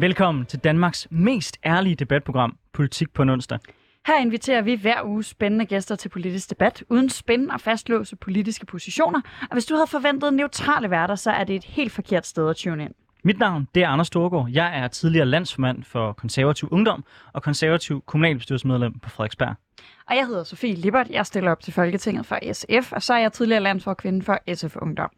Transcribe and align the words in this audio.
Velkommen 0.00 0.46
til 0.46 0.58
Danmarks 0.58 1.08
mest 1.10 1.58
ærlige 1.64 1.94
debatprogram, 1.94 2.56
Politik 2.72 3.12
på 3.14 3.22
en 3.22 3.30
onsdag. 3.30 3.58
Her 4.06 4.20
inviterer 4.20 4.62
vi 4.62 4.74
hver 4.74 5.04
uge 5.04 5.24
spændende 5.24 5.66
gæster 5.66 5.96
til 5.96 6.08
politisk 6.08 6.50
debat, 6.50 6.84
uden 6.90 7.08
spændende 7.08 7.54
og 7.54 7.60
fastlåse 7.60 8.16
politiske 8.16 8.66
positioner. 8.66 9.20
Og 9.42 9.52
hvis 9.52 9.64
du 9.66 9.74
havde 9.74 9.86
forventet 9.86 10.34
neutrale 10.34 10.90
værter, 10.90 11.14
så 11.14 11.30
er 11.30 11.44
det 11.44 11.56
et 11.56 11.64
helt 11.64 11.92
forkert 11.92 12.26
sted 12.26 12.50
at 12.50 12.56
tune 12.56 12.84
ind. 12.84 12.94
Mit 13.24 13.38
navn 13.38 13.68
det 13.74 13.82
er 13.82 13.88
Anders 13.88 14.06
Storgård. 14.06 14.48
Jeg 14.50 14.78
er 14.78 14.88
tidligere 14.88 15.26
landsformand 15.26 15.84
for 15.84 16.12
konservativ 16.12 16.68
ungdom 16.72 17.04
og 17.32 17.42
konservativ 17.42 18.02
kommunalbestyrelsesmedlem 18.06 18.98
på 18.98 19.10
Frederiksberg. 19.10 19.54
Og 20.08 20.16
jeg 20.16 20.26
hedder 20.26 20.44
Sofie 20.44 20.74
Lippert. 20.74 21.10
Jeg 21.10 21.26
stiller 21.26 21.50
op 21.50 21.60
til 21.60 21.72
Folketinget 21.72 22.26
for 22.26 22.38
SF, 22.52 22.92
og 22.92 23.02
så 23.02 23.14
er 23.14 23.18
jeg 23.18 23.32
tidligere 23.32 23.62
landsforkvinde 23.62 24.22
for 24.22 24.54
SF 24.54 24.76
Ungdom. 24.76 25.10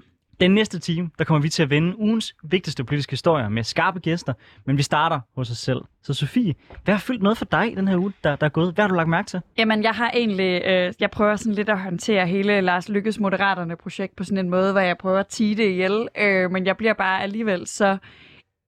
Den 0.42 0.54
næste 0.54 0.78
time, 0.78 1.10
der 1.18 1.24
kommer 1.24 1.42
vi 1.42 1.48
til 1.48 1.62
at 1.62 1.70
vende 1.70 1.98
ugens 1.98 2.34
vigtigste 2.42 2.84
politiske 2.84 3.10
historier 3.10 3.48
med 3.48 3.64
skarpe 3.64 4.00
gæster, 4.00 4.32
men 4.64 4.78
vi 4.78 4.82
starter 4.82 5.20
hos 5.36 5.50
os 5.50 5.58
selv. 5.58 5.80
Så 6.02 6.14
Sofie, 6.14 6.54
hvad 6.84 6.94
har 6.94 7.00
fyldt 7.00 7.22
noget 7.22 7.38
for 7.38 7.44
dig 7.44 7.72
den 7.76 7.88
her 7.88 7.96
uge, 7.96 8.12
der, 8.24 8.36
der 8.36 8.46
er 8.46 8.50
gået? 8.50 8.74
Hvad 8.74 8.82
har 8.82 8.88
du 8.88 8.94
lagt 8.94 9.08
mærke 9.08 9.26
til? 9.26 9.40
Jamen, 9.58 9.82
jeg 9.82 9.92
har 9.92 10.10
egentlig, 10.10 10.62
øh, 10.64 10.92
jeg 11.00 11.10
prøver 11.10 11.36
sådan 11.36 11.52
lidt 11.52 11.68
at 11.68 11.80
håndtere 11.80 12.26
hele 12.26 12.60
Lars 12.60 12.88
Lykkes 12.88 13.20
Moderaterne 13.20 13.76
projekt 13.76 14.16
på 14.16 14.24
sådan 14.24 14.38
en 14.38 14.50
måde, 14.50 14.72
hvor 14.72 14.80
jeg 14.80 14.98
prøver 14.98 15.20
at 15.20 15.26
tige 15.26 15.56
det 15.56 15.70
ihjel, 15.70 16.08
øh, 16.18 16.50
men 16.50 16.66
jeg 16.66 16.76
bliver 16.76 16.94
bare 16.94 17.22
alligevel 17.22 17.66
så 17.66 17.96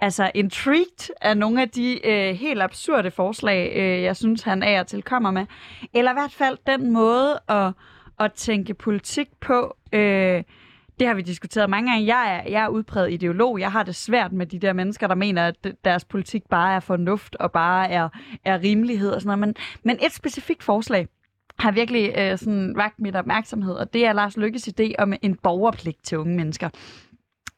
altså 0.00 0.30
intrigued 0.34 1.14
af 1.20 1.36
nogle 1.36 1.62
af 1.62 1.68
de 1.68 2.06
øh, 2.06 2.34
helt 2.34 2.62
absurde 2.62 3.10
forslag, 3.10 3.72
øh, 3.76 4.02
jeg 4.02 4.16
synes, 4.16 4.42
han 4.42 4.62
er 4.62 4.82
til 4.82 5.02
kommer 5.02 5.30
med. 5.30 5.46
Eller 5.94 6.10
i 6.10 6.14
hvert 6.14 6.32
fald 6.32 6.58
den 6.66 6.92
måde 6.92 7.40
at, 7.48 7.72
at 8.20 8.32
tænke 8.32 8.74
politik 8.74 9.28
på, 9.40 9.76
øh, 9.92 10.42
det 10.98 11.06
har 11.06 11.14
vi 11.14 11.22
diskuteret 11.22 11.70
mange 11.70 11.90
gange. 11.90 12.16
Jeg 12.16 12.36
er, 12.36 12.50
jeg 12.50 12.64
er 12.64 12.68
udpræget 12.68 13.12
ideolog. 13.12 13.60
Jeg 13.60 13.72
har 13.72 13.82
det 13.82 13.94
svært 13.94 14.32
med 14.32 14.46
de 14.46 14.58
der 14.58 14.72
mennesker, 14.72 15.06
der 15.06 15.14
mener, 15.14 15.46
at 15.46 15.66
deres 15.84 16.04
politik 16.04 16.42
bare 16.50 16.74
er 16.74 16.80
fornuft 16.80 17.36
og 17.36 17.52
bare 17.52 17.90
er, 17.90 18.08
er 18.44 18.62
rimelighed 18.62 19.10
og 19.10 19.20
sådan 19.20 19.38
noget. 19.38 19.56
Men, 19.56 19.64
men 19.82 20.06
et 20.06 20.12
specifikt 20.12 20.62
forslag 20.62 21.08
har 21.58 21.72
virkelig 21.72 22.14
øh, 22.18 22.38
sådan 22.38 22.72
vagt 22.76 23.00
mit 23.00 23.16
opmærksomhed, 23.16 23.74
og 23.74 23.92
det 23.92 24.06
er 24.06 24.12
Lars 24.12 24.36
Lykkes 24.36 24.68
idé 24.68 24.92
om 24.98 25.12
en 25.22 25.34
borgerpligt 25.34 26.04
til 26.04 26.18
unge 26.18 26.36
mennesker. 26.36 26.68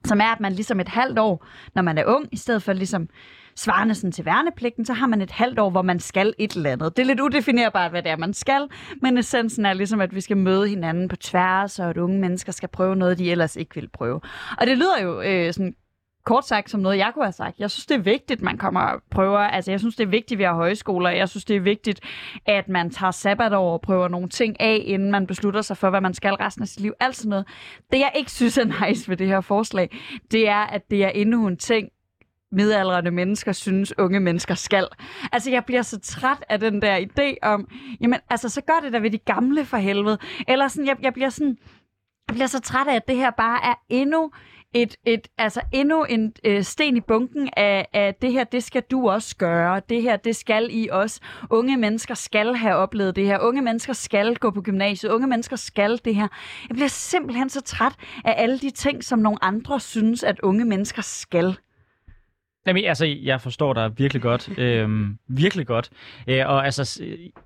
Som 0.05 0.21
er, 0.21 0.33
at 0.33 0.41
man 0.41 0.53
ligesom 0.53 0.81
et 0.81 0.89
halvt 0.89 1.19
år, 1.19 1.47
når 1.75 1.83
man 1.83 1.99
er 1.99 2.05
ung, 2.05 2.29
i 2.33 2.37
stedet 2.37 2.63
for 2.63 2.73
ligesom 2.73 3.09
svarende 3.57 3.95
sådan 3.95 4.13
til 4.13 4.25
værnepligten, 4.25 4.85
så 4.85 4.93
har 4.93 5.07
man 5.07 5.21
et 5.23 5.31
halvt 5.31 5.59
år, 5.59 5.71
hvor 5.71 5.83
man 5.83 6.01
skal 6.01 6.35
et 6.39 6.53
eller 6.53 6.71
andet. 6.73 6.97
Det 6.97 7.03
er 7.03 7.07
lidt 7.07 7.21
udefinerbart, 7.21 7.91
hvad 7.91 8.03
det 8.03 8.11
er, 8.11 8.17
man 8.17 8.35
skal, 8.35 8.69
men 9.03 9.19
essensen 9.19 9.67
er 9.67 9.73
ligesom, 9.73 10.01
at 10.01 10.15
vi 10.15 10.21
skal 10.21 10.37
møde 10.37 10.69
hinanden 10.69 11.09
på 11.09 11.17
tværs, 11.17 11.79
og 11.79 11.91
at 11.91 11.97
unge 11.97 12.21
mennesker 12.21 12.53
skal 12.53 12.69
prøve 12.69 12.97
noget, 12.97 13.19
de 13.19 13.31
ellers 13.31 13.57
ikke 13.57 13.75
vil 13.75 13.89
prøve. 13.89 14.21
Og 14.59 14.67
det 14.67 14.79
lyder 14.79 15.03
jo 15.03 15.21
øh, 15.21 15.53
sådan 15.53 15.75
kort 16.27 16.47
sagt 16.47 16.71
som 16.71 16.81
noget, 16.81 16.99
jeg 16.99 17.11
kunne 17.15 17.25
have 17.25 17.33
sagt. 17.33 17.59
Jeg 17.59 17.71
synes, 17.71 17.87
det 17.87 17.95
er 17.95 17.99
vigtigt, 18.03 18.43
man 18.43 18.59
kommer 18.59 18.81
og 18.81 19.03
prøver. 19.11 19.39
Altså, 19.39 19.71
jeg 19.71 19.81
synes, 19.81 19.97
det 19.97 20.05
er 20.05 20.09
vigtigt, 20.09 20.33
at 20.33 20.39
vi 20.39 20.45
har 20.45 20.55
højskoler. 20.55 21.11
Jeg 21.11 21.29
synes, 21.29 21.45
det 21.45 21.57
er 21.57 21.61
vigtigt, 21.61 22.01
at 22.47 22.69
man 22.69 22.91
tager 22.91 23.11
sabbatår 23.11 23.73
og 23.73 23.81
prøver 23.81 24.09
nogle 24.09 24.29
ting 24.29 24.61
af, 24.61 24.83
inden 24.85 25.11
man 25.11 25.27
beslutter 25.27 25.63
sig 25.63 25.77
for, 25.77 25.91
hvad 25.91 26.01
man 26.01 26.15
skal 26.15 26.35
resten 26.35 26.63
af 26.63 26.69
sit 26.69 26.81
liv. 26.81 26.93
Alt 27.01 27.17
sådan 27.17 27.31
noget. 27.31 27.47
Det, 27.93 27.99
jeg 27.99 28.13
ikke 28.17 28.31
synes 28.31 28.59
er 28.59 28.87
nice 28.87 29.09
ved 29.09 29.17
det 29.17 29.27
her 29.27 29.41
forslag, 29.41 29.99
det 30.31 30.49
er, 30.49 30.67
at 30.67 30.91
det 30.91 31.05
er 31.05 31.09
endnu 31.09 31.47
en 31.47 31.57
ting, 31.57 31.89
midaldrende 32.53 33.11
mennesker 33.11 33.53
synes, 33.53 33.99
unge 33.99 34.21
mennesker 34.21 34.55
skal. 34.55 34.87
Altså, 35.33 35.51
jeg 35.51 35.65
bliver 35.65 35.83
så 35.83 36.01
træt 36.01 36.45
af 36.49 36.61
den 36.61 36.83
der 36.83 36.99
idé 36.99 37.35
om, 37.43 37.69
jamen, 38.01 38.19
altså, 38.31 38.49
så 38.49 38.61
gør 38.61 38.81
det 38.83 38.93
da 38.93 38.99
ved 38.99 39.11
de 39.11 39.19
gamle 39.19 39.65
for 39.65 39.77
helvede. 39.77 40.19
Eller 40.49 40.69
sådan, 40.69 40.87
jeg, 40.87 40.97
jeg 41.03 41.13
bliver 41.13 41.29
sådan, 41.29 41.57
jeg 42.29 42.35
bliver 42.35 42.47
så 42.47 42.61
træt 42.61 42.89
af, 42.89 42.95
at 42.95 43.09
det 43.09 43.17
her 43.17 43.31
bare 43.31 43.65
er 43.65 43.75
endnu 43.89 44.31
et, 44.77 44.97
et, 45.05 45.29
altså 45.39 45.61
endnu 45.73 46.05
en 46.05 46.33
øh, 46.45 46.63
sten 46.63 46.97
i 46.97 47.01
bunken 47.01 47.51
af, 47.57 47.89
af 47.93 48.15
det 48.15 48.33
her, 48.33 48.45
det 48.45 48.63
skal 48.63 48.83
du 48.91 49.09
også 49.09 49.37
gøre. 49.37 49.81
Det 49.89 50.03
her, 50.03 50.17
det 50.17 50.37
skal 50.37 50.69
I 50.71 50.89
også. 50.93 51.21
Unge 51.51 51.77
mennesker 51.77 52.15
skal 52.15 52.55
have 52.55 52.75
oplevet 52.75 53.17
det 53.17 53.27
her. 53.27 53.39
Unge 53.39 53.63
mennesker 53.63 53.93
skal 53.93 54.37
gå 54.37 54.51
på 54.51 54.63
gymnasiet. 54.63 55.11
Unge 55.11 55.27
mennesker 55.27 55.57
skal 55.57 56.01
det 56.05 56.15
her. 56.15 56.29
Jeg 56.69 56.75
bliver 56.75 56.89
simpelthen 56.89 57.51
så 57.51 57.61
træt 57.61 57.93
af 58.25 58.35
alle 58.37 58.59
de 58.59 58.71
ting, 58.71 59.05
som 59.05 59.19
nogle 59.19 59.45
andre 59.45 59.81
synes, 59.81 60.23
at 60.23 60.41
unge 60.41 60.65
mennesker 60.65 61.03
skal. 61.03 61.57
Jamen, 62.67 62.85
altså, 62.85 63.05
jeg 63.05 63.41
forstår 63.41 63.73
dig 63.73 63.99
virkelig 63.99 64.23
godt. 64.23 64.59
øhm, 64.59 65.19
virkelig 65.29 65.67
godt. 65.67 65.91
Øh, 66.27 66.43
og 66.47 66.65
altså, 66.65 67.03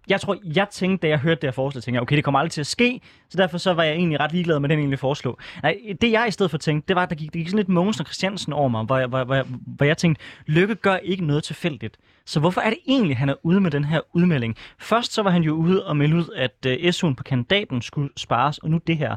jeg 0.08 0.20
tror, 0.20 0.36
jeg 0.54 0.66
tænkte, 0.70 1.06
da 1.06 1.10
jeg 1.10 1.19
hørte 1.19 1.41
det 1.41 1.47
her 1.47 1.53
forslag, 1.53 1.82
tænkte 1.82 1.97
jeg, 1.97 2.03
okay, 2.03 2.16
det 2.16 2.25
kommer 2.25 2.38
aldrig 2.38 2.53
til 2.53 2.60
at 2.60 2.66
ske, 2.66 3.00
så 3.28 3.38
derfor 3.38 3.58
så 3.58 3.75
var 3.75 3.82
jeg 3.82 3.94
egentlig 3.94 4.20
ret 4.20 4.32
ligeglad 4.32 4.60
med 4.60 4.69
den 4.69 4.78
egentlig 4.78 4.98
foreslå. 4.98 5.38
Nej, 5.62 5.78
det 6.00 6.10
jeg 6.12 6.25
i 6.28 6.31
stedet 6.31 6.50
for 6.50 6.58
tænkte, 6.58 6.88
det 6.88 6.97
var, 6.97 7.03
at 7.03 7.10
der 7.10 7.16
gik, 7.16 7.32
der 7.32 7.38
gik 7.38 7.48
sådan 7.48 7.58
lidt 7.58 7.69
Mogens 7.69 8.00
og 8.00 8.06
Christiansen 8.06 8.53
over 8.53 8.69
mig, 8.69 8.84
hvor 8.84 8.98
jeg, 8.98 9.06
hvor, 9.06 9.25
hvor, 9.25 9.47
hvor 9.66 9.86
jeg 9.86 9.97
tænkte, 9.97 10.22
Lykke 10.47 10.75
gør 10.75 10.97
ikke 10.97 11.25
noget 11.25 11.44
tilfældigt. 11.44 11.97
Så 12.26 12.41
hvorfor 12.41 12.60
er 12.60 12.70
det 12.70 12.78
egentlig, 12.87 13.16
han 13.16 13.28
er 13.28 13.34
ude 13.42 13.60
med 13.60 13.70
den 13.70 13.84
her 13.84 14.00
udmelding? 14.12 14.56
Først 14.78 15.12
så 15.12 15.22
var 15.22 15.31
han 15.31 15.42
jo 15.42 15.54
ude 15.54 15.87
og 15.87 15.97
melde 15.97 16.16
ud, 16.16 16.28
at 16.37 16.66
øh, 16.66 16.78
uh, 16.82 16.88
SU'en 16.88 17.14
på 17.14 17.22
kandidaten 17.22 17.82
skulle 17.82 18.10
spares, 18.16 18.58
og 18.58 18.70
nu 18.70 18.81
det 18.87 18.97
her 18.97 19.16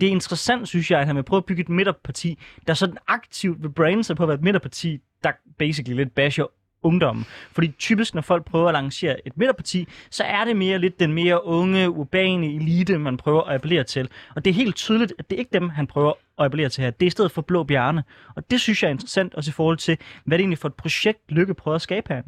det 0.00 0.06
er 0.06 0.10
interessant, 0.10 0.68
synes 0.68 0.90
jeg, 0.90 1.00
at 1.00 1.06
han 1.06 1.16
vil 1.16 1.22
prøve 1.22 1.38
at 1.38 1.44
bygge 1.44 1.62
et 1.62 1.68
midterparti, 1.68 2.38
der 2.66 2.74
sådan 2.74 2.96
aktivt 3.06 3.62
vil 3.62 3.68
brande 3.68 4.04
sig 4.04 4.16
på 4.16 4.22
at 4.22 4.28
være 4.28 4.34
et 4.34 4.42
midterparti, 4.42 5.00
der 5.24 5.32
basically 5.58 5.96
lidt 5.96 6.14
basher 6.14 6.46
ungdommen. 6.82 7.24
Fordi 7.52 7.68
typisk, 7.78 8.14
når 8.14 8.22
folk 8.22 8.44
prøver 8.44 8.68
at 8.68 8.74
lancere 8.74 9.26
et 9.26 9.36
midterparti, 9.36 9.88
så 10.10 10.24
er 10.24 10.44
det 10.44 10.56
mere 10.56 10.78
lidt 10.78 11.00
den 11.00 11.12
mere 11.12 11.44
unge, 11.44 11.90
urbane 11.90 12.46
elite, 12.46 12.98
man 12.98 13.16
prøver 13.16 13.42
at 13.42 13.54
appellere 13.54 13.84
til. 13.84 14.08
Og 14.36 14.44
det 14.44 14.50
er 14.50 14.54
helt 14.54 14.76
tydeligt, 14.76 15.12
at 15.18 15.30
det 15.30 15.36
er 15.36 15.38
ikke 15.38 15.52
dem, 15.52 15.68
han 15.68 15.86
prøver 15.86 16.12
at 16.38 16.44
appellere 16.44 16.68
til 16.68 16.84
her. 16.84 16.90
Det 16.90 17.02
er 17.02 17.06
i 17.06 17.10
stedet 17.10 17.32
for 17.32 17.42
Blå 17.42 17.64
Bjarne. 17.64 18.04
Og 18.36 18.50
det 18.50 18.60
synes 18.60 18.82
jeg 18.82 18.88
er 18.88 18.92
interessant, 18.92 19.34
også 19.34 19.50
i 19.50 19.52
forhold 19.52 19.76
til, 19.76 19.98
hvad 20.24 20.38
det 20.38 20.42
egentlig 20.42 20.58
for 20.58 20.68
et 20.68 20.74
projekt 20.74 21.18
Lykke 21.28 21.54
prøver 21.54 21.74
at 21.74 21.82
skabe 21.82 22.14
her. 22.14 22.22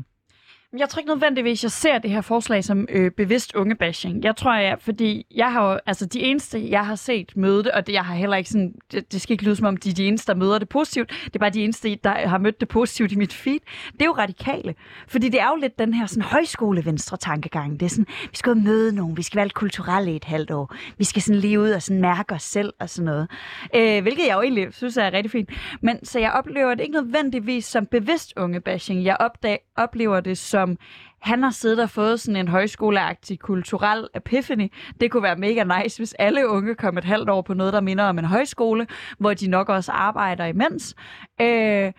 Jeg 0.78 0.88
tror 0.88 1.00
ikke 1.00 1.10
nødvendigvis, 1.10 1.62
jeg 1.62 1.70
ser 1.70 1.98
det 1.98 2.10
her 2.10 2.20
forslag 2.20 2.64
som 2.64 2.86
øh, 2.88 3.10
bevidst 3.10 3.54
ungebashing. 3.54 4.24
Jeg 4.24 4.36
tror, 4.36 4.54
jeg, 4.54 4.76
fordi 4.80 5.26
jeg 5.34 5.52
har 5.52 5.70
jo, 5.72 5.78
altså 5.86 6.06
de 6.06 6.20
eneste, 6.20 6.70
jeg 6.70 6.86
har 6.86 6.94
set 6.94 7.36
møde 7.36 7.64
det, 7.64 7.72
og 7.72 7.86
det, 7.86 7.92
jeg 7.92 8.04
har 8.04 8.14
heller 8.14 8.36
ikke 8.36 8.50
sådan, 8.50 8.74
det, 8.92 9.12
det 9.12 9.20
skal 9.20 9.32
ikke 9.32 9.44
lyde 9.44 9.56
som 9.56 9.66
om, 9.66 9.76
de 9.76 9.90
er 9.90 9.94
de 9.94 10.06
eneste, 10.06 10.32
der 10.32 10.38
møder 10.38 10.58
det 10.58 10.68
positivt. 10.68 11.08
Det 11.24 11.34
er 11.34 11.38
bare 11.38 11.50
de 11.50 11.64
eneste, 11.64 11.98
der 12.04 12.28
har 12.28 12.38
mødt 12.38 12.60
det 12.60 12.68
positivt 12.68 13.12
i 13.12 13.16
mit 13.16 13.32
feed. 13.32 13.58
Det 13.92 14.02
er 14.02 14.04
jo 14.04 14.12
radikale. 14.12 14.74
Fordi 15.08 15.28
det 15.28 15.40
er 15.40 15.48
jo 15.48 15.56
lidt 15.56 15.78
den 15.78 15.94
her 15.94 16.06
sådan 16.06 16.22
højskolevenstre 16.22 17.16
tankegang. 17.16 17.80
Det 17.80 17.86
er 17.86 17.90
sådan, 17.90 18.06
vi 18.30 18.36
skal 18.36 18.50
jo 18.50 18.54
møde 18.54 18.94
nogen, 18.94 19.16
vi 19.16 19.22
skal 19.22 19.36
være 19.36 19.46
lidt 19.46 19.54
kulturelle 19.54 20.12
i 20.12 20.16
et 20.16 20.24
halvt 20.24 20.50
år. 20.50 20.74
Vi 20.98 21.04
skal 21.04 21.22
sådan 21.22 21.40
leve 21.40 21.60
ud 21.60 21.70
og 21.70 21.82
sådan 21.82 22.00
mærke 22.00 22.34
os 22.34 22.42
selv 22.42 22.72
og 22.80 22.90
sådan 22.90 23.04
noget. 23.04 23.28
Øh, 23.74 24.02
hvilket 24.02 24.26
jeg 24.26 24.34
jo 24.34 24.42
egentlig 24.42 24.74
synes 24.74 24.96
er 24.96 25.12
rigtig 25.12 25.30
fint. 25.30 25.50
Men 25.82 26.04
så 26.04 26.18
jeg 26.18 26.32
oplever 26.32 26.74
det 26.74 26.82
ikke 26.82 26.94
nødvendigvis 26.94 27.64
som 27.64 27.86
bevidst 27.86 28.32
ungebashing. 28.36 29.04
Jeg 29.04 29.16
opdag, 29.20 29.58
oplever 29.76 30.20
det 30.20 30.38
som 30.38 30.61
som 30.62 30.76
han 31.20 31.42
har 31.42 31.50
siddet 31.50 31.82
og 31.82 31.90
fået 31.90 32.20
sådan 32.20 32.36
en 32.36 32.48
højskoleagtig 32.48 33.38
kulturel 33.38 34.08
epiphany. 34.14 34.72
Det 35.00 35.10
kunne 35.10 35.22
være 35.22 35.36
mega 35.36 35.64
nice, 35.64 35.98
hvis 35.98 36.14
alle 36.18 36.48
unge 36.48 36.74
kom 36.74 36.98
et 36.98 37.04
halvt 37.04 37.30
år 37.30 37.42
på 37.42 37.54
noget, 37.54 37.72
der 37.72 37.80
minder 37.80 38.04
om 38.04 38.18
en 38.18 38.24
højskole, 38.24 38.86
hvor 39.18 39.34
de 39.34 39.46
nok 39.46 39.68
også 39.68 39.92
arbejder 39.92 40.44
imens. 40.44 40.94
Øh, 41.40 41.92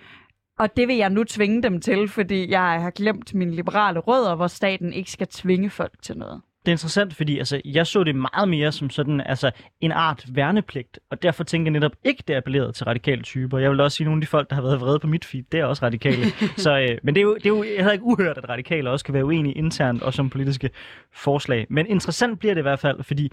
og 0.59 0.77
det 0.77 0.87
vil 0.87 0.95
jeg 0.95 1.09
nu 1.09 1.23
tvinge 1.23 1.63
dem 1.63 1.81
til, 1.81 2.07
fordi 2.07 2.49
jeg 2.49 2.81
har 2.81 2.89
glemt 2.91 3.33
mine 3.35 3.51
liberale 3.51 3.99
rødder, 3.99 4.35
hvor 4.35 4.47
staten 4.47 4.93
ikke 4.93 5.11
skal 5.11 5.27
tvinge 5.27 5.69
folk 5.69 6.01
til 6.01 6.17
noget 6.17 6.41
det 6.65 6.71
er 6.71 6.73
interessant, 6.73 7.15
fordi 7.15 7.37
altså, 7.37 7.61
jeg 7.65 7.87
så 7.87 8.03
det 8.03 8.15
meget 8.15 8.49
mere 8.49 8.71
som 8.71 8.89
sådan 8.89 9.21
altså, 9.21 9.51
en 9.81 9.91
art 9.91 10.25
værnepligt, 10.29 10.99
og 11.09 11.23
derfor 11.23 11.43
tænker 11.43 11.71
jeg 11.71 11.73
netop 11.73 11.91
ikke, 12.03 12.23
det 12.27 12.33
er 12.33 12.37
appelleret 12.37 12.75
til 12.75 12.85
radikale 12.85 13.21
typer. 13.21 13.57
Jeg 13.57 13.71
vil 13.71 13.79
også 13.79 13.97
sige, 13.97 14.05
at 14.05 14.07
nogle 14.07 14.17
af 14.17 14.21
de 14.21 14.27
folk, 14.27 14.49
der 14.49 14.55
har 14.55 14.61
været 14.61 14.81
vrede 14.81 14.99
på 14.99 15.07
mit 15.07 15.25
feed, 15.25 15.43
det 15.51 15.59
er 15.59 15.65
også 15.65 15.85
radikale. 15.85 16.25
så, 16.57 16.79
øh, 16.79 16.97
men 17.03 17.15
det 17.15 17.21
er, 17.21 17.23
jo, 17.23 17.35
det 17.35 17.45
er 17.45 17.49
jo, 17.49 17.63
jeg 17.63 17.83
havde 17.83 17.93
ikke 17.93 18.05
uhørt, 18.05 18.37
at 18.37 18.49
radikale 18.49 18.89
også 18.89 19.05
kan 19.05 19.13
være 19.13 19.25
uenige 19.25 19.55
internt, 19.55 20.03
og 20.03 20.13
som 20.13 20.29
politiske 20.29 20.69
forslag. 21.11 21.67
Men 21.69 21.87
interessant 21.87 22.39
bliver 22.39 22.53
det 22.53 22.61
i 22.61 22.67
hvert 22.69 22.79
fald, 22.79 23.03
fordi 23.03 23.31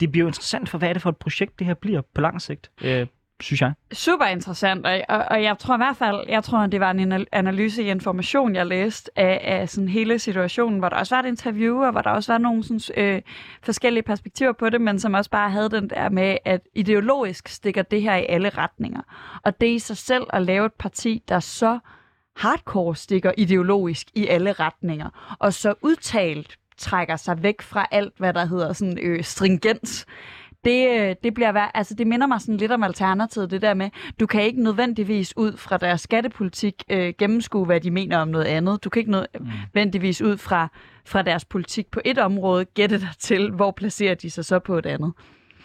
det 0.00 0.12
bliver 0.12 0.24
jo 0.24 0.28
interessant 0.28 0.68
for, 0.68 0.78
hvad 0.78 0.88
er 0.88 0.92
det 0.92 1.02
for 1.02 1.10
et 1.10 1.16
projekt, 1.16 1.58
det 1.58 1.66
her 1.66 1.74
bliver 1.74 2.00
på 2.14 2.20
lang 2.20 2.42
sigt. 2.42 2.70
Øh, 2.84 3.06
synes 3.40 3.60
jeg. 3.60 3.72
Super 3.92 4.24
interessant, 4.24 4.86
og, 4.86 5.00
og, 5.08 5.24
og 5.30 5.42
jeg 5.42 5.58
tror 5.58 5.74
i 5.74 5.76
hvert 5.76 5.96
fald, 5.96 6.24
jeg 6.28 6.44
tror, 6.44 6.66
det 6.66 6.80
var 6.80 6.90
en 6.90 7.26
analyse 7.32 7.82
i 7.82 7.90
information, 7.90 8.54
jeg 8.54 8.66
læste 8.66 9.10
af, 9.16 9.40
af 9.42 9.68
sådan 9.68 9.88
hele 9.88 10.18
situationen, 10.18 10.78
hvor 10.78 10.88
der 10.88 10.96
også 10.96 11.14
var 11.16 11.22
et 11.22 11.26
interview, 11.26 11.82
og 11.84 11.92
hvor 11.92 12.00
der 12.00 12.10
også 12.10 12.32
var 12.32 12.38
nogle 12.38 12.64
sådan, 12.64 13.04
øh, 13.04 13.22
forskellige 13.62 14.02
perspektiver 14.02 14.52
på 14.52 14.70
det, 14.70 14.80
men 14.80 14.98
som 14.98 15.14
også 15.14 15.30
bare 15.30 15.50
havde 15.50 15.70
den 15.70 15.90
der 15.90 16.08
med, 16.08 16.36
at 16.44 16.60
ideologisk 16.74 17.48
stikker 17.48 17.82
det 17.82 18.02
her 18.02 18.16
i 18.16 18.26
alle 18.28 18.48
retninger. 18.48 19.00
Og 19.44 19.60
det 19.60 19.66
i 19.66 19.78
sig 19.78 19.96
selv 19.96 20.24
at 20.30 20.42
lave 20.42 20.66
et 20.66 20.72
parti, 20.72 21.22
der 21.28 21.40
så 21.40 21.78
hardcore 22.36 22.96
stikker 22.96 23.32
ideologisk 23.38 24.06
i 24.14 24.26
alle 24.26 24.52
retninger, 24.52 25.36
og 25.38 25.52
så 25.52 25.74
udtalt 25.82 26.58
trækker 26.76 27.16
sig 27.16 27.42
væk 27.42 27.62
fra 27.62 27.86
alt, 27.90 28.12
hvad 28.18 28.32
der 28.32 28.44
hedder 28.44 28.72
sådan 28.72 28.98
øh, 29.02 29.24
stringens, 29.24 30.06
det, 30.64 31.00
øh, 31.00 31.16
det 31.24 31.34
bliver 31.34 31.52
vær- 31.52 31.70
altså 31.74 31.94
det 31.94 32.06
minder 32.06 32.26
mig 32.26 32.40
sådan 32.40 32.56
lidt 32.56 32.72
om 32.72 32.82
alternativet, 32.82 33.50
det 33.50 33.62
der 33.62 33.74
med, 33.74 33.90
du 34.20 34.26
kan 34.26 34.42
ikke 34.42 34.62
nødvendigvis 34.62 35.36
ud 35.36 35.56
fra 35.56 35.76
deres 35.76 36.00
skattepolitik 36.00 36.82
øh, 36.90 37.14
gennemskue, 37.18 37.66
hvad 37.66 37.80
de 37.80 37.90
mener 37.90 38.18
om 38.18 38.28
noget 38.28 38.44
andet. 38.44 38.84
Du 38.84 38.90
kan 38.90 39.00
ikke 39.00 39.12
mm. 39.12 39.46
nødvendigvis 39.46 40.22
ud 40.22 40.36
fra, 40.36 40.68
fra 41.06 41.22
deres 41.22 41.44
politik 41.44 41.90
på 41.90 42.00
et 42.04 42.18
område 42.18 42.64
gætte 42.64 43.00
dig 43.00 43.10
til, 43.18 43.50
hvor 43.50 43.70
placerer 43.70 44.14
de 44.14 44.30
sig 44.30 44.44
så 44.44 44.58
på 44.58 44.78
et 44.78 44.86
andet. 44.86 45.12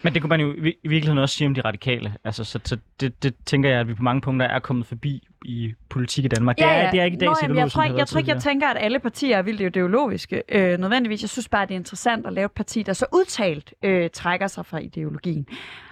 Men 0.02 0.14
det 0.14 0.22
kunne 0.22 0.28
man 0.28 0.40
jo 0.40 0.54
i 0.54 0.88
virkeligheden 0.88 1.18
også 1.18 1.36
sige 1.36 1.48
om 1.48 1.54
de 1.54 1.60
radikale. 1.60 2.14
Altså, 2.24 2.44
så, 2.44 2.60
så 2.64 2.76
det, 3.00 3.22
det 3.22 3.34
tænker 3.46 3.70
jeg, 3.70 3.80
at 3.80 3.88
vi 3.88 3.94
på 3.94 4.02
mange 4.02 4.20
punkter 4.20 4.46
er 4.46 4.58
kommet 4.58 4.86
forbi 4.86 5.28
i 5.44 5.74
politik 5.88 6.24
i 6.24 6.28
Danmark. 6.28 6.56
Det, 6.58 6.66
er, 6.66 6.90
det 6.90 7.00
er 7.00 7.04
ikke 7.04 7.16
i 7.16 7.18
dag 7.18 7.28
Nå, 7.28 7.34
jamen, 7.42 7.56
jeg, 7.56 7.70
tror, 7.70 7.82
ikke, 7.82 7.96
jeg 7.96 8.06
tror 8.06 8.18
ikke, 8.18 8.30
jeg 8.30 8.42
tænker, 8.42 8.68
at 8.68 8.76
alle 8.80 8.98
partier 8.98 9.38
er 9.38 9.42
vildt 9.42 9.60
ideologiske 9.60 10.42
øh, 10.48 10.78
nødvendigvis. 10.78 11.22
Jeg 11.22 11.28
synes 11.30 11.48
bare, 11.48 11.66
det 11.66 11.70
er 11.70 11.78
interessant 11.78 12.26
at 12.26 12.32
lave 12.32 12.44
et 12.44 12.52
parti, 12.52 12.82
der 12.82 12.92
så 12.92 13.06
udtalt 13.14 13.74
øh, 13.82 14.10
trækker 14.10 14.46
sig 14.46 14.66
fra 14.66 14.78
ideologien. 14.78 15.46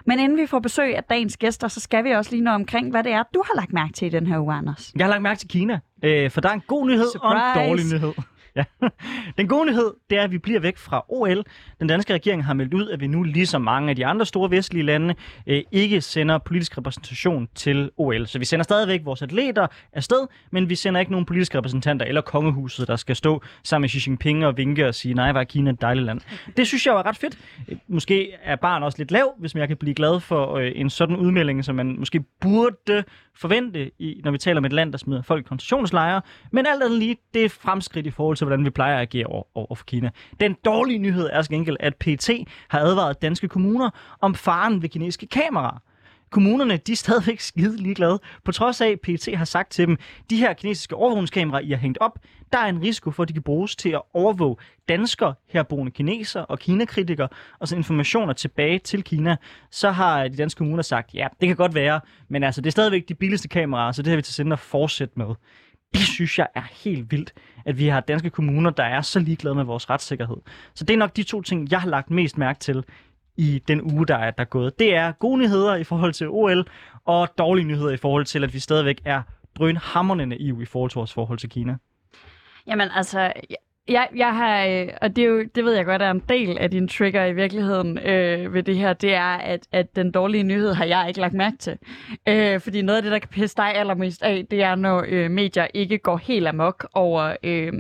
Men 0.04 0.18
inden 0.18 0.38
vi 0.38 0.46
får 0.46 0.58
besøg 0.58 0.96
af 0.96 1.04
dagens 1.04 1.36
gæster, 1.36 1.68
så 1.68 1.80
skal 1.80 2.04
vi 2.04 2.10
også 2.10 2.30
lige 2.30 2.44
nå 2.44 2.50
omkring, 2.50 2.90
hvad 2.90 3.04
det 3.04 3.12
er, 3.12 3.22
du 3.34 3.42
har 3.46 3.60
lagt 3.60 3.72
mærke 3.72 3.92
til 3.92 4.06
i 4.06 4.10
den 4.10 4.26
her 4.26 4.38
uge, 4.38 4.54
Anders. 4.54 4.92
Jeg 4.96 5.04
har 5.04 5.10
lagt 5.10 5.22
mærke 5.22 5.38
til 5.38 5.48
Kina, 5.48 5.80
øh, 6.02 6.30
for 6.30 6.40
der 6.40 6.48
er 6.48 6.52
en 6.54 6.62
god 6.66 6.86
nyhed 6.86 7.06
og 7.20 7.32
en 7.32 7.38
Surprise! 7.38 7.68
dårlig 7.68 7.84
nyhed. 7.84 8.12
Ja. 8.56 8.64
Den 9.38 9.48
gode 9.48 9.66
nyhed, 9.66 9.94
det 10.10 10.18
er, 10.18 10.22
at 10.22 10.30
vi 10.30 10.38
bliver 10.38 10.60
væk 10.60 10.78
fra 10.78 11.04
OL. 11.08 11.44
Den 11.80 11.88
danske 11.88 12.14
regering 12.14 12.44
har 12.44 12.54
meldt 12.54 12.74
ud, 12.74 12.88
at 12.90 13.00
vi 13.00 13.06
nu, 13.06 13.22
ligesom 13.22 13.62
mange 13.62 13.90
af 13.90 13.96
de 13.96 14.06
andre 14.06 14.26
store 14.26 14.50
vestlige 14.50 14.82
lande, 14.84 15.14
øh, 15.46 15.62
ikke 15.72 16.00
sender 16.00 16.38
politisk 16.38 16.78
repræsentation 16.78 17.48
til 17.54 17.90
OL. 17.96 18.26
Så 18.26 18.38
vi 18.38 18.44
sender 18.44 18.62
stadigvæk 18.62 19.00
vores 19.04 19.22
atleter 19.22 19.66
afsted, 19.92 20.26
men 20.50 20.68
vi 20.68 20.74
sender 20.74 21.00
ikke 21.00 21.12
nogen 21.12 21.26
politiske 21.26 21.58
repræsentanter 21.58 22.06
eller 22.06 22.20
kongehuset, 22.20 22.88
der 22.88 22.96
skal 22.96 23.16
stå 23.16 23.42
sammen 23.64 23.82
med 23.82 23.88
Xi 23.88 24.10
Jinping 24.10 24.46
og 24.46 24.56
vinke 24.56 24.88
og 24.88 24.94
sige, 24.94 25.14
nej, 25.14 25.32
var 25.32 25.44
Kina 25.44 25.70
et 25.70 25.80
dejligt 25.80 26.06
land. 26.06 26.20
Det 26.56 26.66
synes 26.66 26.86
jeg 26.86 26.94
var 26.94 27.06
ret 27.06 27.16
fedt. 27.16 27.38
Øh, 27.68 27.76
måske 27.88 28.32
er 28.42 28.56
barn 28.56 28.82
også 28.82 28.98
lidt 28.98 29.10
lav, 29.10 29.34
hvis 29.38 29.54
jeg 29.54 29.68
kan 29.68 29.76
blive 29.76 29.94
glad 29.94 30.20
for 30.20 30.56
øh, 30.56 30.72
en 30.74 30.90
sådan 30.90 31.16
udmelding, 31.16 31.64
som 31.64 31.74
man 31.74 31.96
måske 31.98 32.20
burde 32.40 33.04
forvente, 33.40 33.90
i, 33.98 34.20
når 34.24 34.30
vi 34.30 34.38
taler 34.38 34.60
om 34.60 34.64
et 34.64 34.72
land, 34.72 34.92
der 34.92 34.98
smider 34.98 35.22
folk 35.22 35.44
i 35.44 35.48
koncentrationslejre. 35.48 36.22
Men 36.52 36.66
alt 36.66 36.82
andet 36.82 36.98
lige, 36.98 37.16
det 37.34 37.44
er 37.44 37.48
fremskridt 37.48 38.06
i 38.06 38.10
forhold 38.10 38.36
til, 38.36 38.44
hvordan 38.46 38.64
vi 38.64 38.70
plejer 38.70 38.96
at 38.96 39.00
agere 39.00 39.26
over, 39.26 39.44
over 39.54 39.74
for 39.74 39.84
Kina. 39.84 40.10
Den 40.40 40.56
dårlige 40.64 40.98
nyhed 40.98 41.28
er 41.32 41.42
til 41.42 41.50
gengæld, 41.50 41.76
at 41.80 41.96
PT 41.96 42.30
har 42.68 42.80
advaret 42.80 43.22
danske 43.22 43.48
kommuner 43.48 43.90
om 44.20 44.34
faren 44.34 44.82
ved 44.82 44.88
kinesiske 44.88 45.26
kameraer. 45.26 45.78
Kommunerne 46.30 46.76
de 46.76 46.92
er 46.92 46.96
stadigvæk 46.96 47.40
skide 47.40 47.76
ligeglade, 47.76 48.20
på 48.44 48.52
trods 48.52 48.80
af, 48.80 48.88
at 48.88 49.00
PET 49.00 49.28
har 49.34 49.44
sagt 49.44 49.70
til 49.70 49.86
dem, 49.86 49.96
de 50.30 50.36
her 50.36 50.52
kinesiske 50.52 50.96
overvågningskameraer, 50.96 51.62
I 51.62 51.70
har 51.70 51.76
hængt 51.76 51.98
op, 52.00 52.18
der 52.52 52.58
er 52.58 52.66
en 52.66 52.82
risiko 52.82 53.10
for, 53.10 53.22
at 53.22 53.28
de 53.28 53.32
kan 53.32 53.42
bruges 53.42 53.76
til 53.76 53.88
at 53.88 54.02
overvåge 54.14 54.56
danskere, 54.88 55.34
herboende 55.48 55.92
kineser 55.92 56.40
og 56.40 56.58
kinakritikere, 56.58 57.28
og 57.58 57.68
så 57.68 57.76
informationer 57.76 58.32
tilbage 58.32 58.78
til 58.78 59.02
Kina. 59.02 59.36
Så 59.70 59.90
har 59.90 60.28
de 60.28 60.36
danske 60.36 60.58
kommuner 60.58 60.82
sagt, 60.82 61.14
ja, 61.14 61.26
det 61.40 61.46
kan 61.46 61.56
godt 61.56 61.74
være, 61.74 62.00
men 62.28 62.42
altså, 62.42 62.60
det 62.60 62.66
er 62.66 62.72
stadigvæk 62.72 63.08
de 63.08 63.14
billigste 63.14 63.48
kameraer, 63.48 63.92
så 63.92 64.02
det 64.02 64.10
har 64.10 64.16
vi 64.16 64.22
til 64.22 64.34
sinde 64.34 64.52
at 64.52 64.58
fortsætte 64.58 65.14
med. 65.16 65.34
Det 65.94 66.02
synes 66.02 66.38
jeg 66.38 66.48
er 66.54 66.62
helt 66.84 67.10
vildt, 67.12 67.32
at 67.66 67.78
vi 67.78 67.88
har 67.88 68.00
danske 68.00 68.30
kommuner, 68.30 68.70
der 68.70 68.84
er 68.84 69.00
så 69.00 69.20
ligeglade 69.20 69.54
med 69.54 69.64
vores 69.64 69.90
retssikkerhed. 69.90 70.36
Så 70.74 70.84
det 70.84 70.94
er 70.94 70.98
nok 70.98 71.16
de 71.16 71.22
to 71.22 71.42
ting, 71.42 71.70
jeg 71.70 71.80
har 71.80 71.88
lagt 71.88 72.10
mest 72.10 72.38
mærke 72.38 72.58
til 72.58 72.84
i 73.38 73.62
den 73.68 73.80
uge, 73.94 74.06
der 74.06 74.16
er, 74.16 74.30
der 74.30 74.40
er 74.42 74.44
gået. 74.48 74.78
Det 74.78 74.94
er 74.94 75.12
gode 75.12 75.38
nyheder 75.38 75.76
i 75.76 75.84
forhold 75.84 76.12
til 76.12 76.28
OL, 76.28 76.66
og 77.04 77.28
dårlige 77.38 77.64
nyheder 77.66 77.90
i 77.90 77.96
forhold 77.96 78.24
til, 78.24 78.44
at 78.44 78.54
vi 78.54 78.58
stadigvæk 78.58 79.00
er 79.04 79.22
drønhammerende 79.58 80.26
naive 80.26 80.62
i 80.62 80.66
forhold 80.66 80.90
til 80.90 80.98
vores 80.98 81.12
forhold 81.14 81.38
til 81.38 81.48
Kina. 81.50 81.76
Jamen 82.66 82.88
altså, 82.94 83.32
jeg- 83.88 84.08
jeg, 84.16 84.36
har, 84.36 84.64
øh, 84.66 84.88
og 85.02 85.16
det, 85.16 85.24
er 85.24 85.28
jo, 85.28 85.44
det 85.54 85.64
ved 85.64 85.72
jeg 85.74 85.84
godt 85.84 86.02
er 86.02 86.10
en 86.10 86.22
del 86.28 86.58
af 86.58 86.70
din 86.70 86.88
trigger 86.88 87.24
i 87.24 87.32
virkeligheden 87.32 87.98
øh, 87.98 88.54
ved 88.54 88.62
det 88.62 88.76
her, 88.76 88.92
det 88.92 89.14
er, 89.14 89.22
at, 89.36 89.60
at 89.72 89.96
den 89.96 90.10
dårlige 90.12 90.42
nyhed 90.42 90.72
har 90.74 90.84
jeg 90.84 91.04
ikke 91.08 91.20
lagt 91.20 91.34
mærke 91.34 91.56
til. 91.56 91.78
Øh, 92.28 92.60
fordi 92.60 92.82
noget 92.82 92.96
af 92.96 93.02
det, 93.02 93.12
der 93.12 93.18
kan 93.18 93.28
pisse 93.28 93.56
dig 93.56 93.74
allermest 93.74 94.22
af, 94.22 94.46
det 94.50 94.62
er, 94.62 94.74
når 94.74 95.04
øh, 95.08 95.30
medier 95.30 95.66
ikke 95.74 95.98
går 95.98 96.16
helt 96.16 96.48
amok 96.48 96.88
over... 96.92 97.36
Øh, 97.42 97.72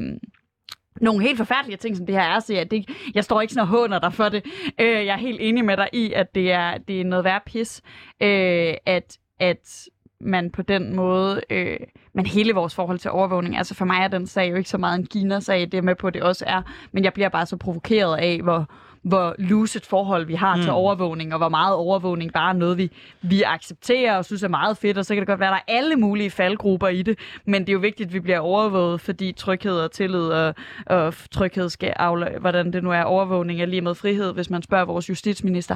nogle 1.00 1.22
helt 1.22 1.38
forfærdelige 1.38 1.76
ting, 1.76 1.96
som 1.96 2.06
det 2.06 2.14
her 2.14 2.22
er, 2.22 2.40
så 2.40 2.54
jeg, 2.54 2.70
det, 2.70 2.90
jeg 3.14 3.24
står 3.24 3.40
ikke 3.40 3.54
sådan 3.54 3.62
og 3.62 3.68
håner 3.68 3.98
dig 3.98 4.14
for 4.14 4.28
det. 4.28 4.44
Øh, 4.80 5.06
jeg 5.06 5.14
er 5.14 5.16
helt 5.16 5.40
enig 5.40 5.64
med 5.64 5.76
dig 5.76 5.88
i, 5.92 6.12
at 6.12 6.34
det 6.34 6.52
er, 6.52 6.78
det 6.78 7.00
er 7.00 7.04
noget 7.04 7.24
værd 7.24 7.42
pis, 7.46 7.82
øh, 8.22 8.74
at, 8.86 9.18
at 9.40 9.88
man 10.20 10.50
på 10.50 10.62
den 10.62 10.96
måde, 10.96 11.40
øh, 11.50 11.76
men 12.14 12.26
hele 12.26 12.52
vores 12.52 12.74
forhold 12.74 12.98
til 12.98 13.10
overvågning, 13.10 13.56
altså 13.56 13.74
for 13.74 13.84
mig 13.84 13.98
er 14.02 14.08
den 14.08 14.26
sag 14.26 14.50
jo 14.50 14.56
ikke 14.56 14.70
så 14.70 14.78
meget 14.78 14.98
en 14.98 15.06
Kina-sag, 15.06 15.60
det 15.60 15.74
er 15.74 15.82
med 15.82 15.94
på, 15.94 16.06
at 16.06 16.14
det 16.14 16.22
også 16.22 16.44
er, 16.46 16.62
men 16.92 17.04
jeg 17.04 17.12
bliver 17.12 17.28
bare 17.28 17.46
så 17.46 17.56
provokeret 17.56 18.18
af, 18.18 18.40
hvor, 18.42 18.70
hvor 19.02 19.34
loose 19.38 19.76
et 19.76 19.86
forhold 19.86 20.26
vi 20.26 20.34
har 20.34 20.56
mm. 20.56 20.62
til 20.62 20.70
overvågning, 20.70 21.32
og 21.32 21.38
hvor 21.38 21.48
meget 21.48 21.74
overvågning 21.74 22.32
bare 22.32 22.48
er 22.50 22.58
noget, 22.58 22.78
vi, 22.78 22.90
vi 23.22 23.42
accepterer 23.42 24.16
og 24.16 24.24
synes 24.24 24.42
er 24.42 24.48
meget 24.48 24.76
fedt, 24.76 24.98
og 24.98 25.04
så 25.04 25.14
kan 25.14 25.20
det 25.20 25.26
godt 25.26 25.40
være, 25.40 25.48
at 25.48 25.52
der 25.66 25.72
er 25.72 25.78
alle 25.78 25.96
mulige 25.96 26.30
faldgrupper 26.30 26.88
i 26.88 27.02
det, 27.02 27.18
men 27.44 27.62
det 27.62 27.68
er 27.68 27.72
jo 27.72 27.78
vigtigt, 27.78 28.06
at 28.06 28.12
vi 28.14 28.20
bliver 28.20 28.38
overvåget, 28.38 29.00
fordi 29.00 29.32
tryghed 29.32 29.80
og 29.80 29.92
tillid 29.92 30.28
og, 30.28 30.54
og 30.86 31.14
tryghed 31.30 31.68
skal 31.68 31.92
afle, 31.96 32.38
hvordan 32.40 32.72
det 32.72 32.82
nu 32.82 32.92
er, 32.92 33.02
overvågning 33.02 33.60
er 33.60 33.66
lige 33.66 33.80
med 33.80 33.94
frihed, 33.94 34.32
hvis 34.32 34.50
man 34.50 34.62
spørger 34.62 34.84
vores 34.84 35.08
justitsminister. 35.08 35.74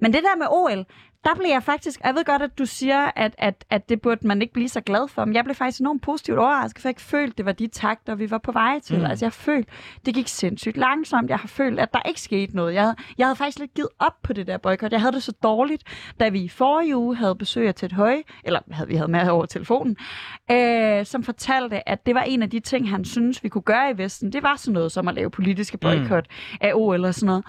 Men 0.00 0.12
det 0.12 0.22
der 0.22 0.36
med 0.36 0.46
OL, 0.50 0.84
der 1.26 1.34
blev 1.34 1.48
jeg 1.48 1.62
faktisk, 1.62 2.00
jeg 2.04 2.14
ved 2.14 2.24
godt, 2.24 2.42
at 2.42 2.58
du 2.58 2.66
siger, 2.66 3.10
at, 3.16 3.34
at, 3.38 3.64
at 3.70 3.88
det 3.88 4.00
burde 4.00 4.26
man 4.26 4.42
ikke 4.42 4.54
blive 4.54 4.68
så 4.68 4.80
glad 4.80 5.08
for, 5.08 5.24
men 5.24 5.34
jeg 5.34 5.44
blev 5.44 5.54
faktisk 5.54 5.80
enormt 5.80 6.02
positivt 6.02 6.38
overrasket, 6.38 6.82
for 6.82 6.88
jeg 6.88 6.90
ikke 6.90 7.02
følte, 7.02 7.34
det 7.36 7.44
var 7.44 7.52
de 7.52 7.66
takter, 7.66 8.14
vi 8.14 8.30
var 8.30 8.38
på 8.38 8.52
vej 8.52 8.78
til. 8.78 8.98
Mm. 8.98 9.04
Altså 9.04 9.24
jeg 9.24 9.32
følte, 9.32 9.70
det 10.06 10.14
gik 10.14 10.28
sindssygt 10.28 10.76
langsomt. 10.76 11.30
Jeg 11.30 11.38
har 11.38 11.48
følt, 11.48 11.80
at 11.80 11.92
der 11.92 12.00
ikke 12.08 12.20
skete 12.20 12.56
noget. 12.56 12.74
Jeg 12.74 12.82
havde, 12.82 12.96
jeg 13.18 13.26
havde 13.26 13.36
faktisk 13.36 13.58
lidt 13.58 13.74
givet 13.74 13.88
op 13.98 14.22
på 14.22 14.32
det 14.32 14.46
der 14.46 14.58
boykot. 14.58 14.92
Jeg 14.92 15.00
havde 15.00 15.12
det 15.12 15.22
så 15.22 15.32
dårligt, 15.42 15.82
da 16.20 16.28
vi 16.28 16.40
i 16.40 16.48
forrige 16.48 16.96
uge 16.96 17.16
havde 17.16 17.34
besøg 17.34 17.68
af 17.68 17.74
Ted 17.74 17.90
Høje, 17.90 18.22
eller 18.44 18.60
havde, 18.70 18.88
vi 18.88 18.94
havde 18.94 19.10
med 19.10 19.28
over 19.28 19.46
telefonen, 19.46 19.96
øh, 20.50 21.06
som 21.06 21.22
fortalte, 21.22 21.88
at 21.88 22.06
det 22.06 22.14
var 22.14 22.22
en 22.22 22.42
af 22.42 22.50
de 22.50 22.60
ting, 22.60 22.90
han 22.90 23.04
synes, 23.04 23.44
vi 23.44 23.48
kunne 23.48 23.62
gøre 23.62 23.90
i 23.90 23.98
Vesten. 23.98 24.32
Det 24.32 24.42
var 24.42 24.56
sådan 24.56 24.74
noget 24.74 24.92
som 24.92 25.08
at 25.08 25.14
lave 25.14 25.30
politiske 25.30 25.78
boykot 25.78 26.26
mm. 26.30 26.56
af 26.60 26.72
OL 26.74 27.04
og 27.04 27.14
sådan 27.14 27.26
noget. 27.26 27.44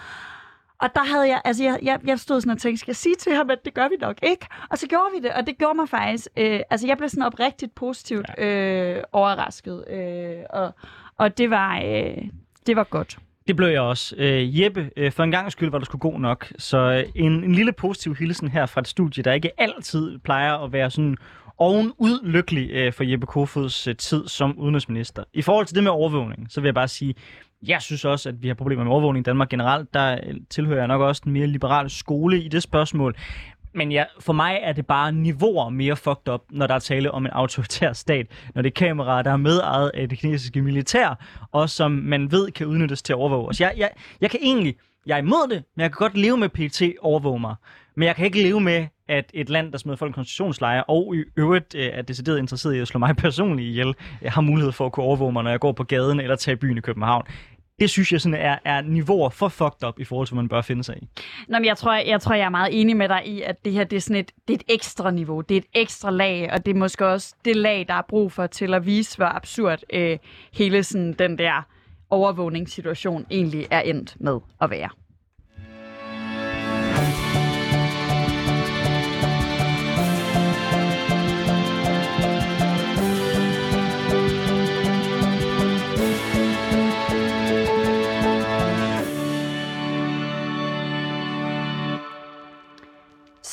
Og 0.81 0.89
der 0.95 1.03
havde 1.03 1.27
jeg, 1.27 1.41
altså 1.45 1.63
jeg, 1.63 1.79
jeg, 1.83 2.00
jeg 2.06 2.19
stod 2.19 2.41
sådan 2.41 2.51
og 2.51 2.57
tænkte, 2.57 2.79
skal 2.79 2.91
jeg 2.91 2.95
sige 2.95 3.15
til 3.15 3.33
ham, 3.35 3.50
at 3.50 3.65
det 3.65 3.74
gør 3.74 3.88
vi 3.88 3.95
nok 4.01 4.18
ikke? 4.24 4.47
Og 4.69 4.77
så 4.77 4.88
gjorde 4.88 5.06
vi 5.15 5.27
det, 5.27 5.31
og 5.31 5.47
det 5.47 5.57
gjorde 5.57 5.75
mig 5.75 5.89
faktisk, 5.89 6.27
øh, 6.38 6.59
altså 6.69 6.88
jeg 6.88 6.97
blev 6.97 7.09
sådan 7.09 7.24
oprigtigt 7.24 7.75
positivt 7.75 8.39
øh, 8.39 8.97
overrasket, 9.12 9.83
øh, 9.89 10.38
og, 10.50 10.74
og 11.18 11.38
det 11.38 11.50
var, 11.50 11.81
øh, 11.86 12.17
det 12.67 12.75
var 12.75 12.84
godt. 12.84 13.17
Det 13.48 13.55
blev 13.55 13.67
jeg 13.67 13.81
også. 13.81 14.15
Øh, 14.17 14.62
Jeppe, 14.62 14.89
øh, 14.98 15.12
for 15.12 15.24
en 15.24 15.31
gang 15.31 15.51
skyld 15.51 15.72
var 15.72 15.77
du 15.77 15.86
sgu 15.86 15.98
god 15.98 16.19
nok. 16.19 16.51
Så 16.57 16.77
øh, 16.77 17.03
en, 17.15 17.43
en 17.43 17.51
lille 17.51 17.72
positiv 17.72 18.15
hilsen 18.15 18.48
her 18.48 18.65
fra 18.65 18.81
et 18.81 18.88
studie, 18.88 19.24
der 19.24 19.34
ikke 19.34 19.62
altid 19.62 20.17
plejer 20.19 20.53
at 20.53 20.74
være 20.74 20.91
sådan 20.91 21.17
ovenud 21.57 22.25
lykkelig 22.25 22.69
øh, 22.72 22.93
for 22.93 23.03
Jeppe 23.03 23.25
Kofods 23.25 23.88
øh, 23.88 23.96
tid 23.96 24.27
som 24.27 24.57
udenrigsminister. 24.57 25.24
I 25.34 25.41
forhold 25.41 25.65
til 25.65 25.75
det 25.75 25.84
med 25.84 25.91
overvågning, 25.91 26.48
så 26.50 26.62
vil 26.62 26.67
jeg 26.67 26.75
bare 26.75 26.88
sige, 26.88 27.15
jeg 27.61 27.81
synes 27.81 28.05
også, 28.05 28.29
at 28.29 28.43
vi 28.43 28.47
har 28.47 28.55
problemer 28.55 28.83
med 28.83 28.91
overvågning 28.91 29.23
i 29.23 29.27
Danmark 29.29 29.49
generelt. 29.49 29.93
Der 29.93 30.19
øh, 30.27 30.35
tilhører 30.49 30.79
jeg 30.79 30.87
nok 30.87 31.01
også 31.01 31.21
den 31.25 31.31
mere 31.31 31.47
liberale 31.47 31.89
skole 31.89 32.41
i 32.43 32.47
det 32.47 32.63
spørgsmål. 32.63 33.15
Men 33.73 33.91
ja, 33.91 34.03
for 34.19 34.33
mig 34.33 34.59
er 34.61 34.73
det 34.73 34.85
bare 34.85 35.11
niveauer 35.11 35.69
mere 35.69 35.95
fucked 35.95 36.33
up, 36.33 36.41
når 36.51 36.67
der 36.67 36.75
er 36.75 36.79
tale 36.79 37.11
om 37.11 37.25
en 37.25 37.31
autoritær 37.31 37.93
stat. 37.93 38.27
Når 38.55 38.61
det 38.61 38.69
er 38.69 38.73
kameraer, 38.73 39.21
der 39.21 39.31
er 39.31 39.37
medejet 39.37 39.91
af 39.93 40.09
det 40.09 40.19
kinesiske 40.19 40.61
militær, 40.61 41.25
og 41.51 41.69
som 41.69 41.91
man 41.91 42.31
ved 42.31 42.51
kan 42.51 42.67
udnyttes 42.67 43.01
til 43.01 43.13
at 43.13 43.17
overvåge 43.17 43.49
os. 43.49 43.61
Jeg, 43.61 43.73
jeg, 43.77 43.89
jeg 44.21 44.29
kan 44.31 44.39
egentlig, 44.43 44.75
jeg 45.05 45.13
er 45.13 45.21
imod 45.21 45.49
det, 45.49 45.63
men 45.75 45.81
jeg 45.81 45.91
kan 45.91 45.97
godt 45.97 46.17
leve 46.17 46.37
med 46.37 46.49
PT 46.49 46.97
overvåge 47.01 47.39
mig. 47.39 47.55
Men 47.98 48.08
jeg 48.08 48.16
kan 48.16 48.25
ikke 48.25 48.44
leve 48.44 48.62
med, 48.62 48.88
at 49.08 49.32
et 49.34 49.50
land, 49.50 49.72
der 49.72 49.77
smider 49.77 49.98
folk 49.98 50.10
i 50.10 50.13
koncentrationslejre, 50.13 50.84
og 50.84 51.16
i 51.16 51.24
øvrigt 51.38 51.75
øh, 51.75 51.89
er 51.94 52.01
decideret 52.01 52.38
interesseret 52.39 52.75
i 52.75 52.80
at 52.80 52.88
slå 52.88 53.00
mig 53.00 53.16
personligt 53.25 53.70
ihjel, 53.70 53.96
jeg 54.22 54.32
har 54.32 54.42
mulighed 54.42 54.72
for 54.72 54.86
at 54.86 54.92
kunne 54.92 55.06
overvåge 55.06 55.32
mig, 55.32 55.44
når 55.44 55.51
jeg 55.51 55.60
går 55.60 55.72
på 55.72 55.84
gaden 55.84 56.20
eller 56.20 56.36
tager 56.36 56.56
byen 56.56 56.77
i 56.77 56.82
København. 56.82 57.24
Det 57.80 57.89
synes 57.89 58.12
jeg 58.12 58.22
sådan 58.22 58.39
er, 58.39 58.58
er 58.66 58.82
niveauer 58.82 59.30
for 59.30 59.48
fucked 59.48 59.88
up 59.88 60.00
i 60.00 60.04
forhold 60.04 60.27
til, 60.27 60.34
hvad 60.34 60.44
man 60.44 60.50
bør 60.50 60.62
finde 60.62 60.84
sig 60.84 60.98
i. 60.98 61.08
Nå, 61.48 61.58
men 61.58 61.66
jeg 61.66 61.77
tror, 61.77 61.94
jeg 61.94 62.22
tror, 62.22 62.36
jeg 62.36 62.46
er 62.46 62.50
meget 62.50 62.82
enig 62.82 62.98
med 62.98 63.10
dig 63.10 63.27
i, 63.27 63.42
at 63.42 63.66
det 63.66 63.74
her 63.74 63.84
det 63.84 63.98
er 63.98 64.01
sådan 64.01 64.16
et, 64.16 64.32
det 64.48 64.54
er 64.54 64.58
et 64.58 64.74
ekstra 64.75 65.12
niveau. 65.12 65.42
Det 65.42 65.58
er 65.58 65.62
et 65.62 65.82
ekstra 65.82 66.12
lag, 66.12 66.50
og 66.54 66.66
det 66.66 66.72
er 66.72 66.80
måske 66.80 67.08
også 67.08 67.36
det 67.46 67.56
lag, 67.56 67.86
der 67.88 67.94
er 67.94 68.01
brug 68.10 68.32
for 68.32 68.48
til 68.48 68.74
at 68.74 68.86
vise, 68.86 69.18
hvor 69.18 69.36
absurd 69.36 69.80
øh, 69.94 70.18
hele 70.54 70.84
sådan 70.84 71.13
den 71.13 71.38
der 71.38 71.62
overvågningssituation 72.10 73.25
egentlig 73.32 73.68
er 73.72 73.82
endt 73.82 74.16
med 74.20 74.39
at 74.62 74.70
være. 74.70 74.89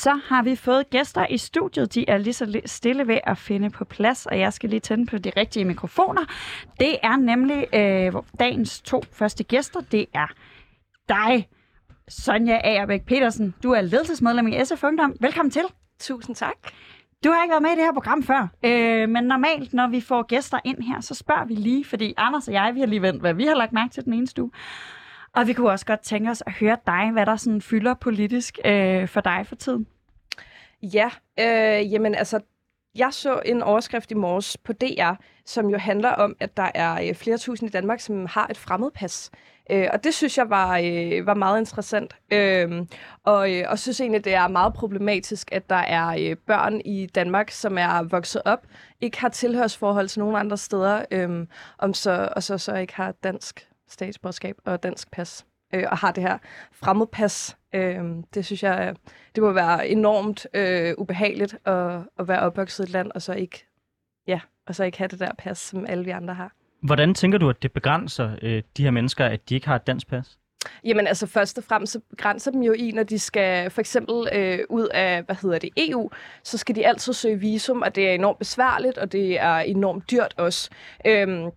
Så 0.05 0.19
har 0.25 0.43
vi 0.43 0.55
fået 0.55 0.89
gæster 0.89 1.25
i 1.29 1.37
studiet. 1.37 1.93
De 1.93 2.09
er 2.09 2.17
lige 2.17 2.33
så 2.33 2.61
stille 2.65 3.07
ved 3.07 3.19
at 3.23 3.37
finde 3.37 3.69
på 3.69 3.85
plads, 3.85 4.25
og 4.25 4.39
jeg 4.39 4.53
skal 4.53 4.69
lige 4.69 4.79
tænde 4.79 5.05
på 5.05 5.17
de 5.17 5.31
rigtige 5.37 5.65
mikrofoner. 5.65 6.21
Det 6.79 6.97
er 7.03 7.15
nemlig 7.15 7.67
øh, 7.73 8.13
dagens 8.39 8.81
to 8.81 9.01
første 9.11 9.43
gæster. 9.43 9.79
Det 9.79 10.05
er 10.13 10.27
dig, 11.09 11.47
Sonja 12.07 12.61
Agerbæk 12.63 13.05
Petersen. 13.05 13.55
Du 13.63 13.71
er 13.71 13.81
ledelsesmedlem 13.81 14.47
i 14.47 14.65
SF 14.65 14.83
Ungdom. 14.83 15.15
Velkommen 15.21 15.51
til. 15.51 15.63
Tusind 15.99 16.35
tak. 16.35 16.55
Du 17.23 17.29
har 17.29 17.43
ikke 17.43 17.51
været 17.51 17.61
med 17.61 17.71
i 17.71 17.75
det 17.75 17.83
her 17.83 17.93
program 17.93 18.23
før, 18.23 18.47
øh, 18.65 19.09
men 19.09 19.23
normalt, 19.23 19.73
når 19.73 19.87
vi 19.87 20.01
får 20.01 20.23
gæster 20.23 20.59
ind 20.65 20.83
her, 20.83 21.01
så 21.01 21.15
spørger 21.15 21.45
vi 21.45 21.53
lige, 21.53 21.85
fordi 21.85 22.13
Anders 22.17 22.47
og 22.47 22.53
jeg, 22.53 22.71
vi 22.75 22.79
har 22.79 22.87
lige 22.87 23.01
vendt, 23.01 23.21
hvad 23.21 23.33
vi 23.33 23.45
har 23.45 23.55
lagt 23.55 23.73
mærke 23.73 23.93
til 23.93 24.05
den 24.05 24.13
ene 24.13 24.27
stue. 24.27 24.51
Og 25.35 25.47
vi 25.47 25.53
kunne 25.53 25.69
også 25.71 25.85
godt 25.85 26.01
tænke 26.01 26.31
os 26.31 26.43
at 26.45 26.51
høre 26.53 26.77
dig, 26.87 27.11
hvad 27.11 27.25
der 27.25 27.35
sådan 27.35 27.61
fylder 27.61 27.93
politisk 27.93 28.59
øh, 28.65 29.07
for 29.07 29.21
dig 29.21 29.45
for 29.47 29.55
tiden. 29.55 29.87
Ja, 30.93 31.09
øh, 31.39 31.93
jamen 31.93 32.15
altså, 32.15 32.39
jeg 32.95 33.13
så 33.13 33.41
en 33.45 33.61
overskrift 33.61 34.11
i 34.11 34.13
morges 34.13 34.57
på 34.57 34.73
DR, 34.73 35.13
som 35.45 35.69
jo 35.69 35.77
handler 35.77 36.09
om, 36.09 36.35
at 36.39 36.57
der 36.57 36.71
er 36.75 37.09
øh, 37.09 37.15
flere 37.15 37.37
tusind 37.37 37.69
i 37.69 37.71
Danmark, 37.71 37.99
som 37.99 38.25
har 38.25 38.47
et 38.47 38.57
fremmedpas. 38.57 39.31
Øh, 39.71 39.87
og 39.93 40.03
det 40.03 40.13
synes 40.13 40.37
jeg 40.37 40.49
var, 40.49 40.77
øh, 40.83 41.25
var 41.25 41.33
meget 41.33 41.59
interessant. 41.59 42.15
Øh, 42.33 42.85
og, 43.23 43.53
øh, 43.53 43.63
og 43.69 43.79
synes 43.79 44.01
egentlig, 44.01 44.25
det 44.25 44.33
er 44.33 44.47
meget 44.47 44.73
problematisk, 44.73 45.51
at 45.51 45.69
der 45.69 45.75
er 45.75 46.07
øh, 46.07 46.35
børn 46.35 46.81
i 46.85 47.05
Danmark, 47.05 47.51
som 47.51 47.77
er 47.77 48.03
vokset 48.03 48.41
op, 48.45 48.67
ikke 49.01 49.19
har 49.21 49.29
tilhørsforhold 49.29 50.07
til 50.07 50.19
nogen 50.19 50.35
andre 50.35 50.57
steder, 50.57 51.05
øh, 51.11 51.47
om 51.77 51.93
så, 51.93 52.29
og 52.35 52.43
så, 52.43 52.57
så 52.57 52.75
ikke 52.75 52.95
har 52.95 53.11
dansk 53.11 53.69
statsborgerskab 53.87 54.55
og 54.65 54.83
dansk 54.83 55.11
pas 55.11 55.45
øh, 55.73 55.83
og 55.91 55.97
har 55.97 56.11
det 56.11 56.23
her 56.23 56.37
fremmedpas. 56.71 57.57
Øh, 57.75 58.03
det 58.33 58.45
synes 58.45 58.63
jeg, 58.63 58.95
det 59.35 59.43
må 59.43 59.51
være 59.51 59.87
enormt 59.87 60.47
øh, 60.53 60.93
ubehageligt 60.97 61.57
at, 61.65 61.99
at 62.19 62.27
være 62.27 62.39
opvokset 62.39 62.83
i 62.83 62.87
et 62.87 62.89
land, 62.89 63.11
og 63.15 63.21
så 63.21 63.33
ikke, 63.33 63.65
ja, 64.27 64.39
og 64.67 64.75
så 64.75 64.83
ikke 64.83 64.97
have 64.97 65.07
det 65.07 65.19
der 65.19 65.31
pas, 65.37 65.57
som 65.57 65.85
alle 65.85 66.05
vi 66.05 66.11
andre 66.11 66.33
har. 66.33 66.51
Hvordan 66.81 67.13
tænker 67.13 67.37
du, 67.37 67.49
at 67.49 67.63
det 67.63 67.71
begrænser 67.71 68.35
øh, 68.41 68.63
de 68.77 68.83
her 68.83 68.91
mennesker, 68.91 69.25
at 69.25 69.49
de 69.49 69.55
ikke 69.55 69.67
har 69.67 69.75
et 69.75 69.87
dansk 69.87 70.07
pas? 70.07 70.37
Jamen 70.83 71.07
altså 71.07 71.27
først 71.27 71.57
og 71.57 71.63
fremmest 71.63 71.93
så 71.93 71.99
begrænser 72.09 72.51
dem 72.51 72.61
jo 72.61 72.73
i, 72.73 72.91
når 72.91 73.03
de 73.03 73.19
skal 73.19 73.69
for 73.69 73.81
eksempel 73.81 74.27
øh, 74.33 74.59
ud 74.69 74.87
af, 74.93 75.23
hvad 75.23 75.35
hedder 75.41 75.59
det, 75.59 75.69
EU, 75.77 76.09
så 76.43 76.57
skal 76.57 76.75
de 76.75 76.87
altid 76.87 77.13
søge 77.13 77.39
visum, 77.39 77.81
og 77.81 77.95
det 77.95 78.09
er 78.09 78.13
enormt 78.13 78.39
besværligt, 78.39 78.97
og 78.97 79.11
det 79.11 79.39
er 79.39 79.57
enormt 79.57 80.11
dyrt 80.11 80.33
også. 80.37 80.69
Øhm, 81.07 81.49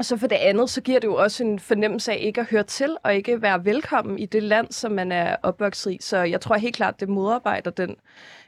og 0.00 0.04
så 0.04 0.16
for 0.16 0.26
det 0.26 0.36
andet, 0.36 0.70
så 0.70 0.80
giver 0.80 1.00
det 1.00 1.08
jo 1.08 1.14
også 1.14 1.44
en 1.44 1.58
fornemmelse 1.58 2.12
af 2.12 2.18
ikke 2.20 2.40
at 2.40 2.46
høre 2.46 2.62
til, 2.62 2.96
og 3.02 3.14
ikke 3.14 3.42
være 3.42 3.64
velkommen 3.64 4.18
i 4.18 4.26
det 4.26 4.42
land, 4.42 4.72
som 4.72 4.92
man 4.92 5.12
er 5.12 5.36
opvokset 5.42 5.92
i. 5.92 5.98
Så 6.00 6.18
jeg 6.18 6.40
tror 6.40 6.56
helt 6.56 6.76
klart, 6.76 7.00
det 7.00 7.08
modarbejder 7.08 7.70
den 7.70 7.96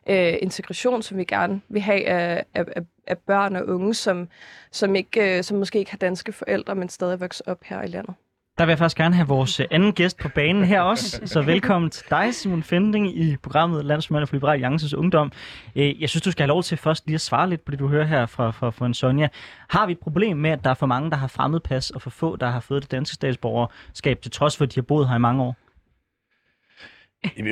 øh, 0.06 0.35
integration, 0.42 1.02
som 1.02 1.18
vi 1.18 1.25
gerne 1.25 1.61
vil 1.68 1.82
have 1.82 2.06
af, 2.06 2.44
af, 2.54 2.64
af 3.06 3.18
børn 3.18 3.56
og 3.56 3.66
unge, 3.66 3.94
som, 3.94 4.28
som, 4.71 4.94
ikke, 4.94 5.37
øh, 5.37 5.44
som 5.44 5.59
måske 5.59 5.78
ikke 5.78 5.90
har 5.90 5.99
danske 5.99 6.32
forældre, 6.32 6.75
men 6.75 6.88
stadig 6.88 7.21
vokser 7.21 7.44
op 7.47 7.64
her 7.64 7.82
i 7.82 7.87
landet. 7.87 8.14
Der 8.59 8.64
vil 8.64 8.71
jeg 8.71 8.78
faktisk 8.78 8.97
gerne 8.97 9.14
have 9.14 9.28
vores 9.28 9.61
øh, 9.61 9.66
anden 9.71 9.92
gæst 9.92 10.18
på 10.18 10.28
banen 10.28 10.64
her 10.64 10.80
også. 10.80 11.21
Så 11.25 11.42
velkommen 11.42 11.90
til 11.90 12.04
dig, 12.11 12.35
Simon 12.35 12.62
Fending, 12.62 13.18
i 13.18 13.37
programmet 13.37 13.85
Landsmand 13.85 14.26
for 14.26 14.37
Liberal 14.37 14.52
Alliances 14.52 14.94
Ungdom. 14.94 15.32
Øh, 15.76 16.00
jeg 16.00 16.09
synes, 16.09 16.23
du 16.23 16.30
skal 16.30 16.42
have 16.42 16.49
lov 16.49 16.62
til 16.62 16.78
først 16.78 17.06
lige 17.06 17.14
at 17.14 17.21
svare 17.21 17.50
lidt 17.50 17.64
på 17.64 17.71
det, 17.71 17.78
du 17.78 17.88
hører 17.88 18.04
her 18.04 18.26
fra, 18.26 18.50
fra, 18.50 18.71
fra 18.71 18.87
en 18.87 18.94
Sonja. 18.94 19.28
Har 19.68 19.87
vi 19.87 19.92
et 19.92 19.99
problem 19.99 20.37
med, 20.37 20.50
at 20.50 20.64
der 20.64 20.71
er 20.71 20.75
for 20.75 20.87
mange, 20.87 21.11
der 21.11 21.16
har 21.16 21.26
fremmedpas, 21.26 21.90
og 21.90 22.02
for 22.02 22.11
få, 22.11 22.37
der 22.37 22.50
har 22.50 22.61
fået 22.61 22.82
det 22.82 22.90
danske 22.90 23.14
statsborgerskab, 23.14 24.23
til 24.23 24.30
trods 24.30 24.56
for, 24.56 24.64
at 24.64 24.75
de 24.75 24.80
har 24.80 24.82
boet 24.82 25.09
her 25.09 25.16
i 25.16 25.18
mange 25.18 25.42
år? 25.42 25.56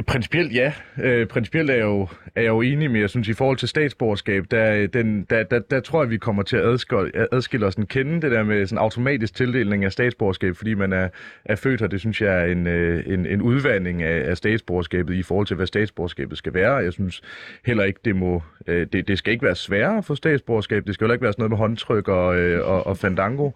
Principielt 0.07 0.55
ja. 0.55 0.73
Øh, 1.03 1.27
principielt 1.27 1.71
er 1.71 1.75
jeg, 1.75 1.83
jo, 1.83 2.09
er 2.35 2.43
jeg 2.43 2.49
jo 2.49 2.61
enig 2.61 2.91
men 2.91 3.01
jeg 3.01 3.11
synes 3.11 3.29
i 3.29 3.33
forhold 3.33 3.57
til 3.57 3.69
statsborgerskab, 3.69 4.45
der, 4.51 4.87
den, 4.87 5.27
der, 5.31 5.43
der, 5.43 5.59
der 5.59 5.81
tror 5.81 6.03
jeg, 6.03 6.11
vi 6.11 6.19
kommer 6.19 6.43
til 6.43 6.57
at 6.57 6.63
adskille, 6.63 7.35
adskille 7.35 7.67
os 7.67 7.75
en 7.75 7.87
kende 7.87 8.23
det 8.23 8.31
der 8.31 8.43
med 8.43 8.67
sådan 8.67 8.79
automatisk 8.79 9.35
tildeling 9.35 9.85
af 9.85 9.93
statsborgerskab, 9.93 10.57
fordi 10.57 10.75
man 10.75 10.93
er, 10.93 11.09
er 11.45 11.57
født 11.57 11.81
her. 11.81 11.89
Det 11.89 12.01
synes 12.01 12.21
jeg 12.21 12.41
er 12.41 12.45
en, 12.45 12.67
øh, 12.67 13.03
en, 13.07 13.27
en 13.27 13.43
udvandring 13.43 14.03
af, 14.03 14.31
af 14.31 14.37
statsborgerskabet 14.37 15.15
i 15.15 15.23
forhold 15.23 15.47
til, 15.47 15.57
hvad 15.57 15.67
statsborgerskabet 15.67 16.39
skal 16.39 16.55
være. 16.55 16.75
Jeg 16.75 16.93
synes 16.93 17.23
heller 17.67 17.85
ikke, 17.85 18.01
det 18.05 18.17
må 18.17 18.43
øh, 18.67 18.87
det, 18.93 19.09
det 19.09 19.19
skal 19.19 19.33
ikke 19.33 19.47
være 19.47 19.57
sværere 19.57 19.99
at 19.99 20.05
få 20.05 20.15
statsborgerskab. 20.15 20.87
Det 20.87 20.95
skal 20.95 21.05
heller 21.05 21.15
ikke 21.15 21.25
være 21.25 21.33
sådan 21.33 21.41
noget 21.43 21.51
med 21.51 21.59
håndtryk 21.59 22.09
og, 22.09 22.39
øh, 22.39 22.69
og, 22.69 22.87
og 22.87 22.97
fandango. 22.97 23.51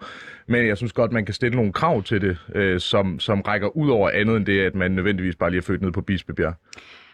Men 0.46 0.66
jeg 0.66 0.76
synes 0.76 0.92
godt, 0.92 1.12
man 1.12 1.24
kan 1.24 1.34
stille 1.34 1.56
nogle 1.56 1.72
krav 1.72 2.02
til 2.02 2.20
det, 2.20 2.38
øh, 2.54 2.80
som, 2.80 3.20
som 3.20 3.40
rækker 3.40 3.76
ud 3.76 3.90
over 3.90 4.10
andet 4.10 4.36
end 4.36 4.46
det, 4.46 4.60
at 4.60 4.74
man 4.74 4.90
nødvendigvis 4.90 5.36
bare 5.36 5.50
lige 5.50 5.58
er 5.58 5.62
født 5.62 5.82
ned 5.82 5.92
på 5.92 6.00
Bispebjerg. 6.00 6.54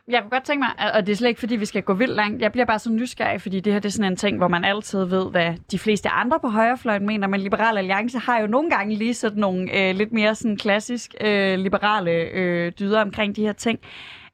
Jeg 0.08 0.20
kunne 0.22 0.30
godt 0.30 0.44
tænke 0.44 0.64
mig, 0.64 0.94
og 0.94 1.06
det 1.06 1.12
er 1.12 1.16
slet 1.16 1.28
ikke 1.28 1.40
fordi, 1.40 1.56
vi 1.56 1.64
skal 1.64 1.82
gå 1.82 1.94
vildt 1.94 2.16
langt. 2.16 2.42
Jeg 2.42 2.52
bliver 2.52 2.64
bare 2.64 2.78
så 2.78 2.90
nysgerrig, 2.90 3.40
fordi 3.40 3.60
det 3.60 3.72
her 3.72 3.80
det 3.80 3.88
er 3.88 3.92
sådan 3.92 4.12
en 4.12 4.16
ting, 4.16 4.38
hvor 4.38 4.48
man 4.48 4.64
altid 4.64 5.04
ved, 5.04 5.30
hvad 5.30 5.54
de 5.70 5.78
fleste 5.78 6.08
andre 6.08 6.38
på 6.40 6.48
højrefløjen 6.48 7.06
mener, 7.06 7.26
men 7.26 7.40
Liberal 7.40 7.78
Alliance 7.78 8.18
har 8.18 8.40
jo 8.40 8.46
nogle 8.46 8.70
gange 8.70 8.94
lige 8.94 9.14
sådan 9.14 9.38
nogle 9.38 9.88
øh, 9.88 9.96
lidt 9.96 10.12
mere 10.12 10.34
sådan 10.34 10.56
klassisk 10.56 11.14
øh, 11.20 11.58
liberale 11.58 12.10
øh, 12.10 12.72
dyder 12.78 13.00
omkring 13.00 13.36
de 13.36 13.42
her 13.42 13.52
ting. 13.52 13.78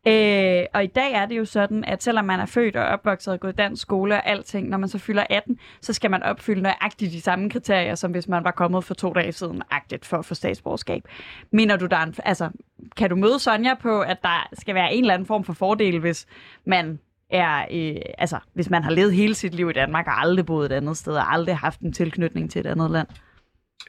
Øh, 0.08 0.64
og 0.74 0.84
i 0.84 0.86
dag 0.86 1.12
er 1.12 1.26
det 1.26 1.38
jo 1.38 1.44
sådan, 1.44 1.84
at 1.84 2.02
selvom 2.02 2.24
man 2.24 2.40
er 2.40 2.46
født 2.46 2.76
og 2.76 2.84
opvokset 2.84 3.32
og 3.32 3.40
gået 3.40 3.58
dansk 3.58 3.82
skole 3.82 4.14
og 4.14 4.28
alting, 4.28 4.68
når 4.68 4.78
man 4.78 4.88
så 4.88 4.98
fylder 4.98 5.24
18, 5.30 5.58
så 5.80 5.92
skal 5.92 6.10
man 6.10 6.22
opfylde 6.22 6.60
nøjagtigt 6.62 7.12
de 7.12 7.20
samme 7.20 7.50
kriterier, 7.50 7.94
som 7.94 8.10
hvis 8.10 8.28
man 8.28 8.44
var 8.44 8.50
kommet 8.50 8.84
for 8.84 8.94
to 8.94 9.12
dage 9.12 9.32
siden, 9.32 9.62
agtigt 9.70 10.06
for 10.06 10.16
at 10.16 10.24
få 10.24 10.34
statsborgerskab. 10.34 11.02
Mener 11.50 11.76
du, 11.76 11.86
der 11.86 11.98
en, 11.98 12.14
altså, 12.24 12.50
kan 12.96 13.10
du 13.10 13.16
møde 13.16 13.38
Sonja 13.38 13.74
på, 13.74 14.00
at 14.00 14.22
der 14.22 14.48
skal 14.52 14.74
være 14.74 14.94
en 14.94 15.04
eller 15.04 15.14
anden 15.14 15.26
form 15.26 15.44
for 15.44 15.52
fordel, 15.52 15.98
hvis 15.98 16.26
man 16.64 16.98
er, 17.30 17.64
øh, 17.70 18.02
altså, 18.18 18.38
hvis 18.52 18.70
man 18.70 18.84
har 18.84 18.90
levet 18.90 19.14
hele 19.14 19.34
sit 19.34 19.54
liv 19.54 19.70
i 19.70 19.72
Danmark 19.72 20.06
og 20.06 20.20
aldrig 20.20 20.46
boet 20.46 20.66
et 20.66 20.72
andet 20.72 20.96
sted 20.96 21.14
og 21.14 21.32
aldrig 21.32 21.56
haft 21.56 21.80
en 21.80 21.92
tilknytning 21.92 22.50
til 22.50 22.60
et 22.60 22.66
andet 22.66 22.90
land? 22.90 23.08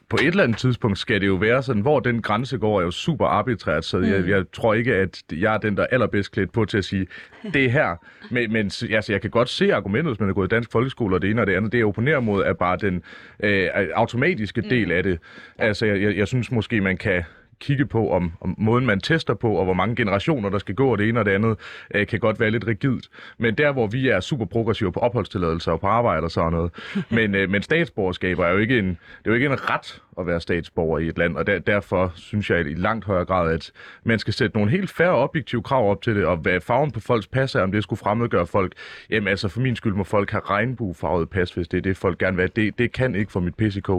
På 0.10 0.17
et 0.22 0.27
eller 0.27 0.44
andet 0.44 0.58
tidspunkt 0.58 0.98
skal 0.98 1.22
det 1.22 1.27
jo 1.27 1.36
være 1.36 1.63
sådan, 1.63 1.82
hvor 1.82 2.00
den 2.00 2.22
grænse 2.22 2.58
går, 2.58 2.79
er 2.79 2.84
jo 2.84 2.91
super 2.91 3.25
arbitrært, 3.25 3.86
så 3.86 3.98
mm. 3.98 4.03
jeg, 4.03 4.27
jeg 4.27 4.44
tror 4.53 4.74
ikke, 4.74 4.96
at 4.96 5.24
jeg 5.32 5.53
er 5.53 5.58
den, 5.58 5.77
der 5.77 5.84
er 5.84 5.88
allerbedst 5.91 6.32
klædt 6.32 6.51
på 6.51 6.65
til 6.65 6.77
at 6.77 6.86
sige, 6.86 7.08
det 7.53 7.65
er 7.65 7.70
her. 7.70 7.96
Men, 8.32 8.53
men 8.53 8.65
altså, 8.65 9.06
jeg 9.10 9.22
kan 9.22 9.29
godt 9.29 9.50
se 9.50 9.74
argumentet, 9.74 10.13
hvis 10.13 10.20
man 10.20 10.29
er 10.29 10.34
gået 10.34 10.48
i 10.48 10.56
dansk 10.56 10.72
folkeskole, 10.72 11.15
og 11.15 11.22
det 11.22 11.29
ene 11.29 11.41
og 11.41 11.48
det 11.48 11.56
andet, 11.56 11.72
det 11.72 11.77
jeg 11.77 11.88
opponerer 11.88 12.20
mod, 12.20 12.44
er 12.44 12.53
bare 12.53 12.77
den 12.77 13.03
øh, 13.44 13.70
automatiske 13.96 14.62
del 14.62 14.86
mm. 14.86 14.91
af 14.91 15.03
det. 15.03 15.20
Altså, 15.58 15.86
jeg, 15.86 16.01
jeg, 16.01 16.17
jeg 16.17 16.27
synes 16.27 16.51
måske, 16.51 16.82
man 16.82 16.98
kan 16.98 17.24
kigge 17.59 17.85
på, 17.85 18.11
om, 18.11 18.31
om 18.41 18.55
måden 18.57 18.85
man 18.85 18.99
tester 18.99 19.33
på, 19.33 19.51
og 19.53 19.65
hvor 19.65 19.73
mange 19.73 19.95
generationer, 19.95 20.49
der 20.49 20.57
skal 20.57 20.75
gå, 20.75 20.91
og 20.91 20.97
det 20.97 21.09
ene 21.09 21.19
og 21.19 21.25
det 21.25 21.31
andet, 21.31 21.57
øh, 21.95 22.07
kan 22.07 22.19
godt 22.19 22.39
være 22.39 22.51
lidt 22.51 22.67
rigidt. 22.67 23.07
Men 23.37 23.55
der, 23.55 23.71
hvor 23.71 23.87
vi 23.87 24.09
er 24.09 24.19
super 24.19 24.45
progressive 24.45 24.91
på 24.91 24.99
opholdstilladelser 24.99 25.71
og 25.71 25.79
på 25.79 25.87
arbejde 25.87 26.23
og 26.23 26.31
sådan 26.31 26.51
noget. 26.51 26.71
Men, 27.17 27.35
øh, 27.35 27.49
men 27.49 27.61
statsborgerskab 27.61 28.39
er 28.39 28.49
jo 28.49 28.57
ikke 28.57 28.79
en, 28.79 28.87
det 28.87 28.97
er 29.25 29.29
jo 29.29 29.33
ikke 29.33 29.45
en 29.45 29.69
ret 29.69 30.01
at 30.19 30.27
være 30.27 30.41
statsborger 30.41 30.99
i 30.99 31.07
et 31.07 31.17
land, 31.17 31.37
og 31.37 31.47
der, 31.47 31.59
derfor 31.59 32.11
synes 32.15 32.49
jeg 32.49 32.59
i 32.59 32.73
langt 32.73 33.05
højere 33.05 33.25
grad, 33.25 33.53
at 33.53 33.71
man 34.03 34.19
skal 34.19 34.33
sætte 34.33 34.57
nogle 34.57 34.71
helt 34.71 34.89
færre 34.89 35.15
objektive 35.15 35.63
krav 35.63 35.91
op 35.91 36.01
til 36.01 36.15
det, 36.15 36.25
og 36.25 36.37
hvad 36.37 36.61
farven 36.61 36.91
på 36.91 36.99
folks 36.99 37.27
pas 37.27 37.55
er, 37.55 37.61
om 37.61 37.71
det 37.71 37.83
skulle 37.83 37.99
fremmedgøre 37.99 38.47
folk. 38.47 38.73
Jamen 39.09 39.27
altså, 39.27 39.47
for 39.47 39.59
min 39.59 39.75
skyld 39.75 39.93
må 39.93 40.03
folk 40.03 40.31
have 40.31 40.41
regnbuefarvet 40.41 41.29
pas, 41.29 41.51
hvis 41.51 41.67
det 41.67 41.77
er 41.77 41.81
det, 41.81 41.97
folk 41.97 42.17
gerne 42.17 42.37
vil 42.37 42.43
have. 42.43 42.65
Det, 42.65 42.77
det 42.79 42.91
kan 42.91 43.15
ikke 43.15 43.31
for 43.31 43.39
mit 43.39 43.55
PCK. 43.55 43.89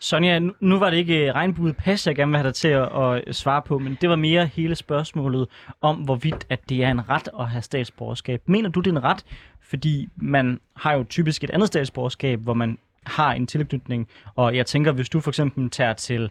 Sonja, 0.00 0.40
nu 0.60 0.78
var 0.78 0.90
det 0.90 0.96
ikke 0.96 1.26
øh, 1.26 1.34
regnbuet 1.34 1.76
pas, 1.76 2.06
jeg 2.06 2.16
gerne 2.16 2.30
vil 2.30 2.38
have 2.38 2.46
dig 2.46 2.54
til 2.54 2.68
at, 2.68 3.02
at 3.02 3.24
øh, 3.26 3.34
svare 3.34 3.62
på, 3.62 3.78
men 3.78 3.98
det 4.00 4.08
var 4.08 4.16
mere 4.16 4.46
hele 4.46 4.74
spørgsmålet 4.74 5.48
om, 5.80 5.96
hvorvidt 5.96 6.46
at 6.50 6.68
det 6.68 6.84
er 6.84 6.90
en 6.90 7.08
ret 7.08 7.28
at 7.40 7.48
have 7.48 7.62
statsborgerskab. 7.62 8.42
Mener 8.46 8.68
du, 8.68 8.80
det 8.80 8.86
er 8.86 8.96
en 8.96 9.04
ret? 9.04 9.24
Fordi 9.60 10.08
man 10.16 10.60
har 10.76 10.92
jo 10.92 11.04
typisk 11.04 11.44
et 11.44 11.50
andet 11.50 11.68
statsborgerskab, 11.68 12.40
hvor 12.40 12.54
man 12.54 12.78
har 13.04 13.32
en 13.32 13.46
tilknytning, 13.46 14.08
og 14.34 14.56
jeg 14.56 14.66
tænker, 14.66 14.92
hvis 14.92 15.08
du 15.08 15.20
for 15.20 15.30
eksempel 15.30 15.70
tager 15.70 15.92
til 15.92 16.30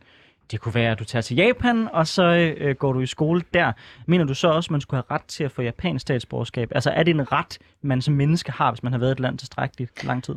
det 0.51 0.61
kunne 0.61 0.75
være, 0.75 0.91
at 0.91 0.99
du 0.99 1.03
tager 1.03 1.21
til 1.21 1.35
Japan, 1.35 1.89
og 1.93 2.07
så 2.07 2.23
øh, 2.23 2.67
øh 2.69 2.75
går 2.75 2.93
du 2.93 2.99
i 2.99 3.05
skole 3.05 3.41
der. 3.53 3.71
Mener 4.05 4.25
du 4.25 4.33
så 4.33 4.47
også, 4.47 4.67
at 4.67 4.71
man 4.71 4.81
skulle 4.81 5.03
have 5.07 5.15
ret 5.19 5.25
til 5.25 5.43
at 5.43 5.51
få 5.51 5.61
japansk 5.61 6.01
statsborgerskab? 6.01 6.71
Altså 6.75 6.89
er 6.89 7.03
det 7.03 7.11
en 7.11 7.31
ret, 7.31 7.59
man 7.81 8.01
som 8.01 8.13
menneske 8.13 8.51
har, 8.51 8.71
hvis 8.71 8.83
man 8.83 8.91
har 8.91 8.99
været 8.99 9.09
i 9.09 9.11
et 9.11 9.19
land 9.19 9.37
tilstrækkeligt 9.37 10.03
lang 10.03 10.23
tid? 10.23 10.35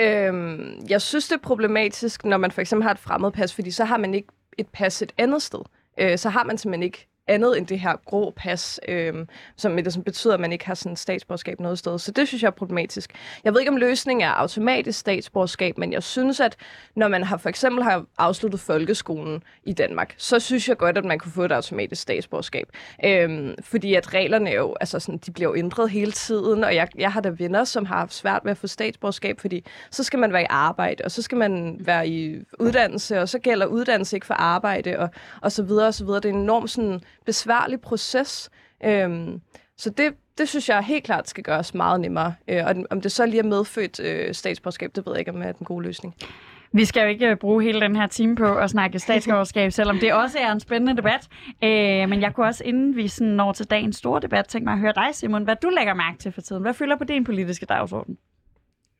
Øhm, 0.00 0.86
jeg 0.88 1.02
synes, 1.02 1.28
det 1.28 1.34
er 1.34 1.42
problematisk, 1.42 2.24
når 2.24 2.36
man 2.36 2.50
for 2.50 2.60
eksempel 2.60 2.82
har 2.82 2.90
et 2.90 2.98
fremmed 2.98 3.30
pas, 3.32 3.54
fordi 3.54 3.70
så 3.70 3.84
har 3.84 3.96
man 3.96 4.14
ikke 4.14 4.28
et 4.58 4.68
pas 4.68 5.02
et 5.02 5.12
andet 5.18 5.42
sted. 5.42 5.60
Øh, 6.00 6.18
så 6.18 6.28
har 6.28 6.44
man 6.44 6.58
simpelthen 6.58 6.82
ikke 6.82 7.08
andet 7.26 7.58
end 7.58 7.66
det 7.66 7.80
her 7.80 7.96
grå 8.04 8.32
pas, 8.36 8.80
øh, 8.88 9.14
som, 9.56 9.76
det, 9.76 9.92
som 9.92 10.02
betyder, 10.02 10.34
at 10.34 10.40
man 10.40 10.52
ikke 10.52 10.66
har 10.66 10.74
sådan 10.74 10.96
statsborgerskab 10.96 11.60
noget 11.60 11.78
sted. 11.78 11.98
Så 11.98 12.12
det 12.12 12.28
synes 12.28 12.42
jeg 12.42 12.48
er 12.48 12.52
problematisk. 12.52 13.10
Jeg 13.44 13.52
ved 13.52 13.60
ikke, 13.60 13.70
om 13.70 13.76
løsningen 13.76 14.24
er 14.28 14.30
automatisk 14.30 14.98
statsborgerskab, 14.98 15.78
men 15.78 15.92
jeg 15.92 16.02
synes, 16.02 16.40
at 16.40 16.56
når 16.96 17.08
man 17.08 17.24
har 17.24 17.36
for 17.36 17.48
eksempel 17.48 17.84
har 17.84 18.04
afsluttet 18.18 18.60
folkeskolen 18.60 19.42
i 19.64 19.72
Danmark, 19.72 20.14
så 20.16 20.40
synes 20.40 20.68
jeg 20.68 20.76
godt, 20.76 20.98
at 20.98 21.04
man 21.04 21.18
kunne 21.18 21.32
få 21.32 21.44
et 21.44 21.52
automatisk 21.52 22.02
statsborgerskab. 22.02 22.68
Øh, 23.04 23.54
fordi 23.60 23.94
at 23.94 24.14
reglerne 24.14 24.50
jo, 24.50 24.76
altså 24.80 25.00
sådan, 25.00 25.18
de 25.18 25.30
bliver 25.30 25.50
jo 25.50 25.56
ændret 25.56 25.90
hele 25.90 26.12
tiden, 26.12 26.64
og 26.64 26.74
jeg, 26.74 26.88
jeg 26.98 27.12
har 27.12 27.20
da 27.20 27.30
venner, 27.38 27.64
som 27.64 27.84
har 27.84 27.96
haft 27.98 28.14
svært 28.14 28.40
ved 28.44 28.50
at 28.50 28.56
få 28.56 28.66
statsborgerskab, 28.66 29.40
fordi 29.40 29.64
så 29.90 30.02
skal 30.02 30.18
man 30.18 30.32
være 30.32 30.42
i 30.42 30.46
arbejde, 30.50 31.04
og 31.04 31.10
så 31.10 31.22
skal 31.22 31.38
man 31.38 31.76
være 31.80 32.08
i 32.08 32.40
uddannelse, 32.58 33.20
og 33.20 33.28
så 33.28 33.38
gælder 33.38 33.66
uddannelse 33.66 34.16
ikke 34.16 34.26
for 34.26 34.34
arbejde, 34.34 34.98
og, 34.98 35.08
og 35.40 35.52
så 35.52 35.62
videre, 35.62 35.86
og 35.86 35.94
så 35.94 36.04
videre. 36.04 36.20
Det 36.20 36.28
er 36.28 36.34
enormt 36.34 36.70
sådan, 36.70 37.00
besværlig 37.26 37.80
proces. 37.80 38.50
Øhm, 38.84 39.40
så 39.76 39.90
det, 39.90 40.14
det 40.38 40.48
synes 40.48 40.68
jeg 40.68 40.82
helt 40.82 41.04
klart 41.04 41.28
skal 41.28 41.44
gøres 41.44 41.74
meget 41.74 42.00
nemmere. 42.00 42.34
Øh, 42.48 42.64
og 42.66 42.74
om 42.90 43.00
det 43.00 43.12
så 43.12 43.26
lige 43.26 43.38
er 43.38 43.44
medfødt 43.44 44.00
øh, 44.00 44.34
statsborgerskab, 44.34 44.90
det 44.94 45.06
ved 45.06 45.12
jeg 45.12 45.18
ikke, 45.18 45.30
om 45.30 45.36
det 45.36 45.48
er 45.48 45.52
den 45.52 45.66
gode 45.66 45.84
løsning. 45.84 46.14
Vi 46.74 46.84
skal 46.84 47.02
jo 47.02 47.08
ikke 47.08 47.26
øh, 47.26 47.36
bruge 47.36 47.62
hele 47.62 47.80
den 47.80 47.96
her 47.96 48.06
time 48.06 48.36
på 48.36 48.54
at 48.54 48.70
snakke 48.70 48.98
statsborgerskab, 49.06 49.72
selvom 49.72 49.98
det 49.98 50.12
også 50.12 50.38
er 50.38 50.52
en 50.52 50.60
spændende 50.60 50.96
debat. 50.96 51.28
Øh, 51.64 52.08
men 52.08 52.20
jeg 52.20 52.34
kunne 52.34 52.46
også, 52.46 52.64
inden 52.64 52.96
vi 52.96 53.08
sådan 53.08 53.32
når 53.32 53.52
til 53.52 53.66
dagens 53.66 53.96
store 53.96 54.20
debat, 54.20 54.46
tænke 54.46 54.64
mig 54.64 54.72
at 54.72 54.78
høre 54.80 54.92
dig, 54.94 55.08
Simon, 55.12 55.44
hvad 55.44 55.56
du 55.62 55.68
lægger 55.68 55.94
mærke 55.94 56.18
til 56.18 56.32
for 56.32 56.40
tiden. 56.40 56.62
Hvad 56.62 56.74
fylder 56.74 56.96
på 56.96 57.04
din 57.04 57.24
politiske 57.24 57.66
dagsorden? 57.66 58.18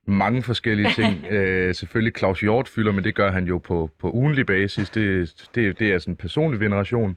Mange 0.07 0.43
forskellige 0.43 0.91
ting. 1.01 1.27
øh, 1.31 1.75
selvfølgelig 1.75 2.19
Claus 2.19 2.41
Hjort 2.41 2.69
fylder, 2.69 2.93
men 2.93 3.05
det 3.05 3.15
gør 3.15 3.31
han 3.31 3.45
jo 3.45 3.59
på, 3.59 3.91
på 4.01 4.11
ugenlig 4.11 4.47
basis. 4.47 4.91
Det, 4.91 5.35
det, 5.55 5.79
det 5.79 5.93
er 5.93 5.99
sådan 5.99 6.13
en 6.13 6.17
personlig 6.17 6.61
veneration. 6.61 7.17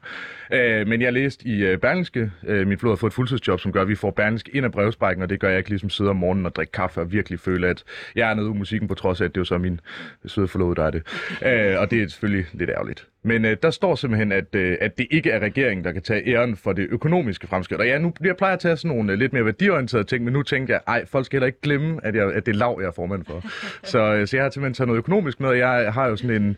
Øh, 0.54 0.88
men 0.88 1.02
jeg 1.02 1.14
læste 1.14 1.48
i 1.48 1.64
øh, 1.64 1.78
Berlingske, 1.78 2.32
øh, 2.48 2.68
min 2.68 2.78
flod 2.78 2.92
har 2.92 2.96
fået 2.96 3.10
et 3.12 3.16
fuldtidsjob, 3.16 3.60
som 3.60 3.72
gør, 3.72 3.82
at 3.82 3.88
vi 3.88 3.96
får 3.96 4.12
Berlingske 4.12 4.52
ind 4.56 4.66
af 4.66 4.72
brevsprækken, 4.72 5.24
og 5.24 5.30
det 5.30 5.40
gør 5.40 5.50
jeg 5.50 5.58
ikke 5.58 5.70
ligesom 5.70 5.90
sidde 5.90 6.10
om 6.10 6.16
morgenen 6.16 6.46
og 6.46 6.56
drikke 6.56 6.72
kaffe 6.72 7.02
og 7.02 7.12
virkelig 7.12 7.40
føle, 7.40 7.68
at 7.68 7.84
jeg 8.16 8.30
er 8.30 8.34
nede 8.34 8.50
i 8.50 8.54
musikken, 8.54 8.88
på 8.88 8.96
trods 8.96 9.22
af, 9.22 9.26
at 9.26 9.32
det 9.36 9.38
er 9.38 9.42
jo 9.42 9.46
så 9.46 9.58
min 9.58 9.80
søde 10.26 10.48
forlovede, 10.48 10.76
der 10.76 10.84
er 10.84 10.92
det. 10.92 11.04
Øh, 11.46 11.80
og 11.82 11.92
det 11.92 12.04
er 12.04 12.08
selvfølgelig 12.08 12.46
lidt 12.54 12.70
ærgerligt. 12.70 13.08
Men 13.26 13.46
øh, 13.46 13.58
der 13.64 13.72
står 13.72 13.96
simpelthen, 13.96 14.32
at, 14.32 14.56
øh, 14.56 14.78
at 14.82 14.98
det 14.98 15.08
ikke 15.12 15.32
er 15.32 15.40
regeringen, 15.40 15.86
der 15.86 15.92
kan 15.92 16.02
tage 16.02 16.28
æren 16.28 16.56
for 16.56 16.74
det 16.74 16.88
økonomiske 16.90 17.48
fremskridt. 17.48 17.82
Og 17.82 17.88
ja, 17.88 17.98
nu 17.98 18.14
jeg 18.24 18.38
plejer 18.38 18.54
at 18.54 18.60
tage 18.60 18.78
sådan 18.78 18.98
nogle 18.98 19.12
øh, 19.12 19.20
lidt 19.20 19.34
mere 19.34 19.46
værdiorienterede 19.46 20.04
ting, 20.04 20.24
men 20.24 20.34
nu 20.34 20.44
tænker 20.44 20.74
jeg, 20.74 20.82
ej, 20.88 21.06
folk 21.06 21.26
skal 21.26 21.38
heller 21.38 21.48
ikke 21.48 21.62
glemme, 21.62 22.00
at, 22.04 22.16
jeg, 22.16 22.34
at 22.34 22.46
det 22.46 22.52
er 22.52 22.58
lav, 22.58 22.78
jeg 22.82 22.88
er 22.88 22.92
formand 22.92 23.26
for. 23.26 23.44
så, 23.92 24.14
øh, 24.14 24.28
så 24.28 24.38
jeg 24.38 24.44
har 24.44 24.50
simpelthen 24.50 24.74
taget 24.74 24.88
noget 24.88 24.98
økonomisk 24.98 25.40
med, 25.40 25.50
og 25.50 25.58
jeg 25.58 25.94
har 25.94 26.08
jo 26.08 26.16
sådan 26.16 26.42
en 26.42 26.58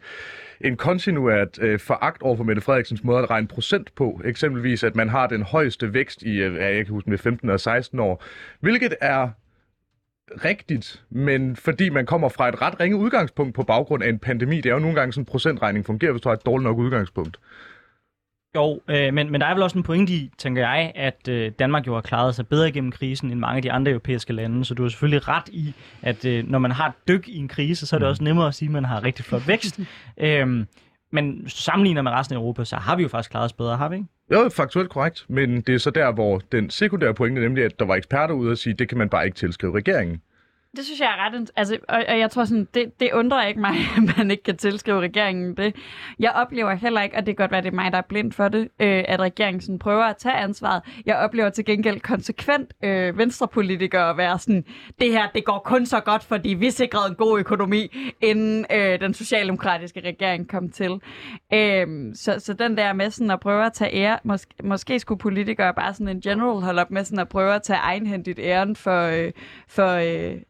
en 0.62 0.78
kontinuert 0.78 1.60
øh, 1.62 1.80
foragt 1.80 2.22
over 2.22 2.36
for 2.36 2.44
Mette 2.44 2.62
Frederiksens 2.62 3.04
måde 3.04 3.20
at 3.20 3.30
regne 3.30 3.48
procent 3.48 3.96
på. 3.96 4.22
Eksempelvis, 4.26 4.84
at 4.84 4.96
man 4.96 5.10
har 5.10 5.28
den 5.28 5.44
højeste 5.44 5.94
vækst 5.94 6.22
i, 6.22 6.42
øh, 6.42 6.56
jeg 6.56 6.86
kan 6.86 6.94
huske, 6.94 7.10
med 7.10 7.18
15 7.18 7.50
og 7.50 7.60
16 7.60 8.00
år. 8.00 8.24
Hvilket 8.60 8.96
er 9.02 9.30
rigtigt, 10.46 11.03
men 11.10 11.55
fordi 11.55 11.89
man 11.89 12.05
kommer 12.05 12.29
fra 12.29 12.50
et 12.50 12.62
ret 12.62 12.79
ringe 12.79 12.98
udgangspunkt 12.98 13.55
på 13.55 13.63
baggrund 13.63 14.03
af 14.03 14.10
en 14.10 14.19
pandemi. 14.19 14.55
Det 14.55 14.65
er 14.65 14.74
jo 14.74 14.79
nogle 14.79 14.96
gange 14.96 15.13
sådan 15.13 15.22
en 15.22 15.25
procentregning 15.25 15.86
fungerer, 15.86 16.12
hvis 16.12 16.22
du 16.22 16.29
har 16.29 16.34
et 16.34 16.46
dårligt 16.46 16.63
nok 16.63 16.77
udgangspunkt. 16.77 17.39
Jo, 18.55 18.81
øh, 18.89 19.13
men, 19.13 19.31
men 19.31 19.41
der 19.41 19.48
er 19.48 19.53
vel 19.53 19.63
også 19.63 19.77
en 19.77 19.84
pointe 19.84 20.13
i, 20.13 20.31
tænker 20.38 20.62
jeg, 20.62 20.91
at 20.96 21.27
øh, 21.29 21.51
Danmark 21.60 21.88
jo 21.88 21.93
har 21.93 22.01
klaret 22.01 22.36
sig 22.36 22.48
bedre 22.48 22.72
gennem 22.72 22.91
krisen 22.91 23.31
end 23.31 23.39
mange 23.39 23.55
af 23.55 23.62
de 23.62 23.72
andre 23.72 23.91
europæiske 23.91 24.34
lande, 24.34 24.65
så 24.65 24.74
du 24.74 24.81
har 24.81 24.89
selvfølgelig 24.89 25.27
ret 25.27 25.50
i, 25.50 25.74
at 26.01 26.25
øh, 26.25 26.50
når 26.50 26.60
man 26.60 26.72
har 26.72 26.88
et 26.88 26.93
dyk 27.07 27.27
i 27.27 27.38
en 27.38 27.48
krise, 27.48 27.88
så 27.88 27.96
er 27.96 28.00
det 28.00 28.05
mm. 28.05 28.10
også 28.10 28.24
nemmere 28.24 28.48
at 28.48 28.55
sige, 28.55 28.69
at 28.69 28.74
man 28.74 28.86
har 28.86 29.03
rigtig 29.03 29.25
flot 29.25 29.48
vækst. 29.48 29.79
øhm, 30.17 30.67
men 31.12 31.50
sammenligner 31.50 32.02
med 32.02 32.12
resten 32.12 32.36
af 32.36 32.40
Europa, 32.40 32.66
så 32.66 32.76
har 32.76 32.96
vi 32.96 33.04
jo 33.04 33.10
faktisk 33.10 33.32
klaret 33.32 33.46
os 33.46 33.54
bedre, 33.54 33.78
har 33.78 33.90
vi 33.90 33.96
ikke? 33.96 34.08
Jo, 34.32 34.50
faktuelt 34.50 34.90
korrekt, 34.90 35.26
men 35.30 35.62
det 35.62 35.76
er 35.76 35.80
så 35.80 35.90
der, 35.90 36.12
hvor 36.12 36.42
den 36.52 36.70
sekundære 36.70 37.14
pointe, 37.14 37.42
nemlig 37.42 37.64
at 37.64 37.80
der 37.80 37.86
var 37.86 37.96
eksperter 37.96 38.34
ude 38.34 38.52
og 38.52 38.58
sige, 38.58 38.74
det 38.74 38.90
kan 38.90 38.98
man 38.98 39.10
bare 39.10 39.26
ikke 39.26 39.36
tilskrive 39.36 39.76
regeringen. 39.76 40.22
Det 40.77 40.86
synes 40.86 41.00
jeg 41.00 41.07
er 41.07 41.25
ret... 41.25 41.51
Altså, 41.55 41.77
og, 41.89 42.03
og 42.07 42.19
jeg 42.19 42.31
tror 42.31 42.46
sådan, 42.46 42.67
det, 42.74 43.00
det 43.00 43.10
undrer 43.13 43.48
ikke 43.48 43.60
mig, 43.60 43.75
at 43.98 44.17
man 44.17 44.31
ikke 44.31 44.43
kan 44.43 44.57
tilskrive 44.57 45.00
regeringen 45.01 45.57
det. 45.57 45.75
Jeg 46.19 46.31
oplever 46.31 46.74
heller 46.74 47.01
ikke, 47.01 47.15
og 47.15 47.25
det 47.25 47.38
kan 47.38 47.43
godt 47.43 47.51
være, 47.51 47.62
det 47.62 47.67
er 47.67 47.75
mig, 47.75 47.91
der 47.91 47.98
er 47.98 48.07
blind 48.10 48.31
for 48.31 48.48
det, 48.48 48.62
øh, 48.62 49.03
at 49.07 49.19
regeringen 49.19 49.62
sådan 49.62 49.79
prøver 49.79 50.03
at 50.03 50.17
tage 50.17 50.36
ansvaret. 50.36 50.81
Jeg 51.05 51.15
oplever 51.15 51.50
til 51.50 51.65
gengæld 51.65 52.00
konsekvent 52.00 52.74
øh, 52.84 53.17
venstrepolitikere 53.17 54.10
at 54.10 54.17
være 54.17 54.39
sådan, 54.39 54.65
det 55.00 55.12
her, 55.12 55.29
det 55.36 55.46
går 55.46 55.62
kun 55.65 55.86
så 55.86 56.00
godt, 56.00 56.24
fordi 56.24 56.50
vi 56.50 56.72
sikrede 56.72 57.10
en 57.10 57.15
god 57.15 57.39
økonomi, 57.39 58.13
inden 58.22 58.65
øh, 58.72 59.00
den 59.00 59.13
socialdemokratiske 59.13 60.00
regering 60.00 60.50
kom 60.50 60.69
til. 60.69 60.91
Øh, 61.53 61.88
så, 62.15 62.36
så 62.39 62.53
den 62.53 62.77
der 62.77 62.93
med 62.93 63.12
sådan 63.12 63.31
at 63.31 63.39
prøve 63.39 63.65
at 63.65 63.74
tage 63.74 63.93
ære, 63.93 64.19
måske, 64.24 64.53
måske 64.63 65.00
skulle 65.00 65.19
politikere 65.19 65.74
bare 65.74 65.93
sådan 65.93 66.07
en 66.07 66.22
general 66.22 66.62
holde 66.63 66.81
op 66.81 66.91
med 66.91 67.03
sådan 67.03 67.19
at 67.19 67.29
prøve 67.29 67.55
at 67.55 67.63
tage 67.63 67.79
egenhændigt 67.79 68.39
æren 68.39 68.75
for, 68.75 69.01
øh, 69.01 69.31
for 69.67 69.91
øh, 69.91 70.41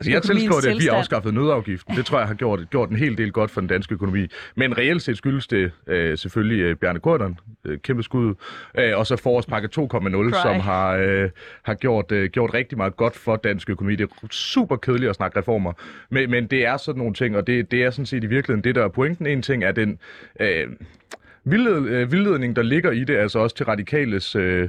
Altså, 0.00 0.10
jeg 0.10 0.22
tilskriver 0.22 0.60
det, 0.60 0.68
at 0.68 0.82
vi 0.82 0.86
har 0.86 0.98
afskaffet 0.98 1.34
nødafgiften. 1.34 1.96
Det 1.96 2.06
tror 2.06 2.18
jeg 2.18 2.28
har 2.28 2.34
gjort, 2.34 2.70
gjort 2.70 2.90
en 2.90 2.96
hel 2.96 3.18
del 3.18 3.32
godt 3.32 3.50
for 3.50 3.60
den 3.60 3.68
danske 3.68 3.94
økonomi. 3.94 4.26
Men 4.54 4.78
reelt 4.78 5.02
set 5.02 5.16
skyldes 5.16 5.46
det 5.46 5.72
øh, 5.86 6.18
selvfølgelig 6.18 6.62
øh, 6.62 6.76
Bjarne 6.76 7.00
Korten, 7.00 7.38
øh, 7.64 7.78
kæmpe 7.78 8.02
skud, 8.02 8.34
øh, 8.78 8.98
og 8.98 9.06
så 9.06 9.16
forårspakke 9.16 9.68
2.0, 9.78 10.42
som 10.42 10.60
har, 10.60 10.96
øh, 10.96 11.30
har 11.62 11.74
gjort, 11.74 12.12
øh, 12.12 12.30
gjort 12.30 12.54
rigtig 12.54 12.78
meget 12.78 12.96
godt 12.96 13.16
for 13.16 13.36
dansk 13.36 13.70
økonomi. 13.70 13.96
Det 13.96 14.10
er 14.22 14.26
super 14.30 14.76
kedeligt 14.76 15.10
at 15.10 15.16
snakke 15.16 15.38
reformer, 15.38 15.72
men, 16.10 16.30
men 16.30 16.46
det 16.46 16.66
er 16.66 16.76
sådan 16.76 16.98
nogle 16.98 17.14
ting, 17.14 17.36
og 17.36 17.46
det, 17.46 17.70
det 17.70 17.82
er 17.84 17.90
sådan 17.90 18.06
set 18.06 18.24
i 18.24 18.26
virkeligheden 18.26 18.64
det, 18.64 18.74
der 18.74 18.84
er 18.84 18.88
pointen. 18.88 19.26
En 19.26 19.42
ting 19.42 19.64
er 19.64 19.72
den... 19.72 19.98
Øh, 20.40 20.66
vildled, 21.44 21.88
øh, 21.88 22.12
vildledning, 22.12 22.56
der 22.56 22.62
ligger 22.62 22.90
i 22.90 23.04
det, 23.04 23.16
altså 23.16 23.38
også 23.38 23.56
til 23.56 23.66
radikales 23.66 24.36
øh, 24.36 24.68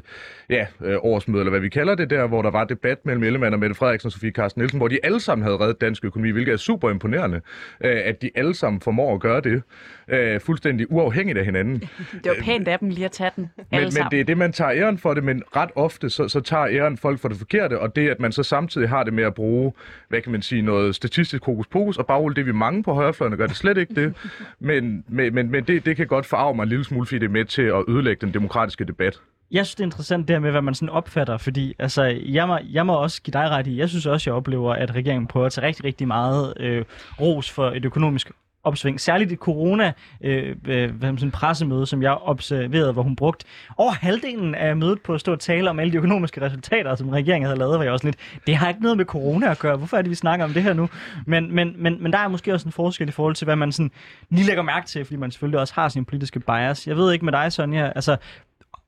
ja, 0.49 0.65
øh, 0.83 0.97
årsmøde, 1.01 1.41
eller 1.41 1.49
hvad 1.49 1.59
vi 1.59 1.69
kalder 1.69 1.95
det 1.95 2.09
der, 2.09 2.27
hvor 2.27 2.41
der 2.41 2.51
var 2.51 2.63
debat 2.63 3.05
mellem 3.05 3.23
Ellemann 3.23 3.53
og 3.53 3.59
Mette 3.59 3.75
Frederiksen 3.75 4.07
og 4.07 4.11
Sofie 4.11 4.31
Carsten 4.31 4.59
Nielsen, 4.59 4.79
hvor 4.79 4.87
de 4.87 4.99
alle 5.03 5.19
sammen 5.19 5.43
havde 5.43 5.57
reddet 5.57 5.81
dansk 5.81 6.05
økonomi, 6.05 6.29
hvilket 6.29 6.53
er 6.53 6.57
super 6.57 6.89
imponerende, 6.89 7.41
øh, 7.83 8.01
at 8.05 8.21
de 8.21 8.29
alle 8.35 8.55
sammen 8.55 8.81
formår 8.81 9.13
at 9.13 9.19
gøre 9.19 9.41
det, 9.41 9.63
øh, 10.07 10.39
fuldstændig 10.41 10.91
uafhængigt 10.91 11.37
af 11.37 11.45
hinanden. 11.45 11.79
Det 12.13 12.25
var 12.25 12.35
pænt 12.43 12.67
af 12.67 12.79
dem 12.79 12.89
lige 12.89 13.05
at 13.05 13.11
tage 13.11 13.31
den, 13.35 13.49
men, 13.71 13.81
men 13.81 14.03
det 14.11 14.19
er 14.19 14.23
det, 14.23 14.37
man 14.37 14.53
tager 14.53 14.71
æren 14.71 14.97
for 14.97 15.13
det, 15.13 15.23
men 15.23 15.43
ret 15.55 15.69
ofte, 15.75 16.09
så, 16.09 16.27
så 16.27 16.41
tager 16.41 16.67
æren 16.67 16.97
folk 16.97 17.19
for 17.19 17.27
det 17.27 17.37
forkerte, 17.37 17.79
og 17.79 17.95
det, 17.95 18.09
at 18.09 18.19
man 18.19 18.31
så 18.31 18.43
samtidig 18.43 18.89
har 18.89 19.03
det 19.03 19.13
med 19.13 19.23
at 19.23 19.33
bruge, 19.33 19.73
hvad 20.09 20.21
kan 20.21 20.31
man 20.31 20.41
sige, 20.41 20.61
noget 20.61 20.95
statistisk 20.95 21.45
hokus 21.45 21.67
pokus, 21.67 21.97
og 21.97 22.05
baghold 22.05 22.35
det, 22.35 22.45
vi 22.45 22.51
mange 22.51 22.83
på 22.83 22.93
højrefløjen 22.93 23.37
gør 23.37 23.47
det 23.47 23.55
slet 23.55 23.77
ikke 23.77 23.95
det, 23.95 24.13
men, 24.59 25.03
men, 25.07 25.35
men, 25.35 25.51
men 25.51 25.63
det, 25.63 25.85
det 25.85 25.95
kan 25.95 26.07
godt 26.07 26.25
farve 26.25 26.55
mig 26.61 26.65
en 26.65 26.69
lille 26.69 26.85
smule, 26.85 27.05
fordi 27.05 27.19
det 27.19 27.25
er 27.25 27.29
med 27.29 27.45
til 27.45 27.61
at 27.61 27.83
ødelægge 27.87 28.25
den 28.25 28.33
demokratiske 28.33 28.83
debat. 28.85 29.19
Jeg 29.51 29.65
synes, 29.65 29.75
det 29.75 29.83
er 29.83 29.87
interessant 29.87 30.27
det 30.27 30.33
her 30.33 30.39
med, 30.39 30.51
hvad 30.51 30.61
man 30.61 30.75
sådan 30.75 30.89
opfatter, 30.89 31.37
fordi 31.37 31.73
altså, 31.79 32.03
jeg, 32.25 32.47
må, 32.47 32.57
jeg 32.71 32.85
må 32.85 32.93
også 32.93 33.21
give 33.21 33.31
dig 33.31 33.49
ret 33.49 33.67
i, 33.67 33.77
jeg 33.77 33.89
synes 33.89 34.05
også, 34.05 34.29
jeg 34.29 34.35
oplever, 34.35 34.73
at 34.73 34.95
regeringen 34.95 35.27
prøver 35.27 35.45
at 35.45 35.51
tage 35.51 35.67
rigtig, 35.67 35.85
rigtig 35.85 36.07
meget 36.07 36.53
øh, 36.59 36.85
ros 37.21 37.51
for 37.51 37.71
et 37.71 37.85
økonomisk 37.85 38.31
opsving. 38.63 38.99
Særligt 38.99 39.31
i 39.31 39.35
corona 39.35 39.93
øh, 40.23 40.55
øh, 40.67 40.89
sådan 41.01 41.31
pressemøde, 41.31 41.85
som 41.85 42.03
jeg 42.03 42.11
observerede, 42.11 42.93
hvor 42.93 43.03
hun 43.03 43.15
brugte 43.15 43.45
over 43.77 43.91
halvdelen 43.91 44.55
af 44.55 44.77
mødet 44.77 45.01
på 45.01 45.13
at 45.13 45.19
stå 45.19 45.31
og 45.31 45.39
tale 45.39 45.69
om 45.69 45.79
alle 45.79 45.91
de 45.91 45.97
økonomiske 45.97 46.41
resultater, 46.41 46.95
som 46.95 47.09
regeringen 47.09 47.45
havde 47.45 47.59
lavet, 47.59 47.77
var 47.77 47.83
jeg 47.83 47.93
også 47.93 48.07
lidt, 48.07 48.17
det 48.47 48.55
har 48.55 48.69
ikke 48.69 48.81
noget 48.81 48.97
med 48.97 49.05
corona 49.05 49.51
at 49.51 49.59
gøre. 49.59 49.77
Hvorfor 49.77 49.97
er 49.97 50.01
det, 50.01 50.09
vi 50.09 50.15
snakker 50.15 50.45
om 50.45 50.53
det 50.53 50.63
her 50.63 50.73
nu? 50.73 50.89
Men, 51.25 51.55
men, 51.55 51.73
men, 51.77 52.03
men 52.03 52.13
der 52.13 52.19
er 52.19 52.27
måske 52.27 52.53
også 52.53 52.67
en 52.67 52.71
forskel 52.71 53.07
i 53.07 53.11
forhold 53.11 53.35
til, 53.35 53.45
hvad 53.45 53.55
man 53.55 53.71
sådan 53.71 53.91
lige 54.29 54.45
lægger 54.45 54.63
mærke 54.63 54.87
til, 54.87 55.05
fordi 55.05 55.17
man 55.17 55.31
selvfølgelig 55.31 55.59
også 55.59 55.73
har 55.73 55.89
sin 55.89 56.05
politiske 56.05 56.39
bias. 56.39 56.87
Jeg 56.87 56.97
ved 56.97 57.13
ikke 57.13 57.25
med 57.25 57.33
dig, 57.33 57.51
Sonja, 57.51 57.91
altså 57.95 58.17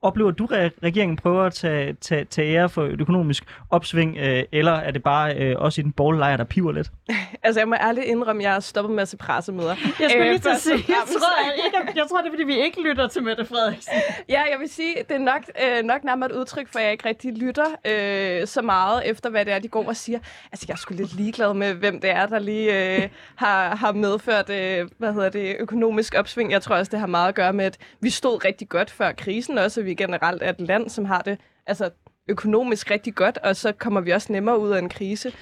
Oplever 0.04 0.32
du, 0.32 0.48
at 0.52 0.74
regeringen 0.84 1.18
prøver 1.18 1.44
at 1.44 1.54
tage, 1.54 1.94
tage, 1.94 2.26
tage 2.26 2.56
ære 2.56 2.70
for 2.70 2.86
et 2.86 3.02
økonomisk 3.02 3.44
opsving, 3.70 4.18
øh, 4.18 4.44
eller 4.52 4.72
er 4.72 4.92
det 4.92 5.04
bare 5.04 5.36
øh, 5.36 5.56
også 5.58 5.82
i 5.82 5.84
den 5.84 5.92
borgerlejr, 5.92 6.38
der 6.38 6.44
piver 6.44 6.72
lidt? 6.72 6.92
altså, 7.44 7.60
jeg 7.60 7.68
må 7.68 7.76
ærligt 7.76 8.06
indrømme, 8.06 8.42
at 8.42 8.44
jeg 8.44 8.54
har 8.54 8.60
stoppet 8.60 8.96
med 8.96 9.02
at 9.02 9.08
se 9.08 9.18
pressemøder. 9.18 9.76
Jeg 10.00 10.10
skulle 10.10 10.30
lige 10.30 10.40
til 10.40 10.50
at 10.50 10.62
sige, 10.62 10.86
jeg 10.88 11.04
tror, 11.08 11.46
jeg, 11.46 11.66
ikke, 11.66 12.00
jeg 12.00 12.06
tror, 12.10 12.18
det 12.18 12.28
er, 12.28 12.32
fordi 12.32 12.44
vi 12.44 12.62
ikke 12.62 12.82
lytter 12.82 13.08
til 13.08 13.24
Mette 13.24 13.46
Frederiksen. 13.46 13.94
ja, 14.30 14.42
jeg 14.52 14.60
vil 14.60 14.70
sige, 14.70 14.96
det 15.10 15.16
er 15.16 15.20
nok, 15.20 15.44
øh, 15.64 15.84
nok 15.84 16.04
nærmere 16.04 16.32
et 16.32 16.36
udtryk 16.36 16.68
for, 16.72 16.80
at 16.80 16.84
jeg 16.86 16.92
ikke 16.92 17.10
rigtig 17.10 17.34
lytter 17.34 17.66
øh, 17.86 18.48
så 18.48 18.62
meget 18.62 19.10
efter, 19.10 19.30
hvad 19.30 19.46
det 19.46 19.54
er, 19.54 19.60
de 19.60 19.68
går 19.68 19.88
og 19.88 19.96
siger. 19.96 20.20
Altså, 20.52 20.66
jeg 20.68 20.74
er 20.74 20.78
sgu 20.78 20.94
lidt 20.94 21.16
ligeglad 21.16 21.54
med, 21.54 21.74
hvem 21.74 22.02
det 22.02 22.10
er, 22.10 22.26
der 22.26 22.40
lige 22.40 22.96
øh, 23.04 23.10
har, 23.36 23.76
har 23.76 23.92
medført 23.92 24.50
øh, 24.50 24.90
hvad 24.98 25.14
hedder 25.14 25.30
det, 25.30 25.56
økonomisk 25.60 26.16
opsving. 26.18 26.52
Jeg 26.52 26.62
tror 26.62 26.76
også, 26.76 26.90
det 26.90 27.00
har 27.00 27.08
meget 27.08 27.28
at 27.28 27.36
gøre 27.36 27.54
med, 27.54 27.66
at 27.66 27.78
vi 28.00 28.10
stod 28.10 28.46
rigtig 28.46 28.70
godt 28.70 28.92
før 28.92 29.12
krisen 29.12 29.58
også, 29.58 29.82
vi 29.82 29.94
generelt 29.94 30.44
er 30.44 30.50
et 30.50 30.62
land, 30.62 30.90
som 30.90 31.06
har 31.06 31.22
det 31.22 31.38
altså, 31.68 31.90
økonomisk 32.28 32.92
rigtig 32.92 33.16
godt, 33.16 33.38
og 33.38 33.56
så 33.56 33.72
kommer 33.72 34.02
vi 34.02 34.12
også 34.12 34.32
nemmere 34.32 34.60
ud 34.60 34.72
af 34.72 34.80
en 34.80 34.90
krise. 34.90 35.34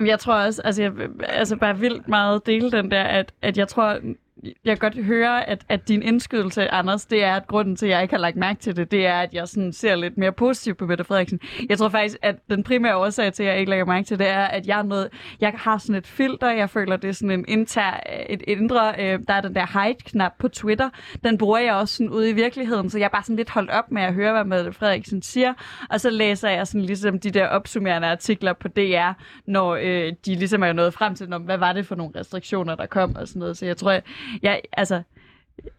Jeg 0.00 0.18
tror 0.20 0.34
også, 0.34 0.62
altså, 0.64 0.82
jeg, 0.82 0.92
altså 1.22 1.56
bare 1.56 1.78
vildt 1.78 2.08
meget 2.08 2.46
dele 2.46 2.70
den 2.70 2.90
der, 2.90 3.02
at, 3.02 3.32
at 3.42 3.58
jeg 3.58 3.68
tror, 3.68 3.98
jeg 4.42 4.54
kan 4.64 4.90
godt 4.90 5.04
høre, 5.04 5.48
at, 5.48 5.64
at 5.68 5.88
din 5.88 6.02
indskydelse, 6.02 6.68
Anders, 6.68 7.06
det 7.06 7.24
er, 7.24 7.34
at 7.34 7.46
grunden 7.46 7.76
til, 7.76 7.86
at 7.86 7.92
jeg 7.92 8.02
ikke 8.02 8.14
har 8.14 8.20
lagt 8.20 8.36
mærke 8.36 8.60
til 8.60 8.76
det, 8.76 8.90
det 8.90 9.06
er, 9.06 9.20
at 9.20 9.34
jeg 9.34 9.48
sådan 9.48 9.72
ser 9.72 9.96
lidt 9.96 10.18
mere 10.18 10.32
positivt 10.32 10.78
på 10.78 10.86
Mette 10.86 11.04
Frederiksen. 11.04 11.40
Jeg 11.68 11.78
tror 11.78 11.88
faktisk, 11.88 12.16
at 12.22 12.36
den 12.50 12.62
primære 12.62 12.96
årsag 12.96 13.32
til, 13.32 13.42
at 13.42 13.48
jeg 13.48 13.58
ikke 13.58 13.70
lægger 13.70 13.86
mærke 13.86 14.06
til 14.06 14.18
det, 14.18 14.28
er, 14.28 14.44
at 14.44 14.66
jeg, 14.66 14.78
er 14.78 14.82
noget, 14.82 15.08
jeg 15.40 15.52
har 15.56 15.78
sådan 15.78 15.94
et 15.94 16.06
filter, 16.06 16.50
jeg 16.50 16.70
føler, 16.70 16.96
det 16.96 17.08
er 17.08 17.12
sådan 17.12 17.30
en 17.30 17.44
inter, 17.48 18.00
et 18.28 18.42
indre, 18.46 18.94
øh, 18.98 19.18
der 19.28 19.34
er 19.34 19.40
den 19.40 19.54
der 19.54 19.82
hide-knap 19.84 20.32
på 20.38 20.48
Twitter, 20.48 20.90
den 21.24 21.38
bruger 21.38 21.58
jeg 21.58 21.74
også 21.74 21.94
sådan 21.94 22.10
ude 22.10 22.30
i 22.30 22.32
virkeligheden, 22.32 22.90
så 22.90 22.98
jeg 22.98 23.04
er 23.04 23.08
bare 23.08 23.22
sådan 23.22 23.36
lidt 23.36 23.50
holdt 23.50 23.70
op 23.70 23.90
med 23.90 24.02
at 24.02 24.14
høre, 24.14 24.32
hvad 24.32 24.44
Mette 24.44 24.72
Frederiksen 24.72 25.22
siger, 25.22 25.54
og 25.90 26.00
så 26.00 26.10
læser 26.10 26.48
jeg 26.48 26.66
sådan 26.66 26.82
ligesom 26.82 27.20
de 27.20 27.30
der 27.30 27.46
opsummerende 27.46 28.08
artikler 28.08 28.52
på 28.52 28.68
DR, 28.68 29.12
når 29.46 29.74
øh, 29.74 30.12
de 30.26 30.34
ligesom 30.34 30.62
er 30.62 30.72
nået 30.72 30.94
frem 30.94 31.14
til, 31.14 31.28
når, 31.28 31.38
hvad 31.38 31.58
var 31.58 31.72
det 31.72 31.86
for 31.86 31.94
nogle 31.94 32.12
restriktioner, 32.16 32.74
der 32.74 32.86
kom? 32.86 33.08
og 33.16 33.28
sådan 33.28 33.40
noget, 33.40 33.56
så 33.56 33.66
jeg 33.66 33.76
tror, 33.76 33.90
jeg, 33.90 34.02
jeg, 34.42 34.60
altså, 34.72 35.02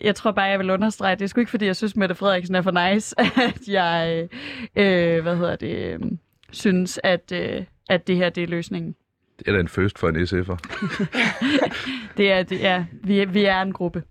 jeg 0.01 0.15
tror 0.15 0.31
bare, 0.31 0.45
jeg 0.45 0.59
vil 0.59 0.69
understrege, 0.69 1.15
det 1.15 1.21
er 1.21 1.27
sgu 1.27 1.39
ikke, 1.39 1.49
fordi 1.49 1.65
jeg 1.65 1.75
synes, 1.75 1.95
Mette 1.95 2.15
Frederiksen 2.15 2.55
er 2.55 2.61
for 2.61 2.91
nice, 2.91 3.15
at 3.47 3.67
jeg, 3.67 4.27
øh, 4.75 5.21
hvad 5.21 5.35
hedder 5.37 5.55
det, 5.55 5.75
øh, 5.75 5.99
synes, 6.51 6.99
at, 7.03 7.31
øh, 7.33 7.63
at 7.89 8.07
det 8.07 8.15
her, 8.15 8.29
det 8.29 8.43
er 8.43 8.47
løsningen. 8.47 8.95
Det 9.39 9.47
er 9.47 9.51
da 9.51 9.59
en 9.59 9.67
first 9.67 9.99
for 9.99 10.09
en 10.09 10.15
SF'er. 10.15 10.57
det 12.17 12.31
er, 12.31 12.43
det 12.43 12.65
er, 12.65 12.85
vi, 13.03 13.25
vi 13.25 13.45
er 13.45 13.61
en 13.61 13.73
gruppe. 13.73 14.03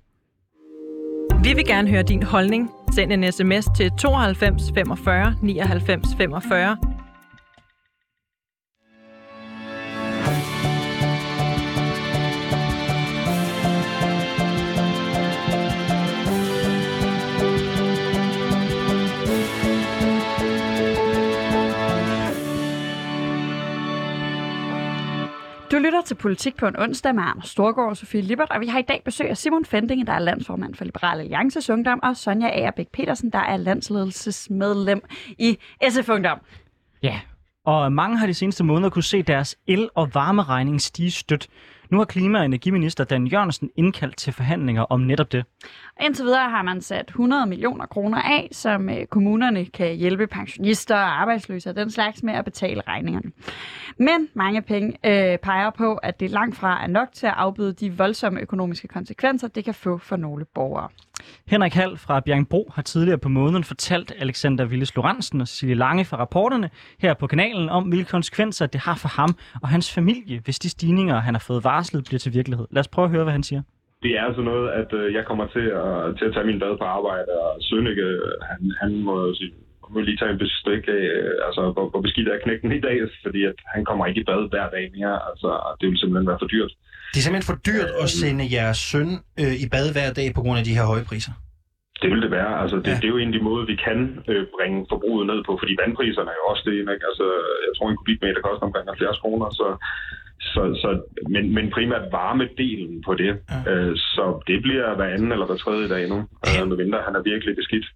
Vi 1.42 1.55
vil 1.55 1.66
gerne 1.66 1.88
høre 1.90 2.03
din 2.03 2.22
holdning. 2.22 2.70
Send 2.94 3.12
en 3.12 3.33
sms 3.33 3.66
til 3.77 3.90
92 3.98 4.62
45 4.74 5.35
99 5.42 6.07
45 6.18 6.97
Du 25.72 25.78
lytter 25.78 26.02
til 26.02 26.14
Politik 26.14 26.57
på 26.57 26.66
en 26.66 26.78
onsdag 26.78 27.14
med 27.14 27.22
Anders 27.22 27.48
Storgård 27.48 27.90
og 27.90 27.96
Sofie 27.96 28.20
Lippert, 28.20 28.50
og 28.50 28.61
vi 28.61 28.66
har 28.66 28.78
i 28.78 28.83
dag 28.83 29.02
besøg 29.04 29.31
af 29.31 29.37
Simon 29.37 29.64
Fendinge, 29.64 30.07
der 30.07 30.12
er 30.12 30.18
landsformand 30.18 30.74
for 30.74 30.85
Liberal 30.85 31.20
Alliances 31.20 31.70
Ungdom, 31.70 32.00
og 32.02 32.16
Sonja 32.16 32.48
Agerbæk 32.48 32.87
Petersen, 32.92 33.31
der 33.31 33.38
er 33.38 33.57
landsledelsesmedlem 33.57 35.02
i 35.38 35.59
SF 35.88 36.09
Ungdom. 36.09 36.38
Ja, 37.02 37.20
og 37.64 37.92
mange 37.92 38.18
har 38.18 38.26
de 38.26 38.35
seneste 38.35 38.64
måneder 38.64 38.90
kunne 38.90 39.02
se 39.02 39.22
deres 39.22 39.57
el- 39.66 39.88
og 39.94 40.14
varmeregning 40.14 40.81
stige 40.81 41.11
stødt. 41.11 41.48
Nu 41.90 41.98
har 41.98 42.05
klima- 42.05 42.38
og 42.38 42.44
energiminister 42.44 43.05
Dan 43.05 43.27
Jørgensen 43.27 43.70
indkaldt 43.77 44.16
til 44.16 44.33
forhandlinger 44.33 44.83
om 44.83 45.01
netop 45.01 45.33
det. 45.33 45.44
Indtil 46.01 46.24
videre 46.24 46.51
har 46.51 46.62
man 46.62 46.81
sat 46.81 47.09
100 47.09 47.46
millioner 47.46 47.87
kroner 47.87 48.22
af, 48.22 48.48
som 48.53 48.88
øh, 48.88 49.07
kommunerne 49.07 49.64
kan 49.64 49.96
hjælpe 49.96 50.27
pensionister 50.27 50.94
og 50.94 51.20
arbejdsløse 51.20 51.70
og 51.70 51.77
den 51.77 51.90
slags 51.90 52.22
med 52.22 52.35
at 52.35 52.44
betale 52.44 52.83
regningerne. 52.88 53.33
Men 53.98 54.29
mange 54.35 54.62
penge 54.62 54.98
øh, 55.05 55.38
peger 55.38 55.70
på, 55.70 55.94
at 55.94 56.20
det 56.20 56.31
langt 56.31 56.57
fra 56.57 56.83
er 56.83 56.87
nok 56.87 57.09
til 57.12 57.27
at 57.27 57.35
afbøde 57.37 57.72
de 57.72 57.96
voldsomme 57.96 58.40
økonomiske 58.40 58.88
konsekvenser, 58.88 59.48
det 59.48 59.64
kan 59.64 59.74
få 59.74 59.98
for 59.98 60.16
nogle 60.16 60.44
borgere. 60.55 60.88
Henrik 61.48 61.74
Hall 61.74 61.96
fra 61.96 62.20
Bjergbro 62.20 62.72
har 62.74 62.83
tidligere 62.83 63.18
på 63.18 63.28
måneden 63.28 63.64
fortalt 63.64 64.12
Alexander 64.18 64.66
Willis 64.66 64.96
Lorentzen 64.96 65.40
og 65.40 65.48
Cecilie 65.48 65.74
Lange 65.74 66.04
fra 66.04 66.16
rapporterne 66.16 66.70
her 67.00 67.14
på 67.14 67.26
kanalen 67.26 67.68
om, 67.68 67.85
hvilke 67.85 68.11
konsekvenser 68.11 68.66
det 68.66 68.81
har 68.81 68.94
for 69.02 69.09
ham 69.09 69.31
og 69.62 69.68
hans 69.68 69.94
familie, 69.94 70.40
hvis 70.44 70.59
de 70.59 70.68
stigninger, 70.70 71.20
han 71.20 71.35
har 71.35 71.44
fået 71.46 71.64
varslet, 71.64 72.04
bliver 72.04 72.18
til 72.18 72.35
virkelighed. 72.35 72.66
Lad 72.70 72.81
os 72.81 72.88
prøve 72.88 73.04
at 73.04 73.11
høre, 73.11 73.24
hvad 73.24 73.33
han 73.33 73.42
siger. 73.42 73.62
Det 74.02 74.18
er 74.18 74.22
altså 74.22 74.42
noget, 74.42 74.70
at 74.70 74.92
øh, 74.92 75.14
jeg 75.14 75.24
kommer 75.24 75.46
til 75.46 75.66
at, 75.83 76.18
til 76.18 76.24
at 76.24 76.35
tage 76.35 76.46
min 76.46 76.61
bad 76.61 76.78
på 76.78 76.85
arbejde, 76.85 77.33
og 77.44 77.57
Sønneke, 77.61 78.02
øh, 78.02 78.33
han, 78.50 78.61
han 78.81 78.90
må 79.07 79.26
jo 79.26 79.35
sige, 79.35 79.52
må 79.90 80.00
lige 80.00 80.16
tage 80.16 80.33
en 80.33 80.42
bestik 80.44 80.85
af, 80.98 81.04
øh, 81.18 81.35
altså, 81.46 81.62
hvor, 81.74 81.88
hvor 81.90 82.00
beskidt 82.00 82.28
er 82.28 82.42
knækken 82.44 82.72
i 82.72 82.81
dag, 82.81 82.96
fordi 83.24 83.40
at 83.44 83.59
han 83.74 83.85
kommer 83.85 84.07
ikke 84.07 84.20
i 84.20 84.28
bad 84.31 84.48
hver 84.52 84.68
dag 84.70 84.85
mere. 84.96 85.14
Altså, 85.31 85.48
det 85.81 85.88
vil 85.88 85.98
simpelthen 85.98 86.31
være 86.31 86.42
for 86.42 86.52
dyrt. 86.54 86.72
Det 87.12 87.18
er 87.18 87.24
simpelthen 87.26 87.50
for 87.52 87.58
dyrt 87.68 87.90
at 88.02 88.08
sende 88.20 88.44
jeres 88.56 88.78
søn 88.90 89.10
øh, 89.42 89.54
i 89.64 89.66
bad 89.74 89.86
hver 89.96 90.10
dag 90.18 90.28
på 90.36 90.40
grund 90.44 90.58
af 90.60 90.64
de 90.68 90.76
her 90.78 90.86
høje 90.92 91.04
priser. 91.10 91.32
Det 92.02 92.08
vil 92.12 92.22
det 92.24 92.30
være. 92.38 92.52
Altså, 92.62 92.76
det, 92.84 92.86
Ja. 92.92 92.96
det 93.00 93.06
er 93.08 93.12
jo 93.14 93.20
en 93.22 93.30
af 93.32 93.36
de 93.38 93.44
måder, 93.48 93.64
vi 93.72 93.76
kan 93.86 93.98
øh, 94.32 94.42
bringe 94.56 94.78
forbruget 94.92 95.24
ned 95.30 95.38
på, 95.48 95.52
fordi 95.60 95.72
vandpriserne 95.82 96.30
er 96.34 96.38
jo 96.42 96.46
også 96.52 96.64
det. 96.68 96.76
Ikke? 96.94 97.04
Altså, 97.10 97.26
jeg 97.66 97.72
tror, 97.76 97.86
en 97.90 97.96
kubikmeter 98.00 98.40
koster 98.48 98.64
omkring 98.68 98.86
70 98.88 99.18
kroner, 99.24 99.48
så, 99.60 99.66
så, 100.52 100.62
så, 100.82 100.88
men, 101.34 101.44
men 101.56 101.64
primært 101.76 102.04
varmedelen 102.20 102.94
på 103.06 103.12
det. 103.22 103.32
Ja. 103.50 103.58
Ja. 103.66 103.72
Øh, 103.72 103.92
så 104.14 104.24
det 104.48 104.56
bliver 104.66 104.86
hver 104.98 105.08
anden 105.14 105.30
eller 105.34 105.46
hver 105.46 105.60
tredje 105.64 105.86
dag 105.94 106.02
nu, 106.12 106.18
øh, 106.46 106.68
medmindre 106.70 106.98
han 107.06 107.14
er 107.18 107.22
virkelig 107.32 107.52
beskidt. 107.60 107.86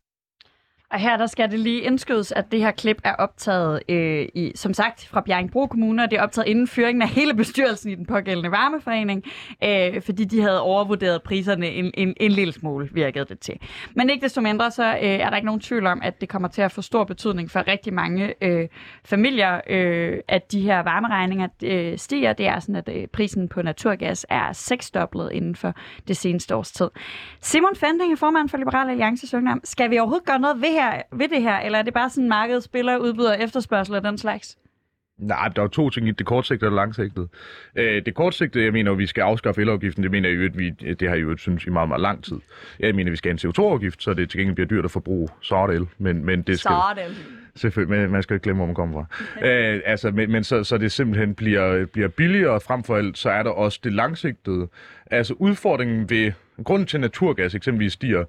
Og 0.93 0.99
her 0.99 1.17
der 1.17 1.27
skal 1.27 1.51
det 1.51 1.61
lige 1.61 1.81
indskydes, 1.81 2.33
at 2.33 2.53
det 2.53 2.61
her 2.61 2.71
klip 2.71 3.01
er 3.05 3.15
optaget, 3.15 3.83
øh, 3.89 4.29
i, 4.35 4.53
som 4.55 4.75
sagt, 4.75 5.07
fra 5.07 5.21
Bjerringbro 5.21 5.67
Kommune, 5.67 6.03
og 6.03 6.11
det 6.11 6.19
er 6.19 6.23
optaget 6.23 6.49
inden 6.49 6.69
fyringen 6.69 7.03
af 7.03 7.09
hele 7.19 7.35
bestyrelsen 7.35 7.91
i 7.91 7.95
den 7.95 8.07
pågældende 8.07 8.51
varmeforening, 8.51 9.25
øh, 9.65 10.03
fordi 10.03 10.25
de 10.25 10.41
havde 10.43 10.61
overvurderet 10.61 11.23
priserne 11.23 11.67
en, 11.67 11.91
en, 11.95 12.15
en 12.17 12.31
lille 12.31 12.53
smule, 12.53 12.89
virkede 12.93 13.25
det 13.25 13.39
til. 13.39 13.55
Men 13.97 14.11
ikke 14.11 14.25
desto 14.25 14.41
mindre, 14.41 14.71
så 14.71 14.85
øh, 14.85 15.01
er 15.03 15.31
der 15.31 15.37
ikke 15.37 15.47
nogen 15.47 15.61
tvivl 15.61 15.87
om, 15.87 16.01
at 16.03 16.21
det 16.21 16.29
kommer 16.29 16.49
til 16.49 16.63
at 16.63 16.73
få 16.73 16.83
stor 16.83 17.05
betydning 17.05 17.51
for 17.51 17.69
rigtig 17.69 17.95
mange 17.95 18.35
øh, 18.41 18.69
familier, 19.05 19.61
øh, 19.71 20.19
at 20.29 20.53
de 20.53 20.61
her 20.61 20.83
varmeregninger 20.83 21.49
øh, 21.63 21.99
stiger. 21.99 22.33
Det 22.33 22.47
er 22.47 22.61
sådan, 22.61 22.77
at 22.77 22.89
øh, 22.93 23.07
prisen 23.07 23.49
på 23.49 23.63
naturgas 23.63 24.27
er 24.29 24.53
seksdoblet 24.53 25.33
inden 25.33 25.57
for 25.57 25.75
det 26.09 26.17
seneste 26.17 26.57
års 26.57 26.73
tid. 26.73 26.89
Simon 27.41 27.77
Fendinge, 27.77 28.17
formand 28.17 28.49
for 28.49 28.57
Liberale 28.59 28.91
Alliance 28.91 29.37
Ungdom, 29.37 29.61
skal 29.65 29.91
vi 29.91 29.99
overhovedet 29.99 30.27
gøre 30.27 30.39
noget 30.39 30.61
ved, 30.61 30.82
her, 30.82 30.82
ved 31.12 31.29
det 31.29 31.42
her, 31.42 31.59
eller 31.59 31.79
er 31.79 31.83
det 31.83 31.95
bare 31.95 32.11
sådan 32.11 32.29
markedet 32.29 32.62
spiller, 32.62 32.97
udbyder 32.97 33.35
efterspørgsel 33.35 33.95
og 33.95 34.05
den 34.05 34.18
slags? 34.18 34.59
Nej, 35.18 35.49
der 35.49 35.62
er 35.62 35.64
jo 35.64 35.68
to 35.68 35.90
ting 35.90 36.09
i 36.09 36.11
det 36.11 36.27
kortsigtede 36.27 36.68
og 36.68 36.71
det 36.71 36.77
langsigtede. 36.77 37.29
Øh, 37.77 38.05
det 38.07 38.14
kortsigtede, 38.14 38.64
jeg 38.64 38.73
mener, 38.73 38.92
at 38.92 38.99
vi 38.99 39.07
skal 39.07 39.23
afskaffe 39.23 39.61
elafgiften, 39.61 40.03
det 40.03 40.11
mener 40.11 40.29
jeg 40.29 40.38
jo, 40.38 40.45
at 40.45 40.59
vi, 40.59 40.71
det 40.71 41.09
har 41.09 41.14
jeg 41.14 41.23
jo 41.23 41.37
synes 41.37 41.64
i 41.64 41.71
meget, 41.71 41.88
meget 41.88 42.01
lang 42.01 42.25
tid. 42.25 42.37
Jeg 42.81 42.95
mener, 42.95 43.09
at 43.09 43.12
vi 43.12 43.16
skal 43.16 43.29
have 43.29 43.38
en 43.45 43.51
CO2-afgift, 43.51 44.03
så 44.03 44.14
det 44.14 44.31
til 44.31 44.40
gengæld 44.40 44.55
bliver 44.55 44.68
dyrt 44.68 44.85
at 44.85 44.90
forbruge 44.90 45.29
sort 45.40 45.71
el, 45.71 45.87
men, 45.99 46.25
men 46.25 46.42
det 46.42 46.61
skal... 46.61 46.73
Er 46.73 46.95
det. 46.97 47.16
Selvfølgelig, 47.57 48.01
men 48.01 48.11
man 48.11 48.23
skal 48.23 48.35
ikke 48.35 48.45
glemme, 48.45 48.59
hvor 48.59 48.66
man 48.66 48.75
kommer 48.75 49.05
fra. 49.05 49.47
øh, 49.49 49.81
altså, 49.85 50.11
men, 50.11 50.33
men 50.33 50.45
så, 50.45 50.64
så 50.64 50.79
det 50.79 50.92
simpelthen 50.92 51.35
bliver, 51.35 51.87
bliver 51.87 52.09
billigere, 52.09 52.51
og 52.51 52.62
frem 52.62 52.83
for 52.83 52.97
alt, 52.97 53.18
så 53.18 53.31
er 53.31 53.42
der 53.42 53.51
også 53.51 53.81
det 53.85 53.92
langsigtede. 53.92 54.68
Altså 55.07 55.35
udfordringen 55.38 56.11
ved, 56.11 56.33
grunden 56.64 56.87
til 56.87 56.97
at 56.97 57.01
naturgas 57.01 57.55
eksempelvis 57.55 57.92
stiger, 57.92 58.25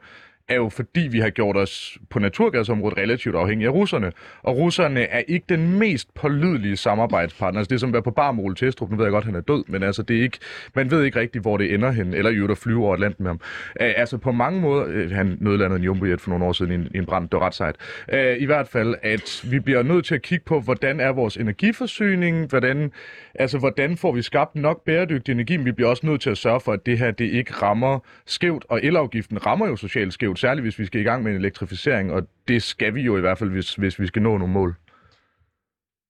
er 0.48 0.56
jo 0.56 0.70
fordi, 0.70 1.00
vi 1.00 1.20
har 1.20 1.30
gjort 1.30 1.58
os 1.58 1.98
på 2.10 2.20
naturgasområdet 2.20 2.98
relativt 2.98 3.36
afhængige 3.36 3.68
af 3.68 3.74
russerne. 3.74 4.12
Og 4.42 4.58
russerne 4.58 5.02
er 5.02 5.22
ikke 5.28 5.46
den 5.50 5.80
mest 5.80 6.14
pålidelige 6.14 6.78
samarbejdspartner. 6.78 7.60
Altså 7.60 7.70
det 7.70 7.76
er 7.76 7.80
som 7.80 7.90
at 7.90 7.94
være 7.94 8.04
på 8.04 8.12
Barmol 8.12 8.56
Testrup. 8.56 8.90
Nu 8.90 8.98
ved 8.98 9.06
jeg 9.06 9.12
godt, 9.12 9.22
at 9.22 9.26
han 9.26 9.36
er 9.36 9.42
død, 9.42 9.64
men 9.68 9.84
altså 9.84 10.04
det 10.04 10.18
er 10.18 10.22
ikke, 10.22 10.38
man 10.76 10.92
ved 10.92 11.04
ikke 11.04 11.20
rigtigt, 11.20 11.42
hvor 11.42 11.58
det 11.58 11.74
ender 11.74 11.92
hen, 11.92 12.14
eller 12.14 12.32
i 12.32 12.36
øvrigt 12.36 12.52
at 12.52 12.58
flyve 12.58 12.84
over 12.84 12.94
Atlanten 12.94 13.24
med 13.24 13.30
ham. 13.30 13.40
Øh, 13.82 13.94
altså 13.98 14.18
på 14.18 14.32
mange 14.32 14.62
måder, 14.62 14.86
øh, 14.88 15.12
han 15.12 15.38
nødlandede 15.42 15.80
en 15.80 15.84
jumbojet 15.84 16.22
for 16.22 16.30
nogle 16.30 16.46
år 16.46 16.54
siden 16.54 16.72
i 16.72 16.76
en, 16.76 16.88
i 16.96 16.98
en 16.98 17.06
brand, 17.06 17.30
det 17.30 17.40
var 17.40 17.46
ret 17.46 17.56
sejt. 17.56 17.76
Øh, 18.14 18.38
I 18.40 18.46
hvert 18.46 18.68
fald, 18.68 18.96
at 19.02 19.46
vi 19.50 19.60
bliver 19.60 19.84
nødt 19.84 20.06
til 20.06 20.16
at 20.16 20.22
kigge 20.22 20.46
på, 20.46 20.60
hvordan 20.60 21.00
er 21.00 21.12
vores 21.12 21.38
energiforsyning, 21.38 22.50
hvordan, 22.50 22.92
altså 23.36 23.58
hvordan 23.58 23.98
får 23.98 24.12
vi 24.12 24.22
skabt 24.22 24.56
nok 24.56 24.84
bæredygtig 24.86 25.34
energi, 25.34 25.58
men 25.58 25.66
vi 25.66 25.72
bliver 25.72 25.90
også 25.90 26.06
nødt 26.06 26.22
til 26.22 26.30
at 26.30 26.38
sørge 26.38 26.60
for, 26.60 26.74
at 26.74 26.86
det 26.86 26.98
her 26.98 27.12
det 27.12 27.26
ikke 27.26 27.54
rammer 27.54 28.00
skævt, 28.26 28.66
og 28.70 28.80
elafgiften 28.84 29.46
rammer 29.46 29.68
jo 29.68 29.76
socialt 29.76 30.14
skævt, 30.14 30.40
særligt 30.46 30.66
hvis 30.66 30.80
vi 30.80 30.86
skal 30.86 31.02
i 31.02 31.04
gang 31.04 31.24
med 31.24 31.32
en 31.32 31.38
elektrificering, 31.38 32.12
og 32.12 32.28
det 32.48 32.64
skal 32.64 32.96
vi 32.96 33.02
jo 33.02 33.18
i 33.18 33.22
hvert 33.22 33.38
fald, 33.38 33.50
hvis, 33.50 33.76
hvis 33.76 34.00
vi 34.00 34.08
skal 34.08 34.22
nå 34.22 34.38
nogle 34.38 34.54
mål. 34.54 34.76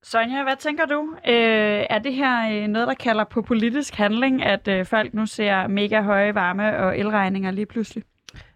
Sonja, 0.04 0.44
hvad 0.44 0.58
tænker 0.60 0.86
du? 0.86 1.16
Øh, 1.28 1.86
er 1.90 2.00
det 2.00 2.14
her 2.14 2.36
øh, 2.54 2.68
noget, 2.68 2.88
der 2.88 2.94
kalder 2.94 3.24
på 3.24 3.42
politisk 3.42 3.96
handling, 3.96 4.44
at 4.44 4.68
øh, 4.68 4.86
folk 4.86 5.14
nu 5.14 5.26
ser 5.26 5.68
mega 5.68 6.02
høje 6.02 6.32
varme- 6.36 6.78
og 6.78 7.00
elregninger 7.00 7.52
lige 7.52 7.66
pludselig? 7.66 8.04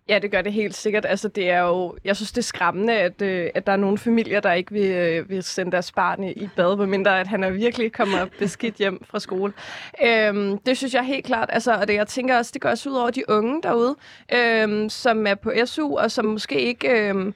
Ja, 0.09 0.19
det 0.19 0.31
gør 0.31 0.41
det 0.41 0.53
helt 0.53 0.75
sikkert. 0.75 1.05
Altså, 1.05 1.27
det 1.27 1.49
er 1.49 1.59
jo, 1.59 1.97
jeg 2.03 2.15
synes, 2.15 2.31
det 2.31 2.37
er 2.37 2.43
skræmmende, 2.43 2.93
at, 2.93 3.21
øh, 3.21 3.49
at 3.55 3.67
der 3.67 3.73
er 3.73 3.77
nogle 3.77 3.97
familier, 3.97 4.39
der 4.39 4.53
ikke 4.53 4.71
vil, 4.71 4.91
øh, 4.91 5.29
vil 5.29 5.43
sende 5.43 5.71
deres 5.71 5.91
barn 5.91 6.23
i, 6.23 6.31
i 6.31 6.49
bad, 6.55 6.77
medmindre 6.77 7.19
at 7.19 7.27
han 7.27 7.43
er 7.43 7.49
virkelig 7.49 7.91
kommer 7.91 8.25
beskidt 8.39 8.75
hjem 8.75 9.03
fra 9.09 9.19
skole. 9.19 9.53
Øhm, 10.03 10.57
det 10.57 10.77
synes 10.77 10.93
jeg 10.93 11.03
helt 11.03 11.25
klart. 11.25 11.49
Altså, 11.53 11.73
og 11.73 11.87
det, 11.87 11.93
jeg 11.93 12.07
tænker 12.07 12.37
også, 12.37 12.51
det 12.53 12.61
går 12.61 12.69
også 12.69 12.89
ud 12.89 12.95
over 12.95 13.09
de 13.09 13.29
unge 13.29 13.61
derude, 13.63 13.95
øhm, 14.33 14.89
som 14.89 15.27
er 15.27 15.35
på 15.35 15.51
SU, 15.65 15.97
og 15.97 16.11
som 16.11 16.25
måske 16.25 16.61
ikke... 16.61 16.89
Øhm, 16.89 17.33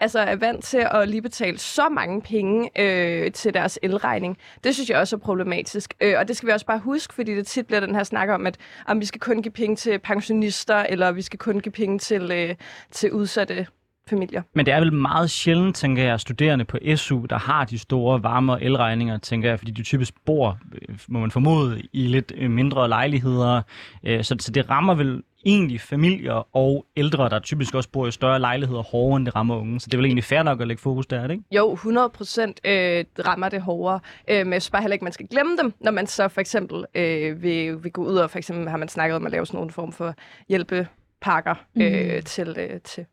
altså 0.00 0.18
er 0.18 0.36
vant 0.36 0.64
til 0.64 0.86
at 0.90 1.08
lige 1.08 1.22
betale 1.22 1.58
så 1.58 1.88
mange 1.88 2.22
penge 2.22 2.70
øh, 2.80 3.32
til 3.32 3.54
deres 3.54 3.78
elregning. 3.82 4.38
Det 4.64 4.74
synes 4.74 4.90
jeg 4.90 4.98
også 4.98 5.16
er 5.16 5.20
problematisk. 5.20 5.94
Øh, 6.00 6.14
og 6.18 6.28
det 6.28 6.36
skal 6.36 6.46
vi 6.46 6.52
også 6.52 6.66
bare 6.66 6.78
huske, 6.78 7.14
fordi 7.14 7.34
det 7.34 7.46
tit 7.46 7.66
bliver 7.66 7.80
den 7.80 7.94
her 7.94 8.04
snak 8.04 8.28
om, 8.28 8.46
at 8.46 8.56
om 8.86 9.00
vi 9.00 9.06
skal 9.06 9.20
kun 9.20 9.42
give 9.42 9.52
penge 9.52 9.76
til 9.76 9.98
pensionister, 9.98 10.76
eller 10.76 11.12
vi 11.12 11.22
skal 11.22 11.38
kun 11.38 11.60
give 11.60 11.72
penge 11.72 11.98
til, 11.98 12.32
øh, 12.32 12.54
til 12.90 13.12
udsatte 13.12 13.66
familier. 14.08 14.42
Men 14.54 14.66
det 14.66 14.74
er 14.74 14.80
vel 14.80 14.92
meget 14.92 15.30
sjældent, 15.30 15.76
tænker 15.76 16.02
jeg, 16.02 16.20
studerende 16.20 16.64
på 16.64 16.78
SU, 16.96 17.24
der 17.30 17.38
har 17.38 17.64
de 17.64 17.78
store 17.78 18.20
varme- 18.22 18.52
og 18.52 18.62
elregninger, 18.62 19.18
tænker 19.18 19.48
jeg, 19.48 19.58
fordi 19.58 19.70
de 19.72 19.82
typisk 19.82 20.14
bor, 20.26 20.58
må 21.08 21.20
man 21.20 21.30
formode, 21.30 21.82
i 21.92 22.06
lidt 22.06 22.32
øh, 22.36 22.50
mindre 22.50 22.88
lejligheder. 22.88 23.62
Øh, 24.04 24.24
Så, 24.24 24.36
så 24.40 24.50
det 24.52 24.70
rammer 24.70 24.94
vel 24.94 25.22
egentlig 25.46 25.80
familier 25.80 26.56
og 26.56 26.86
ældre, 26.96 27.28
der 27.28 27.38
typisk 27.38 27.74
også 27.74 27.88
bor 27.88 28.06
i 28.06 28.10
større 28.10 28.38
lejligheder, 28.40 28.82
hårdere 28.82 29.16
end 29.16 29.26
det 29.26 29.36
rammer 29.36 29.56
unge. 29.56 29.80
Så 29.80 29.86
det 29.86 29.94
er 29.94 29.98
vel 29.98 30.06
egentlig 30.06 30.24
fair 30.24 30.42
nok 30.42 30.60
at 30.60 30.68
lægge 30.68 30.80
fokus 30.82 31.06
der, 31.06 31.20
er 31.20 31.26
det 31.26 31.34
ikke? 31.34 31.44
Jo, 31.56 31.72
100 31.72 32.08
procent 32.14 32.60
øh, 32.64 33.04
rammer 33.26 33.48
det 33.48 33.62
hårdere. 33.62 34.00
Øh, 34.30 34.46
men 34.46 34.52
jeg 34.52 34.62
synes 34.62 34.70
bare 34.70 34.82
heller 34.82 34.92
ikke, 34.92 35.04
man 35.04 35.12
skal 35.12 35.26
glemme 35.30 35.56
dem, 35.62 35.72
når 35.80 35.90
man 35.90 36.06
så 36.06 36.28
for 36.28 36.40
eksempel 36.40 36.84
øh, 36.94 37.42
vil, 37.42 37.84
vil 37.84 37.92
gå 37.92 38.04
ud 38.04 38.14
og 38.16 38.30
for 38.30 38.38
eksempel 38.38 38.68
har 38.68 38.76
man 38.76 38.88
snakket 38.88 39.16
om 39.16 39.26
at 39.26 39.32
lave 39.32 39.46
sådan 39.46 39.58
nogle 39.58 39.70
form 39.70 39.92
for 39.92 40.14
hjælpepakker 40.48 41.54
øh, 41.76 42.14
Mhm. 42.14 42.22
til, 42.24 42.56
øh, 42.58 42.80
til, 42.80 43.06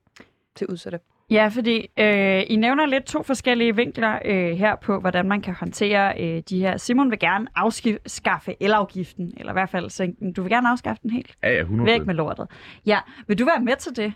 til 0.57 0.67
udsatte. 0.67 0.99
Ja, 1.29 1.47
fordi 1.47 1.89
øh, 1.99 2.43
I 2.47 2.55
nævner 2.55 2.85
lidt 2.85 3.05
to 3.05 3.23
forskellige 3.23 3.75
vinkler 3.75 4.19
øh, 4.25 4.51
her 4.51 4.75
på, 4.75 4.99
hvordan 4.99 5.27
man 5.27 5.41
kan 5.41 5.53
håndtere 5.53 6.21
øh, 6.21 6.43
de 6.49 6.59
her. 6.59 6.77
Simon 6.77 7.11
vil 7.11 7.19
gerne 7.19 7.47
afskaffe 7.55 8.55
elafgiften, 8.59 9.33
eller 9.37 9.51
i 9.51 9.53
hvert 9.53 9.69
fald 9.69 9.89
sænke 9.89 10.19
den. 10.19 10.33
Du 10.33 10.41
vil 10.41 10.51
gerne 10.51 10.69
afskaffe 10.69 11.01
den 11.03 11.09
helt. 11.11 11.35
Ja, 11.43 11.53
ja, 11.53 11.59
100 11.59 11.91
Væk 11.91 12.05
med 12.05 12.15
lortet. 12.15 12.47
Ja, 12.85 12.99
vil 13.27 13.39
du 13.39 13.45
være 13.45 13.61
med 13.61 13.75
til 13.75 13.95
det? 13.95 14.13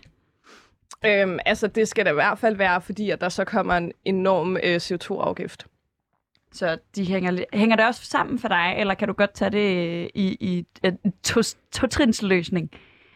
Øhm, 1.04 1.38
altså, 1.46 1.66
det 1.66 1.88
skal 1.88 2.04
da 2.04 2.10
i 2.10 2.14
hvert 2.14 2.38
fald 2.38 2.56
være, 2.56 2.80
fordi 2.80 3.10
at 3.10 3.20
der 3.20 3.28
så 3.28 3.44
kommer 3.44 3.74
en 3.74 3.92
enorm 4.04 4.56
øh, 4.56 4.76
CO2-afgift. 4.76 5.66
Så 6.52 6.78
de 6.96 7.04
hænger, 7.06 7.44
hænger 7.52 7.76
det 7.76 7.86
også 7.86 8.04
sammen 8.04 8.38
for 8.38 8.48
dig, 8.48 8.74
eller 8.78 8.94
kan 8.94 9.08
du 9.08 9.14
godt 9.14 9.34
tage 9.34 9.50
det 9.50 9.88
øh, 9.88 10.08
i, 10.14 10.36
i 10.40 10.66
en 10.84 11.12
to- 11.22 11.58
to-trinsløsning? 11.72 12.70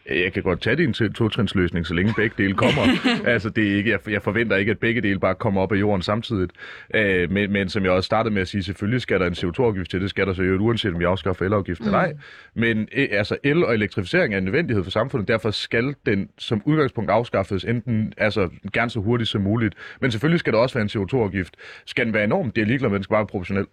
Jeg 0.09 0.33
kan 0.33 0.43
godt 0.43 0.61
tage 0.61 0.93
to- 0.93 1.09
totrinsløsning, 1.09 1.85
så 1.85 1.93
længe 1.93 2.13
begge 2.17 2.35
dele 2.37 2.53
kommer. 2.53 2.81
altså, 3.33 3.49
det 3.49 3.71
er 3.71 3.75
ikke, 3.75 3.91
jeg, 3.91 4.09
jeg 4.09 4.21
forventer 4.21 4.55
ikke, 4.55 4.71
at 4.71 4.79
begge 4.79 5.01
dele 5.01 5.19
bare 5.19 5.35
kommer 5.35 5.61
op 5.61 5.71
af 5.71 5.75
jorden 5.75 6.01
samtidig. 6.01 6.49
Øh, 6.95 7.31
men, 7.31 7.51
men 7.51 7.69
som 7.69 7.83
jeg 7.83 7.91
også 7.91 8.07
startede 8.07 8.33
med 8.33 8.41
at 8.41 8.47
sige, 8.47 8.63
selvfølgelig 8.63 9.01
skal 9.01 9.19
der 9.19 9.27
en 9.27 9.33
CO2-afgift 9.33 9.89
til. 9.89 10.01
Det 10.01 10.09
skal 10.09 10.27
der 10.27 10.33
så 10.33 10.43
jo 10.43 10.57
uanset 10.57 10.93
om 10.93 10.99
vi 10.99 11.05
afskaffer 11.05 11.45
elafgiften 11.45 11.83
mm. 11.83 11.87
eller 11.87 11.99
ej. 11.99 12.13
Men 12.55 12.87
øh, 12.95 13.07
altså, 13.11 13.37
el 13.43 13.65
og 13.65 13.73
elektrificering 13.73 14.33
er 14.33 14.37
en 14.37 14.43
nødvendighed 14.43 14.83
for 14.83 14.91
samfundet. 14.91 15.27
Derfor 15.27 15.51
skal 15.51 15.95
den 16.05 16.29
som 16.37 16.61
udgangspunkt 16.65 17.11
afskaffes 17.11 17.63
enten 17.63 18.13
altså, 18.17 18.49
gerne 18.73 18.89
så 18.89 18.99
hurtigt 18.99 19.29
som 19.29 19.41
muligt. 19.41 19.75
Men 20.01 20.11
selvfølgelig 20.11 20.39
skal 20.39 20.53
der 20.53 20.59
også 20.59 20.79
være 20.79 20.89
en 20.95 21.03
CO2-afgift. 21.03 21.53
Skal 21.85 22.05
den 22.05 22.13
være 22.13 22.23
enorm? 22.23 22.51
Det 22.51 22.61
er 22.61 22.65
ligeglad 22.65 22.89
med, 22.89 22.95
den 22.95 23.03
skal 23.03 23.13
bare 23.13 23.19
være 23.19 23.27
proportionel. 23.27 23.65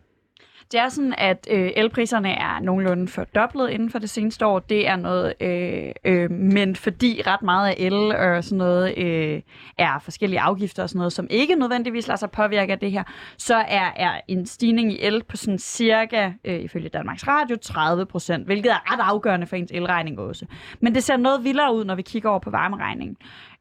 Det 0.72 0.80
er 0.80 0.88
sådan, 0.88 1.14
at 1.18 1.48
øh, 1.50 1.70
elpriserne 1.76 2.28
er 2.28 2.60
nogenlunde 2.60 3.08
fordoblet 3.08 3.70
inden 3.70 3.90
for 3.90 3.98
det 3.98 4.10
seneste 4.10 4.46
år. 4.46 4.58
Det 4.58 4.88
er 4.88 4.96
noget, 4.96 5.34
øh, 5.40 5.92
øh, 6.04 6.30
men 6.30 6.76
fordi 6.76 7.22
ret 7.26 7.42
meget 7.42 7.68
af 7.68 7.74
el 7.78 7.94
og 8.16 8.44
sådan 8.44 8.58
noget 8.58 8.98
øh, 8.98 9.42
er 9.78 9.98
forskellige 9.98 10.40
afgifter 10.40 10.82
og 10.82 10.88
sådan 10.88 10.98
noget, 10.98 11.12
som 11.12 11.26
ikke 11.30 11.54
nødvendigvis 11.54 12.08
lader 12.08 12.18
sig 12.18 12.30
påvirke 12.30 12.72
af 12.72 12.78
det 12.78 12.90
her, 12.90 13.02
så 13.38 13.54
er, 13.54 13.92
er 13.96 14.20
en 14.28 14.46
stigning 14.46 14.92
i 14.92 15.02
el 15.02 15.22
på 15.24 15.36
sådan 15.36 15.58
cirka, 15.58 16.32
øh, 16.44 16.60
ifølge 16.60 16.88
Danmarks 16.88 17.28
Radio, 17.28 17.56
30 17.62 18.06
procent, 18.06 18.46
hvilket 18.46 18.72
er 18.72 18.92
ret 18.92 19.00
afgørende 19.12 19.46
for 19.46 19.56
ens 19.56 19.70
elregning 19.74 20.18
også. 20.18 20.46
Men 20.80 20.94
det 20.94 21.04
ser 21.04 21.16
noget 21.16 21.44
vildere 21.44 21.74
ud, 21.74 21.84
når 21.84 21.94
vi 21.94 22.02
kigger 22.02 22.30
over 22.30 22.38
på 22.38 22.50
varmeregningen. 22.50 23.16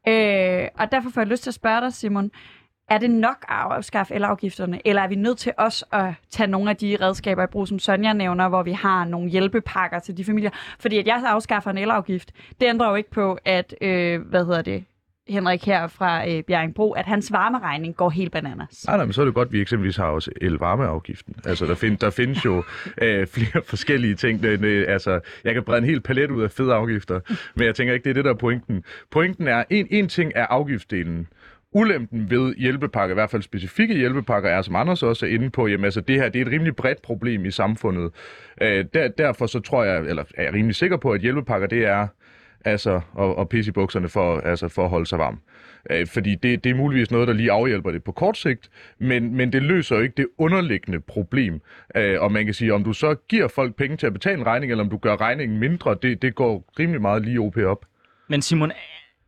Øh, 0.07 0.67
og 0.79 0.91
derfor 0.91 1.09
får 1.09 1.21
jeg 1.21 1.27
lyst 1.27 1.43
til 1.43 1.49
at 1.49 1.53
spørge 1.53 1.81
dig, 1.81 1.93
Simon, 1.93 2.31
er 2.89 2.97
det 2.97 3.09
nok 3.09 3.45
at 3.49 3.55
afskaffe 3.55 4.13
elafgifterne, 4.13 4.87
eller 4.87 5.01
er 5.01 5.07
vi 5.07 5.15
nødt 5.15 5.37
til 5.37 5.53
også 5.57 5.85
at 5.91 6.13
tage 6.29 6.47
nogle 6.47 6.69
af 6.69 6.75
de 6.75 6.97
redskaber 7.01 7.43
i 7.43 7.47
brug, 7.47 7.67
som 7.67 7.79
Sonja 7.79 8.13
nævner, 8.13 8.49
hvor 8.49 8.63
vi 8.63 8.71
har 8.71 9.05
nogle 9.05 9.29
hjælpepakker 9.29 9.99
til 9.99 10.17
de 10.17 10.25
familier? 10.25 10.49
Fordi 10.79 10.97
at 10.97 11.07
jeg 11.07 11.23
afskaffer 11.25 11.71
en 11.71 11.77
elafgift, 11.77 12.31
det 12.61 12.67
ændrer 12.67 12.89
jo 12.89 12.95
ikke 12.95 13.11
på, 13.11 13.37
at, 13.45 13.75
øh, 13.81 14.21
hvad 14.21 14.45
hedder 14.45 14.61
det, 14.61 14.85
Henrik 15.27 15.65
her 15.65 15.87
fra 15.87 16.29
øh, 16.29 16.43
Bjerringbro, 16.43 16.91
at 16.91 17.05
hans 17.05 17.31
varmeregning 17.31 17.95
går 17.95 18.09
helt 18.09 18.31
bananas. 18.31 18.85
Nej, 18.87 18.97
nej, 18.97 19.05
men 19.05 19.13
så 19.13 19.21
er 19.21 19.25
det 19.25 19.33
godt, 19.33 19.47
at 19.47 19.53
vi 19.53 19.61
eksempelvis 19.61 19.97
har 19.97 20.05
også 20.05 20.31
elvarmeafgiften. 20.41 21.35
Altså, 21.45 21.65
der, 21.65 21.75
find, 21.75 21.97
der 21.97 22.09
findes 22.09 22.45
jo 22.45 22.63
øh, 23.01 23.27
flere 23.27 23.63
forskellige 23.73 24.15
ting. 24.15 24.43
Den, 24.43 24.63
øh, 24.63 24.85
altså, 24.93 25.19
jeg 25.43 25.53
kan 25.53 25.63
brede 25.63 25.77
en 25.77 25.83
hel 25.83 26.01
palet 26.01 26.31
ud 26.31 26.43
af 26.43 26.51
fede 26.51 26.73
afgifter, 26.73 27.19
men 27.55 27.65
jeg 27.65 27.75
tænker 27.75 27.93
ikke, 27.93 28.03
det 28.03 28.09
er 28.09 28.13
det, 28.13 28.25
der 28.25 28.31
er 28.31 28.37
pointen. 28.37 28.83
Pointen 29.11 29.47
er, 29.47 29.63
en, 29.69 29.87
en 29.91 30.09
ting 30.09 30.31
er 30.35 30.45
afgiftsdelen. 30.45 31.27
Ulempen 31.73 32.29
ved 32.29 32.55
hjælpepakker, 32.55 33.13
i 33.13 33.17
hvert 33.17 33.29
fald 33.29 33.41
specifikke 33.41 33.93
hjælpepakker, 33.93 34.49
er, 34.49 34.61
som 34.61 34.75
Anders 34.75 35.03
også 35.03 35.25
er 35.25 35.29
inde 35.29 35.49
på, 35.49 35.67
jamen 35.67 35.85
altså 35.85 36.01
det 36.01 36.15
her, 36.15 36.29
det 36.29 36.41
er 36.41 36.45
et 36.45 36.51
rimelig 36.51 36.75
bredt 36.75 37.01
problem 37.01 37.45
i 37.45 37.51
samfundet. 37.51 38.11
Øh, 38.61 38.85
der, 38.93 39.07
derfor 39.07 39.45
så 39.45 39.59
tror 39.59 39.83
jeg, 39.83 39.99
eller 39.99 40.23
er 40.37 40.43
jeg 40.43 40.53
rimelig 40.53 40.75
sikker 40.75 40.97
på, 40.97 41.11
at 41.11 41.21
hjælpepakker, 41.21 41.67
det 41.67 41.85
er 41.85 42.07
altså 42.65 43.01
og, 43.13 43.35
og 43.35 43.49
pisse 43.49 43.69
i 43.69 43.71
bukserne 43.71 44.09
for, 44.09 44.39
altså 44.39 44.67
for 44.67 44.83
at 44.83 44.89
holde 44.89 45.05
sig 45.05 45.19
varm. 45.19 45.39
Øh, 45.89 46.07
fordi 46.07 46.35
det, 46.35 46.63
det 46.63 46.69
er 46.69 46.75
muligvis 46.75 47.11
noget, 47.11 47.27
der 47.27 47.33
lige 47.33 47.51
afhjælper 47.51 47.91
det 47.91 48.03
på 48.03 48.11
kort 48.11 48.37
sigt, 48.37 48.69
men, 48.99 49.35
men 49.35 49.53
det 49.53 49.63
løser 49.63 49.95
jo 49.95 50.01
ikke 50.01 50.13
det 50.17 50.27
underliggende 50.37 50.99
problem. 50.99 51.61
Øh, 51.95 52.21
og 52.21 52.31
man 52.31 52.45
kan 52.45 52.53
sige, 52.53 52.73
om 52.73 52.83
du 52.83 52.93
så 52.93 53.15
giver 53.29 53.47
folk 53.47 53.75
penge 53.75 53.97
til 53.97 54.07
at 54.07 54.13
betale 54.13 54.37
en 54.37 54.45
regning, 54.45 54.71
eller 54.71 54.83
om 54.83 54.89
du 54.89 54.97
gør 54.97 55.21
regningen 55.21 55.59
mindre, 55.59 55.95
det, 56.01 56.21
det 56.21 56.35
går 56.35 56.73
rimelig 56.79 57.01
meget 57.01 57.25
lige 57.25 57.39
OP 57.39 57.57
op. 57.57 57.85
Men 58.27 58.41
Simon, 58.41 58.71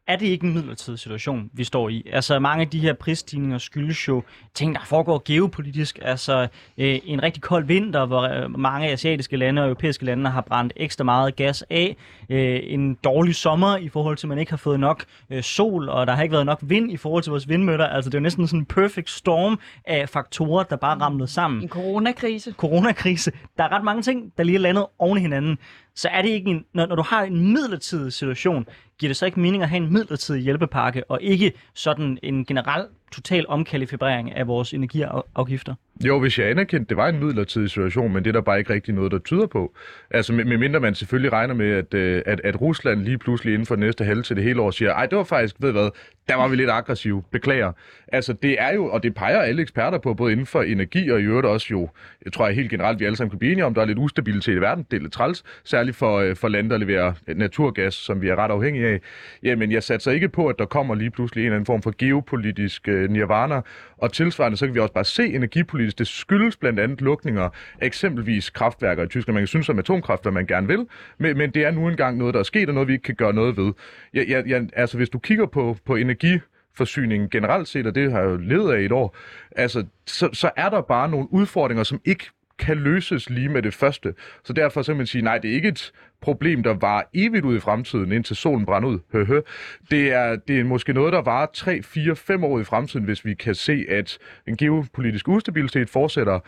er 0.07 0.15
det 0.15 0.25
ikke 0.25 0.47
en 0.47 0.53
midlertidig 0.53 0.99
situation, 0.99 1.49
vi 1.53 1.63
står 1.63 1.89
i? 1.89 2.03
Altså 2.11 2.39
mange 2.39 2.61
af 2.61 2.69
de 2.69 2.79
her 2.79 2.93
prisstigninger 2.93 3.57
skyldes 3.57 4.07
jo 4.07 4.23
ting, 4.53 4.75
der 4.75 4.81
foregår 4.85 5.21
geopolitisk. 5.25 5.99
Altså 6.01 6.47
øh, 6.77 6.99
en 7.05 7.23
rigtig 7.23 7.43
kold 7.43 7.65
vinter, 7.65 8.05
hvor 8.05 8.21
øh, 8.21 8.59
mange 8.59 8.89
asiatiske 8.89 9.37
lande 9.37 9.61
og 9.61 9.67
europæiske 9.67 10.05
lande 10.05 10.29
har 10.29 10.41
brændt 10.41 10.73
ekstra 10.75 11.03
meget 11.03 11.35
gas 11.35 11.63
af. 11.69 11.97
Øh, 12.29 12.59
en 12.63 12.95
dårlig 13.03 13.35
sommer 13.35 13.77
i 13.77 13.89
forhold 13.89 14.17
til, 14.17 14.27
at 14.27 14.29
man 14.29 14.37
ikke 14.37 14.51
har 14.51 14.57
fået 14.57 14.79
nok 14.79 15.05
øh, 15.29 15.43
sol, 15.43 15.89
og 15.89 16.07
der 16.07 16.13
har 16.13 16.23
ikke 16.23 16.33
været 16.33 16.45
nok 16.45 16.59
vind 16.61 16.91
i 16.91 16.97
forhold 16.97 17.23
til 17.23 17.29
vores 17.29 17.49
vindmøller. 17.49 17.85
Altså 17.85 18.09
det 18.09 18.15
er 18.15 18.19
jo 18.19 18.23
næsten 18.23 18.47
sådan 18.47 18.59
en 18.59 18.65
perfect 18.65 19.09
storm 19.09 19.59
af 19.85 20.09
faktorer, 20.09 20.63
der 20.63 20.75
bare 20.75 20.99
ramlede 21.01 21.27
sammen. 21.27 21.61
En 21.61 21.69
coronakrise. 21.69 22.53
Coronakrise. 22.57 23.31
Der 23.57 23.63
er 23.63 23.71
ret 23.71 23.83
mange 23.83 24.01
ting, 24.01 24.33
der 24.37 24.43
lige 24.43 24.55
er 24.55 24.59
landet 24.59 24.85
oven 24.99 25.17
i 25.17 25.21
hinanden. 25.21 25.57
Så 25.95 26.09
er 26.09 26.21
det 26.21 26.29
ikke 26.29 26.49
en, 26.49 26.65
når, 26.73 26.85
når 26.85 26.95
du 26.95 27.01
har 27.01 27.23
en 27.23 27.53
midlertidig 27.53 28.13
situation, 28.13 28.67
giver 28.99 29.09
det 29.09 29.17
så 29.17 29.25
ikke 29.25 29.39
mening 29.39 29.63
at 29.63 29.69
have 29.69 29.83
en 29.83 29.93
midlertidig 29.93 30.41
hjælpepakke, 30.41 31.11
og 31.11 31.21
ikke 31.21 31.53
sådan 31.73 32.17
en 32.23 32.45
generel 32.45 32.85
total 33.11 33.45
omkalibrering 33.47 34.35
af 34.35 34.47
vores 34.47 34.73
energiafgifter? 34.73 35.75
Jo, 36.05 36.19
hvis 36.19 36.39
jeg 36.39 36.49
anerkendte, 36.49 36.89
det 36.89 36.97
var 36.97 37.07
en 37.07 37.19
midlertidig 37.19 37.69
situation, 37.69 38.13
men 38.13 38.23
det 38.23 38.29
er 38.29 38.33
der 38.33 38.41
bare 38.41 38.59
ikke 38.59 38.73
rigtig 38.73 38.93
noget, 38.93 39.11
der 39.11 39.19
tyder 39.19 39.47
på. 39.47 39.73
Altså, 40.11 40.33
medmindre 40.33 40.79
man 40.79 40.95
selvfølgelig 40.95 41.31
regner 41.33 41.53
med, 41.53 41.71
at, 41.71 41.93
øh, 41.93 42.21
at, 42.25 42.41
at 42.43 42.61
Rusland 42.61 43.01
lige 43.01 43.17
pludselig 43.17 43.53
inden 43.53 43.65
for 43.65 43.75
næste 43.75 44.05
halve 44.05 44.23
til 44.23 44.35
det 44.35 44.43
hele 44.43 44.61
år 44.61 44.71
siger, 44.71 44.93
ej, 44.93 45.05
det 45.05 45.17
var 45.17 45.23
faktisk, 45.23 45.55
ved 45.59 45.71
hvad, 45.71 45.89
der 46.29 46.35
var 46.35 46.47
vi 46.47 46.55
lidt 46.55 46.69
aggressive, 46.69 47.23
beklager. 47.31 47.71
Altså, 48.07 48.33
det 48.33 48.61
er 48.61 48.73
jo, 48.73 48.85
og 48.85 49.03
det 49.03 49.15
peger 49.15 49.41
alle 49.41 49.61
eksperter 49.61 49.97
på, 49.97 50.13
både 50.13 50.31
inden 50.31 50.45
for 50.45 50.61
energi 50.61 51.09
og 51.09 51.19
i 51.19 51.23
øvrigt 51.23 51.47
også 51.47 51.67
jo, 51.71 51.89
jeg 52.25 52.33
tror 52.33 52.45
jeg 52.47 52.55
helt 52.55 52.69
generelt, 52.69 52.99
vi 52.99 53.05
alle 53.05 53.15
sammen 53.15 53.29
kan 53.29 53.39
blive 53.39 53.51
enige 53.51 53.65
om, 53.65 53.73
der 53.73 53.81
er 53.81 53.85
lidt 53.85 53.97
ustabilitet 53.97 54.53
i 54.53 54.61
verden, 54.61 54.85
det 54.91 54.97
er 54.97 55.01
lidt 55.01 55.13
træls, 55.13 55.43
særligt 55.63 55.97
for, 55.97 56.17
øh, 56.17 56.35
for 56.35 56.47
lande, 56.47 56.69
der 56.69 56.77
leverer 56.77 57.13
øh, 57.27 57.37
naturgas, 57.37 57.93
som 57.93 58.21
vi 58.21 58.29
er 58.29 58.35
ret 58.35 58.51
afhængige 58.51 58.87
af. 58.87 58.99
Jamen, 59.43 59.71
jeg 59.71 59.83
satser 59.83 60.11
ikke 60.11 60.29
på, 60.29 60.47
at 60.47 60.55
der 60.59 60.65
kommer 60.65 60.95
lige 60.95 61.11
pludselig 61.11 61.41
en 61.41 61.45
eller 61.45 61.55
anden 61.55 61.65
form 61.65 61.81
for 61.81 61.93
geopolitisk 61.97 62.87
øh, 62.95 63.09
nirvana, 63.09 63.61
og 63.97 64.13
tilsvarende, 64.13 64.57
så 64.57 64.65
kan 64.65 64.75
vi 64.75 64.79
også 64.79 64.93
bare 64.93 65.05
se 65.05 65.25
energipolitisk, 65.25 65.99
det 65.99 66.07
skyldes 66.07 66.57
blandt 66.57 66.79
andet 66.79 67.01
lukninger, 67.01 67.49
eksempelvis 67.81 68.49
kraftværker 68.49 69.03
i 69.03 69.07
Tyskland. 69.07 69.33
Man 69.33 69.41
kan 69.41 69.47
synes 69.47 69.69
om 69.69 69.79
atomkraft, 69.79 70.21
hvad 70.21 70.31
man 70.31 70.45
gerne 70.45 70.67
vil, 70.67 70.87
men, 71.17 71.37
men 71.37 71.51
det 71.51 71.65
er 71.65 71.71
nu 71.71 71.87
engang 71.87 72.17
noget, 72.17 72.33
der 72.33 72.39
er 72.39 72.43
sket, 72.43 72.69
og 72.69 72.73
noget, 72.73 72.87
vi 72.87 72.93
ikke 72.93 73.03
kan 73.03 73.15
gøre 73.15 73.33
noget 73.33 73.57
ved. 73.57 73.73
Jeg, 74.13 74.25
jeg, 74.27 74.43
jeg, 74.47 74.67
altså, 74.73 74.97
hvis 74.97 75.09
du 75.09 75.19
kigger 75.19 75.45
på, 75.45 75.77
på 75.85 75.95
energi 75.95 76.39
forsyningen 76.77 77.29
generelt 77.29 77.67
set, 77.67 77.87
og 77.87 77.95
det 77.95 78.11
har 78.11 78.19
jeg 78.19 78.29
jo 78.29 78.37
levet 78.37 78.73
af 78.73 78.81
i 78.81 78.85
et 78.85 78.91
år, 78.91 79.15
altså, 79.55 79.85
så, 80.05 80.29
så 80.33 80.51
er 80.57 80.69
der 80.69 80.81
bare 80.81 81.09
nogle 81.09 81.33
udfordringer, 81.33 81.83
som 81.83 82.01
ikke 82.05 82.29
kan 82.59 82.77
løses 82.77 83.29
lige 83.29 83.49
med 83.49 83.61
det 83.61 83.73
første. 83.73 84.13
Så 84.43 84.53
derfor 84.53 84.81
så 84.81 84.93
man 84.93 85.07
sige, 85.07 85.21
nej, 85.21 85.37
det 85.37 85.51
er 85.51 85.55
ikke 85.55 85.67
et 85.67 85.91
problem, 86.21 86.63
der 86.63 86.73
var 86.73 87.09
evigt 87.13 87.45
ud 87.45 87.57
i 87.57 87.59
fremtiden, 87.59 88.11
indtil 88.11 88.35
solen 88.35 88.65
brænder 88.65 88.89
ud. 88.89 88.99
Høhø. 89.13 89.41
Det 89.91 90.13
er, 90.13 90.35
det 90.35 90.59
er 90.59 90.63
måske 90.63 90.93
noget, 90.93 91.13
der 91.13 91.21
var 91.21 91.49
3, 91.53 91.83
4, 91.83 92.15
5 92.15 92.43
år 92.43 92.59
i 92.59 92.63
fremtiden, 92.63 93.05
hvis 93.05 93.25
vi 93.25 93.33
kan 93.33 93.55
se, 93.55 93.85
at 93.89 94.17
en 94.47 94.57
geopolitisk 94.57 95.27
ustabilitet 95.27 95.89
fortsætter. 95.89 96.39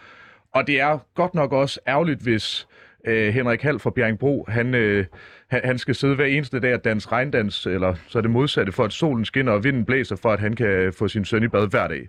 Og 0.54 0.68
det 0.68 0.80
er 0.80 0.98
godt 1.16 1.34
nok 1.34 1.54
også 1.54 1.80
ærgerligt, 1.88 2.22
hvis 2.22 2.68
øh, 3.08 3.34
Henrik 3.34 3.62
Hall 3.62 3.80
fra 3.80 3.90
Bjerringbro, 3.90 4.46
han, 4.48 4.76
øh, 4.76 5.06
han, 5.48 5.62
han 5.64 5.78
skal 5.78 5.96
sidde 5.96 6.16
hver 6.16 6.26
eneste 6.26 6.60
dag 6.60 6.74
og 6.74 6.84
danse 6.84 7.12
regndans, 7.12 7.66
eller 7.66 7.96
så 8.08 8.18
er 8.18 8.22
det 8.22 8.32
modsatte, 8.32 8.72
for 8.72 8.84
at 8.84 8.94
solen 8.94 9.26
skinner 9.26 9.52
og 9.52 9.64
vinden 9.64 9.86
blæser, 9.86 10.16
for 10.16 10.30
at 10.30 10.40
han 10.40 10.56
kan 10.56 10.94
få 10.94 11.08
sin 11.08 11.26
søn 11.26 11.44
i 11.44 11.48
bad 11.48 11.70
hver 11.70 11.88
dag. 11.88 12.08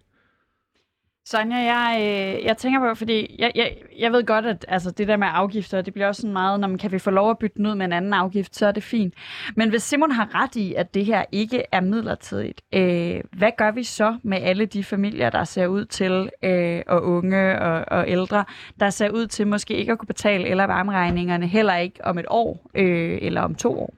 Sonja, 1.31 1.57
jeg, 1.57 1.97
øh, 2.01 2.45
jeg 2.45 2.57
tænker 2.57 2.81
på, 2.81 2.95
fordi 2.95 3.37
jeg, 3.38 3.53
jeg, 3.55 3.77
jeg 3.99 4.12
ved 4.12 4.25
godt, 4.25 4.47
at 4.47 4.64
altså, 4.69 4.91
det 4.91 5.09
der 5.09 5.17
med 5.17 5.29
afgifter, 5.31 5.83
det 5.83 5.93
bliver 5.93 6.09
også 6.09 6.21
sådan 6.21 6.33
meget, 6.33 6.61
når 6.61 6.69
man 6.69 6.79
kan 6.79 6.93
vi 6.93 6.99
få 6.99 7.11
lov 7.11 7.31
at 7.31 7.38
bytte 7.38 7.57
den 7.57 7.67
ud 7.67 7.75
med 7.75 7.87
en 7.87 7.93
anden 7.93 8.12
afgift, 8.12 8.57
så 8.57 8.67
er 8.67 8.73
det 8.73 8.83
fint. 8.83 9.14
Men 9.57 9.69
hvis 9.69 9.83
Simon 9.83 10.11
har 10.11 10.43
ret 10.43 10.57
i, 10.57 10.75
at 10.75 10.95
det 10.95 11.05
her 11.05 11.25
ikke 11.33 11.62
er 11.73 11.81
midlertidigt, 11.81 12.61
øh, 12.75 13.21
hvad 13.33 13.51
gør 13.57 13.71
vi 13.71 13.85
så 13.85 14.17
med 14.23 14.38
alle 14.43 14.67
de 14.67 14.85
familier, 14.85 15.31
der 15.31 15.45
ser 15.45 15.67
ud 15.67 15.85
til, 15.85 16.31
øh, 16.43 16.83
og 16.87 17.03
unge 17.03 17.61
og, 17.61 17.85
og 17.99 18.09
ældre, 18.09 18.45
der 18.81 18.91
ser 18.91 19.11
ud 19.11 19.27
til 19.27 19.47
måske 19.47 19.75
ikke 19.75 19.93
at 19.93 19.99
kunne 19.99 20.07
betale 20.07 20.49
eller 20.49 20.64
varmeregningerne, 20.64 21.47
heller 21.47 21.77
ikke 21.77 22.05
om 22.05 22.19
et 22.19 22.27
år 22.29 22.71
øh, 22.75 23.19
eller 23.23 23.41
om 23.41 23.55
to 23.55 23.81
år? 23.81 23.95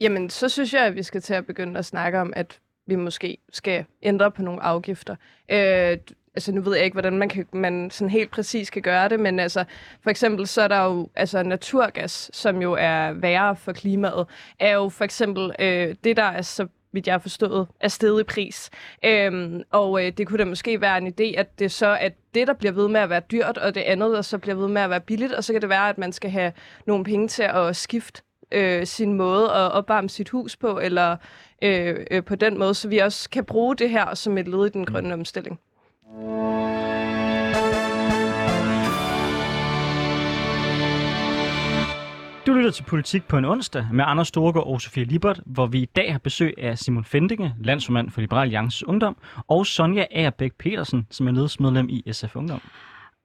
Jamen, 0.00 0.30
så 0.30 0.48
synes 0.48 0.74
jeg, 0.74 0.86
at 0.86 0.94
vi 0.94 1.02
skal 1.02 1.20
til 1.20 1.34
at 1.34 1.46
begynde 1.46 1.78
at 1.78 1.84
snakke 1.84 2.20
om, 2.20 2.32
at 2.36 2.60
vi 2.86 2.96
måske 2.96 3.38
skal 3.52 3.84
ændre 4.02 4.30
på 4.30 4.42
nogle 4.42 4.62
afgifter. 4.62 5.16
Øh, 5.50 5.98
altså 6.34 6.52
nu 6.52 6.60
ved 6.60 6.76
jeg 6.76 6.84
ikke, 6.84 6.94
hvordan 6.94 7.18
man, 7.18 7.28
kan, 7.28 7.46
man 7.52 7.90
sådan 7.90 8.10
helt 8.10 8.30
præcis 8.30 8.70
kan 8.70 8.82
gøre 8.82 9.08
det, 9.08 9.20
men 9.20 9.40
altså 9.40 9.64
for 10.02 10.10
eksempel 10.10 10.46
så 10.46 10.62
er 10.62 10.68
der 10.68 10.84
jo 10.84 11.08
altså 11.14 11.42
naturgas, 11.42 12.30
som 12.32 12.62
jo 12.62 12.76
er 12.78 13.12
værre 13.12 13.56
for 13.56 13.72
klimaet, 13.72 14.26
er 14.58 14.72
jo 14.74 14.88
for 14.88 15.04
eksempel 15.04 15.52
øh, 15.58 15.94
det, 16.04 16.16
der 16.16 16.22
er 16.22 16.42
så 16.42 16.66
vidt 16.92 17.06
jeg 17.06 17.14
har 17.14 17.18
forstået, 17.18 17.68
er 17.80 17.88
steget 17.88 18.20
i 18.20 18.24
pris. 18.24 18.70
Øhm, 19.04 19.62
og 19.70 20.06
øh, 20.06 20.12
det 20.12 20.26
kunne 20.26 20.38
da 20.38 20.44
måske 20.44 20.80
være 20.80 20.98
en 20.98 21.06
idé, 21.06 21.38
at 21.38 21.58
det 21.58 21.72
så 21.72 21.86
er 21.86 22.08
det, 22.34 22.46
der 22.46 22.52
bliver 22.52 22.72
ved 22.72 22.88
med 22.88 23.00
at 23.00 23.10
være 23.10 23.22
dyrt, 23.30 23.58
og 23.58 23.74
det 23.74 23.80
andet, 23.80 24.12
der 24.12 24.22
så 24.22 24.38
bliver 24.38 24.54
ved 24.54 24.68
med 24.68 24.82
at 24.82 24.90
være 24.90 25.00
billigt, 25.00 25.32
og 25.32 25.44
så 25.44 25.52
kan 25.52 25.62
det 25.62 25.68
være, 25.68 25.88
at 25.88 25.98
man 25.98 26.12
skal 26.12 26.30
have 26.30 26.52
nogle 26.86 27.04
penge 27.04 27.28
til 27.28 27.42
at 27.42 27.76
skifte 27.76 28.22
øh, 28.52 28.86
sin 28.86 29.12
måde 29.12 29.44
at 29.44 29.72
opvarme 29.72 30.08
sit 30.08 30.28
hus 30.28 30.56
på, 30.56 30.78
eller 30.78 31.16
øh, 31.62 32.06
øh, 32.10 32.24
på 32.24 32.34
den 32.34 32.58
måde, 32.58 32.74
så 32.74 32.88
vi 32.88 32.98
også 32.98 33.30
kan 33.30 33.44
bruge 33.44 33.76
det 33.76 33.90
her 33.90 34.14
som 34.14 34.38
et 34.38 34.48
led 34.48 34.66
i 34.66 34.68
den 34.68 34.84
grønne 34.84 35.14
omstilling. 35.14 35.60
Du 36.12 36.16
lytter 42.52 42.70
til 42.70 42.82
Politik 42.84 43.28
på 43.28 43.38
en 43.38 43.44
onsdag 43.44 43.86
med 43.92 44.04
Anders 44.08 44.28
Storgård 44.28 44.66
og 44.66 44.80
Sofie 44.80 45.04
Libert, 45.04 45.40
hvor 45.46 45.66
vi 45.66 45.78
i 45.78 45.84
dag 45.84 46.12
har 46.12 46.18
besøg 46.18 46.54
af 46.58 46.78
Simon 46.78 47.04
Fendinge, 47.04 47.54
landsformand 47.58 48.10
for 48.10 48.20
Liberal 48.20 48.42
Alliances 48.42 48.86
Ungdom, 48.86 49.16
og 49.48 49.66
Sonja 49.66 50.04
Agerbæk 50.10 50.52
Petersen, 50.58 51.06
som 51.10 51.28
er 51.28 51.32
ledelsesmedlem 51.32 51.88
i 51.88 52.12
SF 52.12 52.36
Ungdom. 52.36 52.60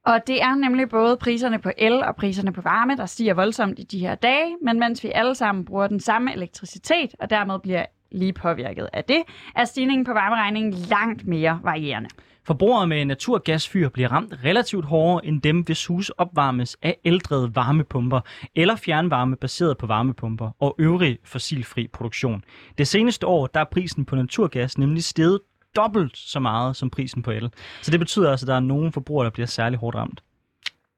Og 0.06 0.20
det 0.28 0.42
er 0.42 0.56
nemlig 0.56 0.90
både 0.90 1.18
priserne 1.18 1.60
på 1.60 1.72
el 1.78 2.04
og 2.04 2.16
priserne 2.16 2.54
på 2.54 2.62
varme, 2.62 2.96
der 2.96 3.06
stiger 3.06 3.34
voldsomt 3.34 3.80
i 3.80 3.84
de 3.84 4.00
her 4.00 4.16
dage, 4.16 4.56
men 4.62 4.80
mens 4.80 5.04
vi 5.04 5.12
alle 5.16 5.36
sammen 5.36 5.66
bruger 5.66 5.88
den 5.88 6.00
samme 6.00 6.34
elektricitet, 6.34 7.16
og 7.20 7.30
dermed 7.30 7.60
bliver 7.60 7.86
lige 8.12 8.34
påvirket 8.34 8.90
af 8.94 9.04
det, 9.04 9.24
er 9.56 9.66
stigningen 9.66 10.06
på 10.06 10.14
varmeregningen 10.14 10.74
langt 10.74 11.28
mere 11.28 11.60
varierende. 11.64 12.10
Forbrugere 12.48 12.88
med 12.88 13.06
naturgasfyr 13.06 13.90
bliver 13.90 14.12
ramt 14.12 14.34
relativt 14.44 14.86
hårdere 14.86 15.26
end 15.26 15.42
dem, 15.42 15.60
hvis 15.60 15.86
hus 15.86 16.10
opvarmes 16.10 16.78
af 16.82 16.98
ældrede 17.06 17.56
varmepumper 17.56 18.20
eller 18.56 18.76
fjernvarme 18.76 19.36
baseret 19.36 19.78
på 19.78 19.88
varmepumper 19.88 20.52
og 20.60 20.76
øvrig 20.80 21.18
fossilfri 21.24 21.88
produktion. 21.88 22.44
Det 22.78 22.88
seneste 22.88 23.28
år 23.28 23.48
der 23.48 23.60
er 23.60 23.66
prisen 23.72 24.06
på 24.06 24.16
naturgas 24.16 24.78
nemlig 24.78 25.04
steget 25.04 25.40
dobbelt 25.76 26.18
så 26.18 26.40
meget 26.40 26.76
som 26.76 26.90
prisen 26.90 27.24
på 27.24 27.32
el. 27.32 27.50
Så 27.82 27.92
det 27.92 28.00
betyder 28.00 28.32
altså, 28.32 28.46
at 28.46 28.48
der 28.48 28.56
er 28.56 28.60
nogle 28.60 28.92
forbrugere, 28.92 29.26
der 29.26 29.32
bliver 29.32 29.48
særlig 29.48 29.80
hårdt 29.80 29.96
ramt. 29.96 30.22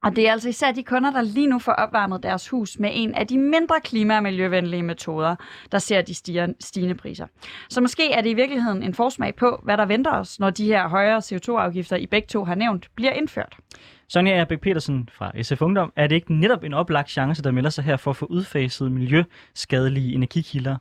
Og 0.04 0.16
det 0.16 0.28
er 0.28 0.32
altså 0.32 0.50
især 0.50 0.72
de 0.72 0.84
kunder, 0.84 1.12
der 1.12 1.22
lige 1.22 1.48
nu 1.48 1.60
får 1.60 1.72
opvarmet 1.72 2.24
deres 2.24 2.50
hus 2.50 2.80
med 2.80 2.90
en 2.94 3.16
af 3.16 3.28
de 3.28 3.38
mindre 3.38 3.76
klima- 3.84 4.18
og 4.18 4.24
miljøvenlige 4.24 4.84
metoder, 4.84 5.36
der 5.72 5.80
ser 5.80 6.02
de 6.02 6.14
stiger, 6.14 6.48
stigende 6.60 6.96
priser. 6.96 7.28
Så 7.70 7.82
måske 7.82 8.12
er 8.12 8.22
det 8.22 8.30
i 8.30 8.34
virkeligheden 8.34 8.84
en 8.84 8.94
forsmag 8.94 9.36
på, 9.36 9.62
hvad 9.64 9.78
der 9.78 9.86
venter 9.86 10.12
os, 10.12 10.40
når 10.40 10.50
de 10.50 10.66
her 10.66 10.88
højere 10.88 11.18
CO2-afgifter, 11.18 11.96
I 11.96 12.06
begge 12.06 12.28
to 12.28 12.44
har 12.44 12.56
nævnt, 12.56 12.88
bliver 12.96 13.12
indført. 13.12 13.58
Sonja 14.08 14.36
Erbæk 14.36 14.62
Petersen 14.62 15.10
fra 15.12 15.44
SF 15.44 15.62
Ungdom, 15.62 15.94
er 15.96 16.08
det 16.08 16.16
ikke 16.16 16.34
netop 16.34 16.64
en 16.64 16.74
oplagt 16.74 17.10
chance, 17.10 17.44
der 17.44 17.52
melder 17.52 17.70
sig 17.70 17.84
her 17.84 17.98
for 17.98 18.12
at 18.12 18.18
få 18.18 18.26
udfaset 18.26 18.92
miljøskadelige 18.92 20.16
energikilder? 20.16 20.76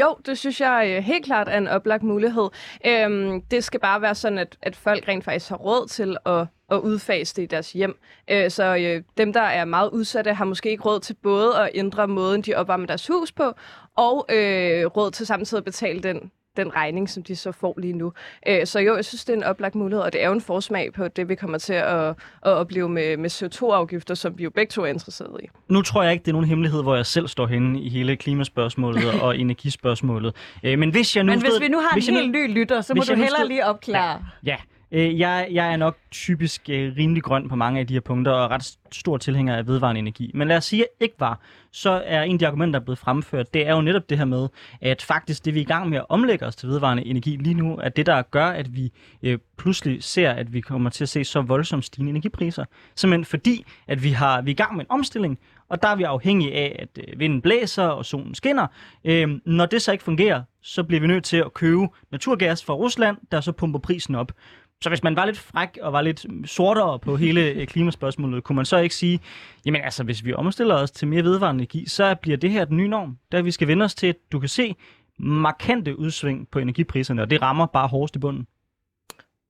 Jo, 0.00 0.16
det 0.26 0.38
synes 0.38 0.60
jeg 0.60 0.94
øh, 0.96 1.04
helt 1.04 1.24
klart 1.24 1.48
er 1.48 1.58
en 1.58 1.68
oplagt 1.68 2.02
mulighed. 2.02 2.48
Øhm, 2.86 3.42
det 3.42 3.64
skal 3.64 3.80
bare 3.80 4.02
være 4.02 4.14
sådan, 4.14 4.38
at, 4.38 4.56
at 4.62 4.76
folk 4.76 5.08
rent 5.08 5.24
faktisk 5.24 5.48
har 5.48 5.56
råd 5.56 5.88
til 5.88 6.16
at, 6.26 6.46
at 6.70 6.78
udfase 6.78 7.36
det 7.36 7.42
i 7.42 7.46
deres 7.46 7.72
hjem. 7.72 7.98
Øh, 8.30 8.50
så 8.50 8.76
øh, 8.76 9.02
dem, 9.18 9.32
der 9.32 9.40
er 9.40 9.64
meget 9.64 9.90
udsatte, 9.90 10.34
har 10.34 10.44
måske 10.44 10.70
ikke 10.70 10.82
råd 10.82 11.00
til 11.00 11.14
både 11.14 11.60
at 11.60 11.70
ændre 11.74 12.08
måden, 12.08 12.42
de 12.42 12.54
opvarmer 12.54 12.86
deres 12.86 13.06
hus 13.06 13.32
på, 13.32 13.52
og 13.96 14.26
øh, 14.28 14.86
råd 14.86 15.10
til 15.10 15.26
samtidig 15.26 15.58
at 15.58 15.64
betale 15.64 16.00
den 16.00 16.30
den 16.56 16.74
regning, 16.76 17.10
som 17.10 17.22
de 17.22 17.36
så 17.36 17.52
får 17.52 17.74
lige 17.78 17.92
nu. 17.92 18.12
Øh, 18.48 18.66
så 18.66 18.78
jo, 18.80 18.96
jeg 18.96 19.04
synes, 19.04 19.24
det 19.24 19.32
er 19.32 19.36
en 19.36 19.44
oplagt 19.44 19.74
mulighed, 19.74 20.02
og 20.02 20.12
det 20.12 20.22
er 20.22 20.26
jo 20.26 20.32
en 20.32 20.40
forsmag 20.40 20.92
på 20.92 21.08
det, 21.08 21.28
vi 21.28 21.34
kommer 21.34 21.58
til 21.58 21.72
at, 21.72 22.08
at 22.08 22.14
opleve 22.42 22.88
med, 22.88 23.16
med 23.16 23.30
CO2-afgifter, 23.30 24.14
som 24.14 24.38
vi 24.38 24.42
jo 24.44 24.50
begge 24.50 24.70
to 24.70 24.82
er 24.82 24.86
interesseret 24.86 25.40
i. 25.44 25.46
Nu 25.68 25.82
tror 25.82 26.02
jeg 26.02 26.12
ikke, 26.12 26.22
det 26.22 26.28
er 26.28 26.32
nogen 26.32 26.48
hemmelighed, 26.48 26.82
hvor 26.82 26.96
jeg 26.96 27.06
selv 27.06 27.28
står 27.28 27.46
henne 27.46 27.80
i 27.80 27.88
hele 27.88 28.16
klimaspørgsmålet 28.16 29.04
og 29.22 29.38
energispørgsmålet. 29.38 30.34
Øh, 30.62 30.78
men 30.78 30.90
hvis 30.90 31.16
jeg 31.16 31.24
nu 31.24 31.32
Men 31.32 31.40
hvis 31.40 31.50
stod- 31.52 31.60
vi 31.60 31.68
nu 31.68 31.80
har 31.80 31.92
hvis 31.92 32.08
en 32.08 32.14
helt 32.14 32.30
ny 32.32 32.54
lytter, 32.54 32.80
så 32.80 32.94
må 32.94 33.02
du 33.02 33.14
hellere 33.14 33.28
stod- 33.38 33.48
lige 33.48 33.66
opklare. 33.66 34.24
Ja, 34.44 34.56
øh, 34.90 35.20
jeg, 35.20 35.48
jeg 35.50 35.72
er 35.72 35.76
nok 35.76 35.96
typisk 36.10 36.62
øh, 36.70 36.96
rimelig 36.96 37.22
grøn 37.22 37.48
på 37.48 37.56
mange 37.56 37.80
af 37.80 37.86
de 37.86 37.94
her 37.94 38.00
punkter, 38.00 38.32
og 38.32 38.50
ret 38.50 38.78
stor 38.92 39.16
tilhænger 39.16 39.56
af 39.56 39.66
vedvarende 39.66 39.98
energi. 39.98 40.30
Men 40.34 40.48
lad 40.48 40.56
os 40.56 40.64
sige, 40.64 40.82
at 40.82 40.88
jeg 41.00 41.04
ikke 41.04 41.16
var, 41.18 41.40
så 41.72 42.02
er 42.04 42.22
en 42.22 42.32
af 42.32 42.38
de 42.38 42.46
argumenter, 42.46 42.78
der 42.78 42.82
er 42.82 42.84
blevet 42.84 42.98
fremført, 42.98 43.54
det 43.54 43.66
er 43.66 43.74
jo 43.74 43.80
netop 43.80 44.10
det 44.10 44.18
her 44.18 44.24
med, 44.24 44.48
at 44.80 45.02
faktisk 45.02 45.44
det, 45.44 45.54
vi 45.54 45.58
er 45.58 45.62
i 45.62 45.66
gang 45.66 45.88
med 45.88 45.98
at 45.98 46.06
omlægge 46.08 46.46
os 46.46 46.56
til 46.56 46.68
vedvarende 46.68 47.06
energi 47.06 47.36
lige 47.36 47.54
nu, 47.54 47.78
er 47.82 47.88
det, 47.88 48.06
der 48.06 48.22
gør, 48.22 48.46
at 48.46 48.74
vi 48.74 48.92
øh, 49.22 49.38
pludselig 49.58 50.02
ser, 50.02 50.30
at 50.30 50.52
vi 50.52 50.60
kommer 50.60 50.90
til 50.90 51.04
at 51.04 51.08
se 51.08 51.24
så 51.24 51.40
voldsomt 51.40 51.84
stigende 51.84 52.10
energipriser. 52.10 52.64
Simpelthen 52.94 53.24
fordi, 53.24 53.64
at 53.88 54.02
vi, 54.02 54.10
har, 54.10 54.42
vi 54.42 54.50
er 54.50 54.54
i 54.54 54.56
gang 54.56 54.76
med 54.76 54.84
en 54.84 54.90
omstilling, 54.90 55.38
og 55.68 55.82
der 55.82 55.88
er 55.88 55.96
vi 55.96 56.02
afhængige 56.02 56.54
af, 56.54 56.76
at 56.78 57.08
øh, 57.08 57.20
vinden 57.20 57.40
blæser 57.40 57.86
og 57.86 58.04
solen 58.04 58.34
skinner. 58.34 58.66
Øhm, 59.04 59.42
når 59.46 59.66
det 59.66 59.82
så 59.82 59.92
ikke 59.92 60.04
fungerer, 60.04 60.42
så 60.62 60.84
bliver 60.84 61.00
vi 61.00 61.06
nødt 61.06 61.24
til 61.24 61.36
at 61.36 61.54
købe 61.54 61.88
naturgas 62.12 62.64
fra 62.64 62.74
Rusland, 62.74 63.16
der 63.32 63.40
så 63.40 63.52
pumper 63.52 63.78
prisen 63.78 64.14
op. 64.14 64.32
Så 64.82 64.88
hvis 64.88 65.02
man 65.02 65.16
var 65.16 65.24
lidt 65.24 65.38
fræk 65.38 65.78
og 65.82 65.92
var 65.92 66.02
lidt 66.02 66.26
sortere 66.44 66.98
på 66.98 67.16
hele 67.16 67.40
øh, 67.40 67.66
klimaspørgsmålet, 67.66 68.44
kunne 68.44 68.56
man 68.56 68.64
så 68.64 68.76
ikke 68.76 68.94
sige, 68.94 69.20
jamen 69.66 69.80
altså, 69.80 70.04
hvis 70.04 70.24
vi 70.24 70.32
omstiller 70.32 70.74
os 70.74 70.90
til 70.90 71.08
mere 71.08 71.24
vedvarende 71.24 71.58
energi, 71.58 71.88
så 71.88 72.14
bliver 72.14 72.36
det 72.36 72.50
her 72.50 72.64
den 72.64 72.76
nye 72.76 72.88
norm, 72.88 73.18
der 73.32 73.42
vi 73.42 73.50
skal 73.50 73.68
vende 73.68 73.84
os 73.84 73.94
til, 73.94 74.06
at 74.06 74.16
du 74.32 74.38
kan 74.38 74.48
se 74.48 74.74
markante 75.18 75.98
udsving 75.98 76.48
på 76.48 76.58
energipriserne, 76.58 77.22
og 77.22 77.30
det 77.30 77.42
rammer 77.42 77.66
bare 77.66 77.88
hårdest 77.88 78.16
i 78.16 78.18
bunden. 78.18 78.46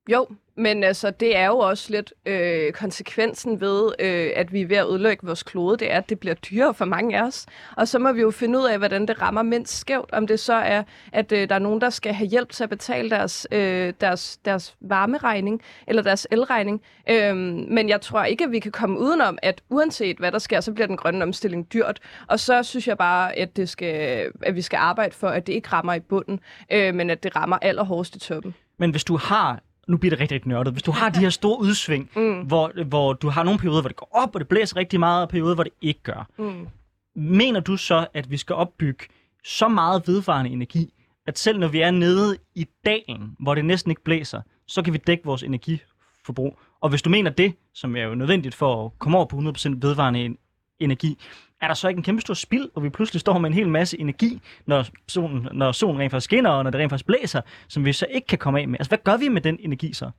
Jo, 0.07 0.27
men 0.57 0.83
altså, 0.83 1.11
det 1.11 1.37
er 1.37 1.45
jo 1.45 1.57
også 1.57 1.91
lidt 1.91 2.13
øh, 2.25 2.71
konsekvensen 2.71 3.61
ved, 3.61 3.91
øh, 3.99 4.31
at 4.35 4.53
vi 4.53 4.61
er 4.61 4.67
ved 4.67 4.77
at 4.77 4.85
udlægge 4.85 5.25
vores 5.25 5.43
klode, 5.43 5.77
det 5.77 5.91
er, 5.91 5.97
at 5.97 6.09
det 6.09 6.19
bliver 6.19 6.35
dyrere 6.35 6.73
for 6.73 6.85
mange 6.85 7.17
af 7.17 7.23
os. 7.23 7.45
Og 7.77 7.87
så 7.87 7.99
må 7.99 8.11
vi 8.11 8.21
jo 8.21 8.31
finde 8.31 8.59
ud 8.59 8.65
af, 8.65 8.77
hvordan 8.77 9.05
det 9.05 9.21
rammer 9.21 9.41
mindst 9.41 9.79
skævt. 9.79 10.11
Om 10.13 10.27
det 10.27 10.39
så 10.39 10.53
er, 10.53 10.83
at 11.13 11.31
øh, 11.31 11.49
der 11.49 11.55
er 11.55 11.59
nogen, 11.59 11.81
der 11.81 11.89
skal 11.89 12.13
have 12.13 12.27
hjælp 12.27 12.49
til 12.49 12.63
at 12.63 12.69
betale 12.69 13.09
deres, 13.09 13.47
øh, 13.51 13.93
deres, 14.01 14.37
deres 14.37 14.75
varmeregning 14.81 15.61
eller 15.87 16.01
deres 16.01 16.27
elregning. 16.31 16.81
Øh, 17.09 17.35
men 17.35 17.89
jeg 17.89 18.01
tror 18.01 18.23
ikke, 18.23 18.43
at 18.43 18.51
vi 18.51 18.59
kan 18.59 18.71
komme 18.71 18.99
udenom, 18.99 19.37
at 19.41 19.61
uanset 19.69 20.17
hvad 20.17 20.31
der 20.31 20.39
sker, 20.39 20.61
så 20.61 20.71
bliver 20.71 20.87
den 20.87 20.97
grønne 20.97 21.23
omstilling 21.23 21.73
dyrt. 21.73 21.99
Og 22.27 22.39
så 22.39 22.63
synes 22.63 22.87
jeg 22.87 22.97
bare, 22.97 23.37
at, 23.37 23.57
det 23.57 23.69
skal, 23.69 24.27
at 24.41 24.55
vi 24.55 24.61
skal 24.61 24.77
arbejde 24.77 25.15
for, 25.15 25.27
at 25.27 25.47
det 25.47 25.53
ikke 25.53 25.69
rammer 25.69 25.93
i 25.93 25.99
bunden, 25.99 26.39
øh, 26.71 26.95
men 26.95 27.09
at 27.09 27.23
det 27.23 27.35
rammer 27.35 27.57
allerhårdest 27.61 28.15
i 28.15 28.19
toppen. 28.19 28.55
Men 28.79 28.91
hvis 28.91 29.03
du 29.03 29.17
har, 29.17 29.59
nu 29.87 29.97
bliver 29.97 30.09
det 30.09 30.19
rigtig, 30.19 30.35
rigtig 30.35 30.49
nørdet, 30.49 30.73
hvis 30.73 30.83
du 30.83 30.91
har 30.91 31.09
de 31.09 31.19
her 31.19 31.29
store 31.29 31.59
udsving, 31.59 32.09
Mm. 32.15 32.41
hvor, 32.41 32.83
hvor 32.83 33.13
du 33.13 33.29
har 33.29 33.43
nogle 33.43 33.59
perioder, 33.59 33.81
hvor 33.81 33.87
det 33.87 33.95
går 33.97 34.09
op, 34.11 34.35
og 34.35 34.39
det 34.39 34.47
blæser 34.47 34.75
rigtig 34.77 34.99
meget, 34.99 35.21
og 35.23 35.29
perioder, 35.29 35.55
hvor 35.55 35.63
det 35.63 35.73
ikke 35.81 35.99
gør, 36.03 36.27
Mm. 36.37 36.67
mener 37.15 37.59
du 37.59 37.77
så, 37.77 38.07
at 38.13 38.31
vi 38.31 38.37
skal 38.37 38.55
opbygge 38.55 39.05
så 39.43 39.67
meget 39.67 40.07
vedvarende 40.07 40.51
energi, 40.51 40.93
at 41.27 41.39
selv 41.39 41.59
når 41.59 41.67
vi 41.67 41.81
er 41.81 41.91
nede 41.91 42.37
i 42.55 42.67
dalen, 42.85 43.35
hvor 43.39 43.55
det 43.55 43.65
næsten 43.65 43.89
ikke 43.91 44.03
blæser, 44.03 44.41
så 44.67 44.81
kan 44.81 44.93
vi 44.93 44.97
dække 45.07 45.23
vores 45.25 45.43
energiforbrug. 45.43 46.59
Og 46.81 46.89
hvis 46.89 47.01
du 47.01 47.09
mener 47.09 47.31
det, 47.31 47.53
som 47.73 47.95
er 47.95 48.03
jo 48.03 48.15
nødvendigt 48.15 48.55
for 48.55 48.85
at 48.85 48.91
komme 48.99 49.17
over 49.17 49.25
på 49.25 49.35
100% 49.37 49.77
vedvarende 49.81 50.25
en- 50.25 50.37
energi, 50.79 51.17
er 51.61 51.67
der 51.67 51.73
så 51.73 51.87
ikke 51.87 51.97
en 51.97 52.03
kæmpe 52.03 52.21
stor 52.21 52.33
spild, 52.33 52.69
hvor 52.73 52.81
vi 52.81 52.89
pludselig 52.89 53.19
står 53.19 53.37
med 53.37 53.49
en 53.49 53.53
hel 53.53 53.69
masse 53.69 53.99
energi, 53.99 54.41
når 54.65 54.85
solen, 55.07 55.47
når 55.51 55.71
solen 55.71 55.99
rent 55.99 56.11
faktisk 56.11 56.25
skinner, 56.25 56.49
og 56.49 56.63
når 56.63 56.71
det 56.71 56.79
rent 56.79 56.89
faktisk 56.89 57.05
blæser, 57.05 57.41
som 57.67 57.85
vi 57.85 57.93
så 57.93 58.05
ikke 58.09 58.27
kan 58.27 58.37
komme 58.37 58.59
af 58.59 58.67
med? 58.67 58.79
Altså, 58.79 58.89
hvad 58.89 58.99
gør 59.03 59.17
vi 59.17 59.29
med 59.29 59.41
den 59.41 59.57
energi 59.59 59.93
så? 59.93 60.11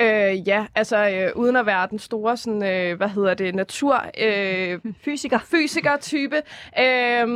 Øh, 0.00 0.48
ja, 0.48 0.66
altså 0.74 1.08
øh, 1.08 1.36
uden 1.36 1.56
at 1.56 1.66
være 1.66 1.88
den 1.90 1.98
store, 1.98 2.36
sådan, 2.36 2.64
øh, 2.64 2.96
hvad 2.96 3.08
hedder 3.08 3.34
det, 3.34 3.54
natur, 3.54 4.04
øh, 4.20 4.80
Fysiker. 5.04 5.38
fysiker-type. 5.38 6.36
Øh, 6.78 7.28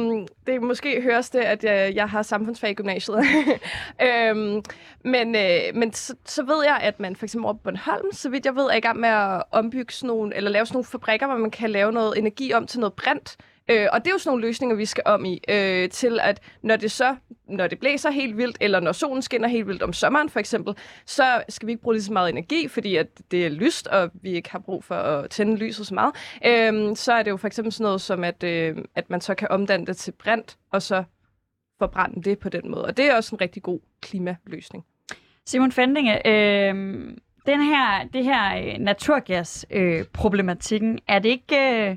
det 0.46 0.62
måske 0.62 1.02
høres 1.02 1.30
det, 1.30 1.38
at 1.38 1.64
jeg, 1.64 1.94
jeg 1.94 2.08
har 2.08 2.22
samfundsfag 2.22 2.70
i 2.70 2.74
gymnasiet. 2.74 3.18
øh, 4.06 4.62
men 5.04 5.36
øh, 5.36 5.74
men 5.74 5.92
så, 5.92 6.14
så 6.24 6.42
ved 6.42 6.64
jeg, 6.64 6.78
at 6.82 7.00
man 7.00 7.16
for 7.16 7.26
eksempel 7.26 7.44
over 7.44 7.54
på 7.54 7.60
Bornholm, 7.64 8.12
så 8.12 8.30
vidt 8.30 8.46
jeg 8.46 8.56
ved, 8.56 8.64
er 8.64 8.76
i 8.76 8.80
gang 8.80 9.00
med 9.00 9.08
at 9.08 9.42
ombygge 9.50 9.92
sådan 9.92 10.06
nogle, 10.06 10.36
eller 10.36 10.50
lave 10.50 10.66
sådan 10.66 10.74
nogle 10.76 10.84
fabrikker, 10.84 11.26
hvor 11.26 11.36
man 11.36 11.50
kan 11.50 11.70
lave 11.70 11.92
noget 11.92 12.18
energi 12.18 12.52
om 12.52 12.66
til 12.66 12.80
noget 12.80 12.92
brint. 12.92 13.36
Øh, 13.68 13.86
og 13.92 14.04
det 14.04 14.10
er 14.10 14.14
jo 14.14 14.18
sådan 14.18 14.30
nogle 14.30 14.46
løsninger, 14.46 14.76
vi 14.76 14.84
skal 14.84 15.02
om 15.06 15.24
i, 15.24 15.40
øh, 15.48 15.88
til 15.88 16.20
at 16.22 16.40
når 16.62 16.76
det 16.76 16.90
så, 16.90 17.16
når 17.48 17.66
det 17.66 17.78
blæser 17.78 18.10
helt 18.10 18.36
vildt, 18.36 18.56
eller 18.60 18.80
når 18.80 18.92
solen 18.92 19.22
skinner 19.22 19.48
helt 19.48 19.66
vildt 19.66 19.82
om 19.82 19.92
sommeren 19.92 20.28
for 20.28 20.40
eksempel, 20.40 20.74
så 21.06 21.42
skal 21.48 21.66
vi 21.66 21.72
ikke 21.72 21.82
bruge 21.82 21.94
lige 21.94 22.02
så 22.02 22.12
meget 22.12 22.30
energi, 22.30 22.68
fordi 22.68 22.96
at 22.96 23.06
det 23.30 23.46
er 23.46 23.50
lyst, 23.50 23.86
og 23.86 24.10
vi 24.22 24.30
ikke 24.30 24.50
har 24.50 24.58
brug 24.58 24.84
for 24.84 24.94
at 24.94 25.30
tænde 25.30 25.56
lyset 25.56 25.86
så 25.86 25.94
meget. 25.94 26.14
Øh, 26.46 26.96
så 26.96 27.12
er 27.12 27.22
det 27.22 27.30
jo 27.30 27.36
for 27.36 27.46
eksempel 27.46 27.72
sådan 27.72 27.84
noget 27.84 28.00
som, 28.00 28.24
at, 28.24 28.42
øh, 28.42 28.76
at 28.94 29.10
man 29.10 29.20
så 29.20 29.34
kan 29.34 29.48
omdanne 29.50 29.86
det 29.86 29.96
til 29.96 30.12
brint, 30.12 30.58
og 30.72 30.82
så 30.82 31.04
forbrænde 31.78 32.22
det 32.22 32.38
på 32.38 32.48
den 32.48 32.70
måde. 32.70 32.84
Og 32.84 32.96
det 32.96 33.04
er 33.04 33.16
også 33.16 33.34
en 33.34 33.40
rigtig 33.40 33.62
god 33.62 33.80
klimaløsning. 34.00 34.84
Simon 35.46 35.72
Fendinge, 35.72 36.28
øh, 36.28 36.74
den 37.46 37.62
her, 37.62 38.08
det 38.12 38.24
her 38.24 38.58
øh, 38.58 38.78
naturgas-problematikken, 38.78 39.98
øh, 40.00 40.04
problematikken, 40.12 40.98
er 41.08 41.18
det 41.18 41.28
ikke... 41.28 41.90
Øh, 41.90 41.96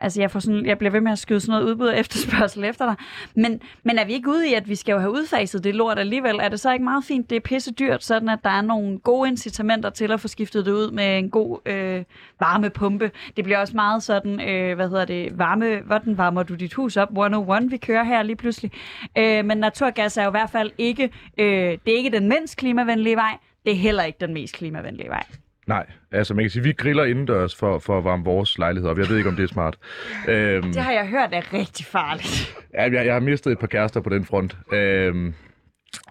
altså, 0.00 0.20
jeg, 0.20 0.30
får 0.30 0.40
sådan, 0.40 0.66
jeg 0.66 0.78
bliver 0.78 0.90
ved 0.90 1.00
med 1.00 1.12
at 1.12 1.18
skyde 1.18 1.40
sådan 1.40 1.52
noget 1.52 1.64
udbud 1.64 1.86
og 1.86 1.98
efterspørgsel 1.98 2.64
efter 2.64 2.84
dig. 2.84 2.94
Men, 3.34 3.60
men 3.84 3.98
er 3.98 4.04
vi 4.04 4.12
ikke 4.12 4.30
ude 4.30 4.48
i, 4.48 4.54
at 4.54 4.68
vi 4.68 4.74
skal 4.74 4.92
jo 4.92 4.98
have 4.98 5.12
udfaset 5.12 5.64
det 5.64 5.74
lort 5.74 5.98
alligevel? 5.98 6.38
Er 6.42 6.48
det 6.48 6.60
så 6.60 6.72
ikke 6.72 6.84
meget 6.84 7.04
fint, 7.04 7.30
det 7.30 7.36
er 7.36 7.40
pisse 7.40 7.72
dyrt, 7.72 8.04
sådan 8.04 8.28
at 8.28 8.38
der 8.44 8.50
er 8.50 8.60
nogle 8.60 8.98
gode 8.98 9.28
incitamenter 9.28 9.90
til 9.90 10.12
at 10.12 10.20
få 10.20 10.28
skiftet 10.28 10.66
det 10.66 10.72
ud 10.72 10.90
med 10.90 11.18
en 11.18 11.30
god 11.30 11.58
øh, 11.66 12.04
varmepumpe? 12.40 13.10
Det 13.36 13.44
bliver 13.44 13.58
også 13.58 13.76
meget 13.76 14.02
sådan, 14.02 14.48
øh, 14.48 14.74
hvad 14.76 14.88
hedder 14.88 15.04
det, 15.04 15.38
varme, 15.38 15.80
hvordan 15.80 16.18
varmer 16.18 16.42
du 16.42 16.54
dit 16.54 16.74
hus 16.74 16.96
op? 16.96 17.08
101, 17.08 17.70
vi 17.70 17.76
kører 17.76 18.04
her 18.04 18.22
lige 18.22 18.36
pludselig. 18.36 18.72
Øh, 19.18 19.44
men 19.44 19.58
naturgas 19.58 20.16
er 20.16 20.22
jo 20.22 20.28
i 20.28 20.30
hvert 20.30 20.50
fald 20.50 20.70
ikke, 20.78 21.04
øh, 21.38 21.46
det 21.86 21.92
er 21.92 21.96
ikke 21.96 22.10
den 22.10 22.28
mindst 22.28 22.56
klimavenlige 22.56 23.16
vej, 23.16 23.36
det 23.64 23.72
er 23.72 23.76
heller 23.76 24.02
ikke 24.02 24.18
den 24.20 24.34
mest 24.34 24.54
klimavenlige 24.54 25.08
vej. 25.08 25.26
Nej, 25.66 25.86
altså 26.12 26.34
man 26.34 26.44
kan 26.44 26.50
sige, 26.50 26.62
vi 26.62 26.72
griller 26.72 27.04
indendørs 27.04 27.54
for, 27.56 27.78
for 27.78 27.98
at 27.98 28.04
varme 28.04 28.24
vores 28.24 28.58
lejlighed 28.58 28.90
op. 28.90 28.98
Jeg 28.98 29.08
ved 29.08 29.16
ikke, 29.16 29.28
om 29.28 29.36
det 29.36 29.42
er 29.42 29.46
smart. 29.46 29.78
Øhm, 30.28 30.62
Det 30.72 30.82
har 30.82 30.92
jeg 30.92 31.06
hørt 31.06 31.28
er 31.32 31.52
rigtig 31.52 31.86
farligt. 31.86 32.56
ja, 32.74 32.82
jeg, 32.82 33.06
jeg 33.06 33.12
har 33.12 33.20
mistet 33.20 33.52
et 33.52 33.58
par 33.58 33.66
kærester 33.66 34.00
på 34.00 34.10
den 34.10 34.24
front. 34.24 34.56
Øhm, 34.72 35.34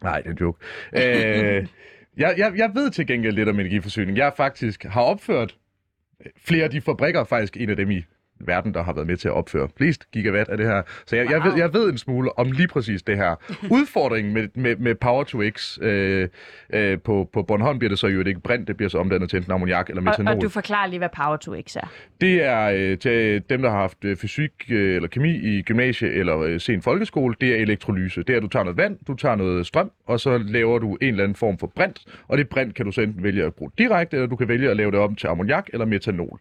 nej, 0.03 0.17
det 0.21 0.27
er 0.27 0.31
en 0.31 0.37
joke. 0.41 0.59
Øh, 0.93 1.67
jeg, 2.23 2.33
jeg, 2.37 2.53
jeg 2.57 2.71
ved 2.73 2.89
til 2.91 3.07
gengæld 3.07 3.35
lidt 3.35 3.49
om 3.49 3.59
energiforsyning. 3.59 4.17
Jeg 4.17 4.33
faktisk 4.37 4.83
har 4.83 5.01
opført 5.01 5.55
flere 6.45 6.63
af 6.63 6.69
de 6.69 6.81
fabrikker, 6.81 7.23
faktisk 7.23 7.57
en 7.57 7.69
af 7.69 7.75
dem 7.75 7.91
i 7.91 8.03
verden, 8.47 8.73
der 8.73 8.83
har 8.83 8.93
været 8.93 9.07
med 9.07 9.17
til 9.17 9.27
at 9.27 9.33
opføre 9.33 9.69
flest 9.77 10.11
gigawatt 10.11 10.49
af 10.49 10.57
det 10.57 10.65
her. 10.65 10.81
Så 11.05 11.15
jeg, 11.15 11.31
jeg, 11.31 11.43
ved, 11.43 11.53
jeg 11.57 11.73
ved 11.73 11.89
en 11.91 11.97
smule 11.97 12.39
om 12.39 12.51
lige 12.51 12.67
præcis 12.67 13.03
det 13.03 13.17
her. 13.17 13.35
Udfordringen 13.77 14.33
med, 14.33 14.47
med, 14.55 14.75
med 14.75 14.95
Power 14.95 15.23
to 15.23 15.41
X 15.49 15.77
øh, 15.81 16.29
øh, 16.73 16.99
på, 16.99 17.29
på 17.33 17.43
Bornholm 17.43 17.79
bliver 17.79 17.89
det 17.89 17.99
så 17.99 18.07
jo 18.07 18.23
ikke 18.23 18.39
brint, 18.39 18.67
det 18.67 18.77
bliver 18.77 18.89
så 18.89 18.97
omdannet 18.97 19.29
til 19.29 19.37
enten 19.37 19.53
ammoniak 19.53 19.89
eller 19.89 20.01
Og, 20.01 20.05
metanol. 20.05 20.35
og 20.35 20.41
du 20.41 20.49
forklarer 20.49 20.87
lige, 20.87 20.99
hvad 20.99 21.09
Power 21.15 21.37
to 21.37 21.55
X 21.61 21.75
er. 21.75 21.91
Det 22.21 22.43
er 22.43 22.71
øh, 22.75 22.97
til 22.97 23.43
dem, 23.49 23.61
der 23.61 23.69
har 23.69 23.79
haft 23.79 24.05
øh, 24.05 24.17
fysik 24.17 24.51
øh, 24.69 24.95
eller 24.95 25.07
kemi 25.07 25.31
i 25.35 25.61
gymnasie 25.61 26.09
eller 26.13 26.39
øh, 26.39 26.59
sen 26.59 26.81
folkeskole. 26.81 27.35
Det 27.41 27.49
er 27.49 27.55
elektrolyse. 27.55 28.23
Det 28.23 28.29
er, 28.33 28.37
at 28.37 28.43
du 28.43 28.47
tager 28.47 28.63
noget 28.63 28.77
vand, 28.77 28.97
du 29.07 29.13
tager 29.15 29.35
noget 29.35 29.67
strøm, 29.67 29.91
og 30.07 30.19
så 30.19 30.37
laver 30.37 30.79
du 30.79 30.95
en 31.01 31.07
eller 31.07 31.23
anden 31.23 31.35
form 31.35 31.57
for 31.57 31.67
brint. 31.75 32.01
Og 32.27 32.37
det 32.37 32.49
brint 32.49 32.75
kan 32.75 32.85
du 32.85 32.91
så 32.91 33.01
enten 33.01 33.23
vælge 33.23 33.43
at 33.43 33.53
bruge 33.53 33.71
direkte, 33.77 34.17
eller 34.17 34.27
du 34.27 34.35
kan 34.35 34.47
vælge 34.47 34.69
at 34.69 34.77
lave 34.77 34.91
det 34.91 34.99
om 34.99 35.15
til 35.15 35.27
ammoniak 35.27 35.67
eller 35.73 35.85
metanol. 35.85 36.39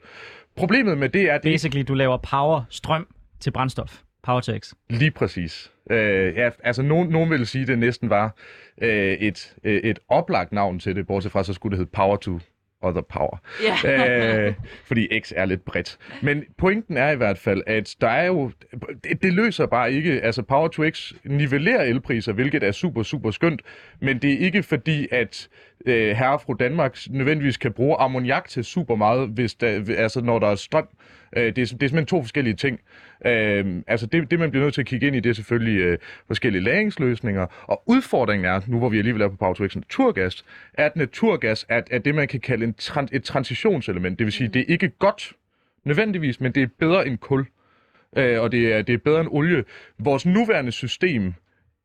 Problemet 0.57 0.98
med 0.98 1.09
det 1.09 1.30
er, 1.30 1.38
det 1.38 1.42
Basically, 1.42 1.84
du 1.88 1.94
laver 1.94 2.16
power, 2.16 2.62
strøm 2.70 3.07
til 3.40 3.50
brændstof. 3.50 4.00
Power 4.22 4.40
to 4.40 4.59
X. 4.59 4.72
Lige 4.90 5.11
præcis. 5.11 5.72
Øh, 5.90 6.34
ja, 6.36 6.50
altså 6.64 6.82
nogen, 6.82 7.09
nogen 7.09 7.30
vil 7.30 7.46
sige, 7.46 7.62
at 7.62 7.68
det 7.68 7.78
næsten 7.78 8.11
var 8.11 8.34
øh, 8.82 9.12
et, 9.12 9.55
øh, 9.64 9.80
et 9.82 9.98
oplagt 10.09 10.52
navn 10.52 10.78
til 10.78 10.96
det, 10.96 11.07
bortset 11.07 11.32
fra 11.32 11.44
så 11.44 11.52
skulle 11.52 11.70
det 11.70 11.78
hedde 11.78 11.90
Power 11.90 12.16
to 12.16 12.38
other 12.85 13.01
power. 13.01 13.39
Ja. 13.85 14.47
øh, 14.47 14.55
fordi 14.85 15.20
X 15.20 15.32
er 15.37 15.45
lidt 15.45 15.64
bredt. 15.64 15.99
Men 16.22 16.45
pointen 16.59 16.97
er 16.97 17.11
i 17.11 17.16
hvert 17.16 17.39
fald, 17.39 17.62
at 17.66 17.95
der 18.01 18.09
er 18.09 18.26
jo... 18.26 18.51
Det, 19.05 19.22
det 19.22 19.32
løser 19.32 19.66
bare 19.66 19.93
ikke... 19.93 20.20
Altså 20.22 20.43
Power 20.43 20.68
to 20.68 20.91
X 20.91 21.12
nivellerer 21.24 21.82
elpriser, 21.82 22.32
hvilket 22.32 22.62
er 22.62 22.72
super, 22.72 23.03
super 23.03 23.30
skønt. 23.30 23.62
Men 24.01 24.18
det 24.18 24.32
er 24.32 24.39
ikke 24.39 24.62
fordi, 24.62 25.09
at 25.12 25.49
øh, 25.87 26.16
herre 26.16 26.39
fra 26.39 26.55
Danmark 26.61 26.99
nødvendigvis 27.11 27.57
kan 27.57 27.72
bruge 27.72 27.97
ammoniak 27.97 28.49
til 28.49 28.64
super 28.64 28.95
meget, 28.95 29.28
hvis 29.28 29.55
der, 29.55 29.95
altså 29.99 30.20
når 30.20 30.39
der 30.39 30.49
er 30.49 30.55
strøm. 30.55 30.89
Øh, 31.37 31.43
det, 31.43 31.49
er, 31.49 31.53
det 31.53 31.62
er 31.62 31.66
simpelthen 31.66 32.07
to 32.07 32.22
forskellige 32.22 32.57
ting. 32.57 32.80
Øh, 33.26 33.82
altså 33.87 34.07
det, 34.07 34.30
det, 34.30 34.39
man 34.39 34.51
bliver 34.51 34.64
nødt 34.64 34.74
til 34.74 34.80
at 34.80 34.87
kigge 34.87 35.07
ind 35.07 35.16
i, 35.16 35.20
det 35.20 35.30
er 35.30 35.35
selvfølgelig 35.35 35.80
øh, 35.80 35.99
forskellige 36.26 36.62
lagringsløsninger. 36.62 37.47
Og 37.62 37.82
udfordringen 37.87 38.45
er, 38.45 38.61
nu 38.66 38.78
hvor 38.78 38.89
vi 38.89 38.99
alligevel 38.99 39.22
er 39.22 39.28
på 39.28 39.37
Power 39.37 39.76
naturgas, 39.76 40.45
er, 40.74 40.87
at 40.87 40.97
naturgas 40.97 41.66
er, 41.68 41.82
er 41.91 41.99
det, 41.99 42.14
man 42.14 42.28
kan 42.28 42.41
kalde 42.41 42.64
en 42.64 42.74
tran- 42.80 43.09
et 43.12 43.24
transitionselement. 43.24 44.18
Det 44.18 44.24
vil 44.24 44.32
sige, 44.32 44.49
det 44.49 44.61
er 44.61 44.66
ikke 44.68 44.89
godt 44.89 45.32
nødvendigvis, 45.85 46.41
men 46.41 46.53
det 46.53 46.62
er 46.62 46.66
bedre 46.78 47.07
end 47.07 47.18
kul. 47.18 47.47
Øh, 48.16 48.41
og 48.41 48.53
det 48.53 48.72
er, 48.72 48.82
det 48.82 48.93
er 48.93 48.99
bedre 48.99 49.20
end 49.20 49.28
olie. 49.32 49.64
Vores 49.99 50.26
nuværende 50.26 50.72
system 50.72 51.35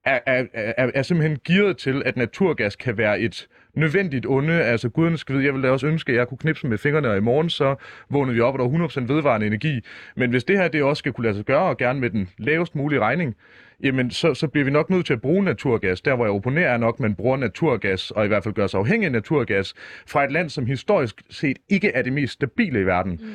er, 0.06 0.20
er, 0.26 0.46
er, 0.54 0.92
er 0.96 1.02
simpelthen 1.02 1.38
gearet 1.48 1.78
til, 1.78 2.04
at 2.06 2.18
naturgas 2.18 2.76
kan 2.76 2.98
være 2.98 3.20
et 3.20 3.48
nødvendigt 3.76 4.26
onde. 4.26 4.64
Altså 4.64 4.90
guderne 4.90 5.18
skal 5.18 5.36
vide, 5.36 5.46
jeg 5.46 5.54
ville 5.54 5.68
da 5.68 5.74
også 5.74 5.88
ønske, 5.88 6.12
at 6.12 6.18
jeg 6.18 6.28
kunne 6.28 6.38
knipse 6.38 6.68
med 6.68 6.78
fingrene, 6.78 7.10
og 7.10 7.18
i 7.18 7.20
morgen 7.20 7.50
så 7.50 7.76
vågnede 8.10 8.36
vi 8.36 8.42
op, 8.42 8.54
og 8.54 8.60
der 8.60 8.80
var 8.80 8.88
100% 8.88 9.14
vedvarende 9.14 9.48
energi. 9.48 9.82
Men 10.16 10.30
hvis 10.30 10.44
det 10.44 10.58
her 10.58 10.68
det 10.68 10.84
også 10.84 11.00
skal 11.00 11.14
kunne 11.14 11.26
lade 11.26 11.36
sig 11.36 11.46
gøre, 11.46 11.64
og 11.64 11.78
gerne 11.78 12.00
med 12.00 12.10
den 12.10 12.30
lavest 12.38 12.76
mulige 12.76 13.00
regning, 13.00 13.36
jamen 13.84 14.12
så, 14.12 14.34
så 14.34 14.48
bliver 14.48 14.66
vi 14.66 14.72
nok 14.72 14.90
nødt 14.90 15.06
til 15.06 15.14
at 15.14 15.22
bruge 15.22 15.44
naturgas. 15.44 16.02
Der 16.02 16.16
hvor 16.16 16.26
jeg 16.26 16.34
opponerer 16.34 16.74
er 16.74 16.78
nok, 16.78 16.96
at 16.96 17.00
man 17.00 17.16
bruger 17.16 17.38
naturgas, 17.38 18.12
og 18.12 18.26
i 18.26 18.28
hvert 18.28 18.44
fald 18.44 18.54
gør 18.54 18.68
sig 18.68 18.80
afhængig 18.80 19.06
af 19.06 19.12
naturgas, 19.12 19.74
fra 20.08 20.24
et 20.24 20.32
land, 20.32 20.50
som 20.50 20.66
historisk 20.66 21.22
set 21.30 21.58
ikke 21.70 21.90
er 21.90 22.02
det 22.02 22.14
mest 22.14 22.34
stabile 22.34 22.80
i 22.82 22.86
verden. 22.86 23.12
Mm. 23.12 23.28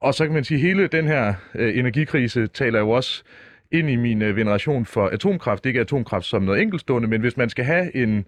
Og 0.00 0.14
så 0.14 0.24
kan 0.24 0.34
man 0.34 0.44
sige, 0.44 0.58
at 0.58 0.62
hele 0.62 0.86
den 0.86 1.06
her 1.06 1.34
øh, 1.54 1.78
energikrise 1.78 2.46
taler 2.46 2.78
jo 2.78 2.90
også 2.90 3.22
ind 3.72 3.90
i 3.90 3.96
min 3.96 4.22
øh, 4.22 4.36
veneration 4.36 4.86
for 4.86 5.06
atomkraft. 5.06 5.66
Ikke 5.66 5.80
atomkraft 5.80 6.24
som 6.24 6.42
noget 6.42 6.62
enkeltstående, 6.62 7.08
men 7.08 7.20
hvis 7.20 7.36
man 7.36 7.50
skal 7.50 7.64
have 7.64 7.96
en, 7.96 8.24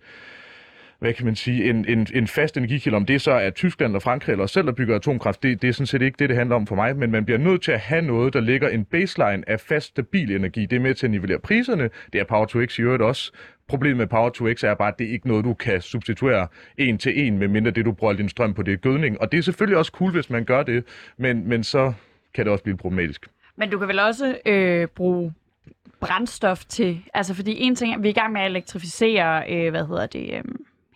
hvad 1.00 1.12
kan 1.12 1.26
man 1.26 1.36
sige, 1.36 1.70
en, 1.70 1.84
en, 1.88 2.06
en 2.14 2.26
fast 2.26 2.56
energikilde, 2.56 2.96
om 2.96 3.06
det 3.06 3.20
så 3.20 3.32
er 3.32 3.50
Tyskland 3.50 3.90
eller 3.90 4.00
Frankrig 4.00 4.32
eller 4.32 4.44
os 4.44 4.50
selv, 4.50 4.66
der 4.66 4.72
bygger 4.72 4.96
atomkraft, 4.96 5.42
det, 5.42 5.62
det 5.62 5.68
er 5.68 5.72
sådan 5.72 5.86
set 5.86 6.02
ikke 6.02 6.16
det, 6.18 6.28
det 6.28 6.36
handler 6.36 6.56
om 6.56 6.66
for 6.66 6.74
mig, 6.74 6.96
men 6.96 7.10
man 7.10 7.24
bliver 7.24 7.38
nødt 7.38 7.62
til 7.62 7.72
at 7.72 7.80
have 7.80 8.02
noget, 8.02 8.32
der 8.32 8.40
ligger 8.40 8.68
en 8.68 8.84
baseline 8.84 9.48
af 9.48 9.60
fast, 9.60 9.86
stabil 9.86 10.36
energi. 10.36 10.66
Det 10.66 10.76
er 10.76 10.80
med 10.80 10.94
til 10.94 11.06
at 11.06 11.10
nivellere 11.10 11.38
priserne. 11.38 11.90
Det 12.12 12.20
er 12.20 12.24
Power 12.24 12.46
to 12.46 12.66
X 12.66 12.78
i 12.78 12.82
øvrigt 12.82 13.02
også. 13.02 13.32
Problemet 13.68 13.96
med 13.96 14.06
Power 14.06 14.30
to 14.30 14.52
X 14.54 14.64
er 14.64 14.74
bare, 14.74 14.88
at 14.88 14.98
det 14.98 15.06
er 15.06 15.12
ikke 15.12 15.28
noget, 15.28 15.44
du 15.44 15.54
kan 15.54 15.80
substituere 15.80 16.48
en 16.78 16.98
til 16.98 17.26
en, 17.26 17.38
med 17.38 17.48
mindre 17.48 17.70
det, 17.70 17.84
du 17.84 17.92
bruger 17.92 18.12
din 18.12 18.28
strøm 18.28 18.54
på, 18.54 18.62
det 18.62 18.72
er 18.72 18.76
gødning. 18.76 19.20
Og 19.20 19.32
det 19.32 19.38
er 19.38 19.42
selvfølgelig 19.42 19.78
også 19.78 19.92
cool, 19.94 20.12
hvis 20.12 20.30
man 20.30 20.44
gør 20.44 20.62
det, 20.62 20.84
men, 21.16 21.48
men 21.48 21.64
så 21.64 21.92
kan 22.34 22.44
det 22.44 22.52
også 22.52 22.64
blive 22.64 22.76
problematisk. 22.76 23.26
Men 23.56 23.70
du 23.70 23.78
kan 23.78 23.88
vel 23.88 23.98
også 23.98 24.38
øh, 24.46 24.86
bruge 24.86 25.32
brændstof 26.00 26.64
til, 26.64 27.02
altså 27.14 27.34
fordi 27.34 27.60
en 27.60 27.76
ting, 27.76 28.02
vi 28.02 28.08
er 28.08 28.10
i 28.10 28.20
gang 28.20 28.32
med 28.32 28.40
at 28.40 28.46
elektrificere, 28.46 29.52
øh, 29.52 29.70
hvad 29.70 29.86
hedder 29.86 30.06
det, 30.06 30.34
øh, 30.34 30.44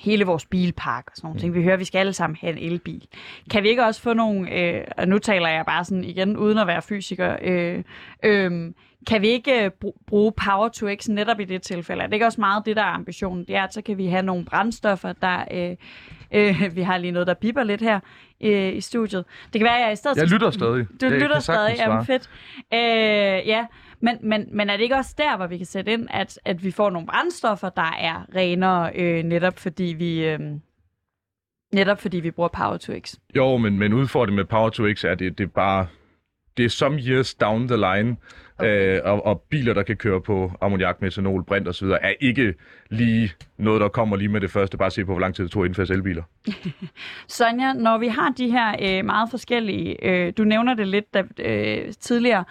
hele 0.05 0.25
vores 0.25 0.47
bilpark 0.47 1.05
og 1.07 1.13
sådan 1.17 1.27
nogle 1.29 1.41
ting. 1.41 1.55
Vi 1.55 1.63
hører, 1.63 1.75
at 1.75 1.81
vi 1.81 1.85
skal 1.85 1.99
alle 1.99 2.13
sammen 2.13 2.37
have 2.41 2.59
en 2.59 2.73
elbil. 2.73 3.07
Kan 3.51 3.63
vi 3.63 3.69
ikke 3.69 3.85
også 3.85 4.03
få 4.03 4.13
nogle, 4.13 4.59
øh, 4.61 4.85
og 4.99 5.09
nu 5.09 5.19
taler 5.19 5.49
jeg 5.49 5.65
bare 5.67 5.85
sådan 5.85 6.05
igen, 6.05 6.37
uden 6.37 6.59
at 6.59 6.67
være 6.67 6.83
fysiker, 6.83 7.37
øh, 7.43 7.83
øh, 8.23 8.73
kan 9.07 9.23
vi 9.23 9.29
ikke 9.29 9.71
bruge 10.07 10.33
Power 10.33 10.69
to 10.69 10.87
X 10.95 11.09
netop 11.09 11.41
i 11.41 11.45
det 11.45 11.63
tilfælde? 11.63 12.03
Er 12.03 12.07
det 12.07 12.15
ikke 12.15 12.27
også 12.27 12.41
meget 12.41 12.67
det, 12.67 12.77
der 12.77 12.83
er 12.83 12.87
ambitionen? 12.95 13.45
Det 13.45 13.57
er, 13.57 13.63
at 13.63 13.75
så 13.75 13.83
kan 13.83 13.99
vi 13.99 14.07
have 14.07 14.23
nogle 14.23 14.45
brændstoffer, 14.45 15.13
der... 15.13 15.45
Øh, 15.51 15.77
øh, 16.35 16.63
vi 16.77 16.83
har 16.83 16.99
lige 16.99 17.11
noget, 17.11 17.27
der 17.27 17.35
bipper 17.35 17.63
lidt 17.63 17.81
her 17.81 18.01
øh, 18.41 18.77
i 18.77 18.81
studiet. 18.81 19.25
Det 19.53 19.61
kan 19.61 19.65
være, 19.65 19.79
at 19.79 19.85
jeg 19.85 19.93
i 19.93 19.97
stedet... 19.97 20.17
Jeg 20.17 20.27
lytter 20.27 20.51
stadig. 20.51 20.87
Du 21.01 21.07
Jeg 21.07 21.21
lytter 21.21 21.39
stadig, 21.39 21.75
jamen 21.79 22.05
svare. 22.05 22.19
fedt. 22.19 22.31
Øh, 22.75 23.49
ja, 23.49 23.67
men, 24.05 24.19
men, 24.23 24.49
men 24.53 24.71
er 24.71 24.77
det 24.77 24.83
ikke 24.83 24.97
også 24.97 25.15
der, 25.19 25.37
hvor 25.37 25.47
vi 25.47 25.57
kan 25.57 25.67
sætte 25.67 25.93
ind, 25.93 26.09
at, 26.11 26.39
at 26.45 26.65
vi 26.65 26.71
får 26.71 26.91
nogle 26.91 27.07
brændstoffer, 27.07 27.69
der 27.69 27.93
er 27.99 28.27
renere, 28.37 28.93
øh, 28.95 29.23
netop 29.23 29.59
fordi 29.59 29.95
vi... 29.99 30.27
Øh, 30.27 30.41
netop 31.73 32.01
fordi 32.01 32.21
vi 32.21 32.31
bruger 32.31 32.49
Power 32.49 32.77
to 32.77 32.93
X. 33.01 33.15
Jo, 33.37 33.57
men, 33.57 33.79
men 33.79 33.93
udfordringen 33.93 34.37
med 34.37 34.45
Power 34.45 34.71
to 34.71 34.93
X 34.95 35.05
er, 35.05 35.15
det, 35.15 35.39
det 35.39 35.45
er 35.45 35.49
bare... 35.49 35.87
Det 36.57 36.65
er 36.65 36.69
some 36.69 37.01
years 37.01 37.35
down 37.35 37.69
the 37.69 37.77
line, 37.77 38.17
okay. 38.59 38.97
øh, 38.97 39.01
og, 39.05 39.27
og 39.27 39.41
biler, 39.41 39.75
der 39.75 39.83
kan 39.83 39.97
køre 39.97 40.21
på 40.21 40.53
ammoniak, 40.61 41.03
metanol, 41.03 41.45
brint 41.45 41.69
osv., 41.69 41.87
er 41.87 42.13
ikke 42.21 42.55
lige 42.91 43.33
noget, 43.59 43.81
der 43.81 43.89
kommer 43.89 44.17
lige 44.17 44.29
med 44.29 44.41
det 44.41 44.51
første. 44.51 44.77
Bare 44.77 44.91
se 44.91 45.05
på, 45.05 45.13
hvor 45.13 45.21
lang 45.21 45.35
tid 45.35 45.45
det 45.45 45.53
tog 45.53 45.65
at 45.65 45.69
indfase 45.69 45.95
elbiler. 45.95 46.23
Sonja, 47.29 47.73
når 47.73 47.99
vi 47.99 48.09
har 48.09 48.33
de 48.39 48.51
her 48.51 48.77
øh, 48.83 49.05
meget 49.05 49.31
forskellige, 49.31 50.07
øh, 50.07 50.33
du 50.39 50.45
nævner 50.45 50.75
det 50.75 50.89
lidt 50.89 51.15
da, 51.15 51.23
øh, 51.39 51.93
tidligere, 51.93 52.45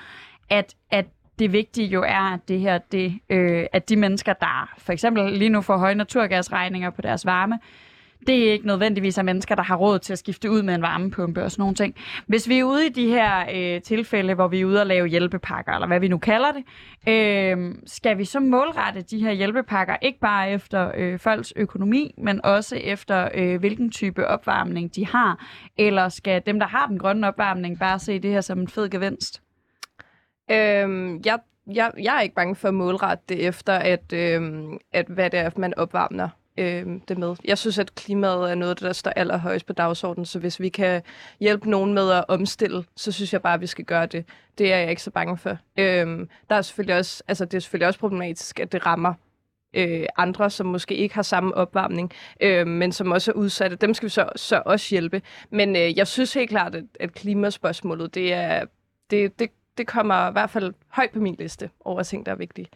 at, 0.49 0.75
at 0.91 1.05
det 1.39 1.53
vigtige 1.53 1.87
jo 1.87 2.01
er, 2.01 2.33
at 2.33 2.39
det 2.47 2.59
her, 2.59 2.77
det, 2.77 3.19
øh, 3.29 3.65
at 3.73 3.89
de 3.89 3.95
mennesker, 3.95 4.33
der 4.33 4.73
for 4.77 4.93
eksempel 4.93 5.31
lige 5.33 5.49
nu 5.49 5.61
får 5.61 5.77
høje 5.77 5.95
naturgasregninger 5.95 6.89
på 6.89 7.01
deres 7.01 7.25
varme, 7.25 7.59
det 8.27 8.47
er 8.47 8.51
ikke 8.51 8.67
nødvendigvis 8.67 9.17
af 9.17 9.25
mennesker, 9.25 9.55
der 9.55 9.63
har 9.63 9.75
råd 9.75 9.99
til 9.99 10.13
at 10.13 10.19
skifte 10.19 10.51
ud 10.51 10.61
med 10.61 10.75
en 10.75 10.81
varmepumpe 10.81 11.43
og 11.43 11.51
sådan 11.51 11.61
nogle 11.61 11.75
ting. 11.75 11.95
Hvis 12.27 12.49
vi 12.49 12.59
er 12.59 12.63
ude 12.63 12.85
i 12.85 12.89
de 12.89 13.07
her 13.07 13.45
øh, 13.53 13.81
tilfælde, 13.81 14.33
hvor 14.33 14.47
vi 14.47 14.61
er 14.61 14.65
ude 14.65 14.81
og 14.81 14.87
lave 14.87 15.07
hjælpepakker, 15.07 15.73
eller 15.73 15.87
hvad 15.87 15.99
vi 15.99 16.07
nu 16.07 16.17
kalder 16.17 16.51
det, 16.51 16.63
øh, 17.09 17.75
skal 17.85 18.17
vi 18.17 18.25
så 18.25 18.39
målrette 18.39 19.01
de 19.01 19.19
her 19.19 19.31
hjælpepakker 19.31 19.95
ikke 20.01 20.19
bare 20.19 20.51
efter 20.51 20.91
øh, 20.97 21.19
folks 21.19 21.53
økonomi, 21.55 22.13
men 22.17 22.45
også 22.45 22.75
efter 22.75 23.29
øh, 23.33 23.59
hvilken 23.59 23.91
type 23.91 24.27
opvarmning 24.27 24.95
de 24.95 25.07
har, 25.07 25.45
eller 25.77 26.09
skal 26.09 26.41
dem, 26.45 26.59
der 26.59 26.67
har 26.67 26.87
den 26.87 26.99
grønne 26.99 27.27
opvarmning, 27.27 27.79
bare 27.79 27.99
se 27.99 28.19
det 28.19 28.31
her 28.31 28.41
som 28.41 28.59
en 28.59 28.67
fed 28.67 28.89
gevinst? 28.89 29.42
Øhm, 30.51 31.21
jeg, 31.25 31.39
jeg, 31.67 31.91
jeg 31.97 32.17
er 32.17 32.21
ikke 32.21 32.35
bange 32.35 32.55
for 32.55 32.67
at 32.67 32.73
målrette 32.73 33.23
det 33.29 33.47
efter, 33.47 33.73
at, 33.73 34.13
øhm, 34.13 34.77
at 34.91 35.05
hvad 35.07 35.29
det 35.29 35.39
er, 35.39 35.49
man 35.57 35.73
opvarmer 35.77 36.29
øhm, 36.57 36.99
det 36.99 37.17
med. 37.17 37.35
Jeg 37.45 37.57
synes, 37.57 37.79
at 37.79 37.95
klimaet 37.95 38.51
er 38.51 38.55
noget, 38.55 38.79
der 38.79 38.93
står 38.93 39.11
allerhøjst 39.15 39.65
på 39.65 39.73
dagsordenen, 39.73 40.25
så 40.25 40.39
hvis 40.39 40.59
vi 40.59 40.69
kan 40.69 41.01
hjælpe 41.39 41.69
nogen 41.69 41.93
med 41.93 42.11
at 42.11 42.25
omstille, 42.27 42.83
så 42.95 43.11
synes 43.11 43.33
jeg 43.33 43.41
bare, 43.41 43.53
at 43.53 43.61
vi 43.61 43.67
skal 43.67 43.85
gøre 43.85 44.05
det. 44.05 44.25
Det 44.57 44.73
er 44.73 44.77
jeg 44.77 44.89
ikke 44.89 45.03
så 45.03 45.11
bange 45.11 45.37
for. 45.37 45.57
Øhm, 45.79 46.29
der 46.49 46.55
er 46.55 46.61
selvfølgelig 46.61 46.97
også, 46.97 47.23
altså, 47.27 47.45
det 47.45 47.53
er 47.53 47.61
selvfølgelig 47.61 47.87
også 47.87 47.99
problematisk, 47.99 48.59
at 48.59 48.71
det 48.71 48.85
rammer 48.85 49.13
øh, 49.73 50.05
andre, 50.17 50.49
som 50.49 50.65
måske 50.65 50.95
ikke 50.95 51.15
har 51.15 51.21
samme 51.21 51.53
opvarmning, 51.55 52.11
øh, 52.41 52.67
men 52.67 52.91
som 52.91 53.11
også 53.11 53.31
er 53.31 53.35
udsatte. 53.35 53.75
Dem 53.75 53.93
skal 53.93 54.05
vi 54.05 54.09
så, 54.09 54.29
så 54.35 54.61
også 54.65 54.87
hjælpe. 54.89 55.21
Men 55.49 55.75
øh, 55.75 55.97
jeg 55.97 56.07
synes 56.07 56.33
helt 56.33 56.49
klart, 56.49 56.75
at, 56.75 56.83
at 56.99 57.13
klimaspørgsmålet, 57.13 58.15
det 58.15 58.33
er, 58.33 58.65
det, 59.09 59.39
det, 59.39 59.49
det 59.77 59.87
kommer 59.87 60.29
i 60.29 60.31
hvert 60.31 60.49
fald 60.49 60.73
højt 60.87 61.11
på 61.13 61.19
min 61.19 61.35
liste 61.39 61.69
over 61.85 62.03
ting, 62.03 62.25
der 62.25 62.31
er 62.31 62.35
vigtige. 62.35 62.67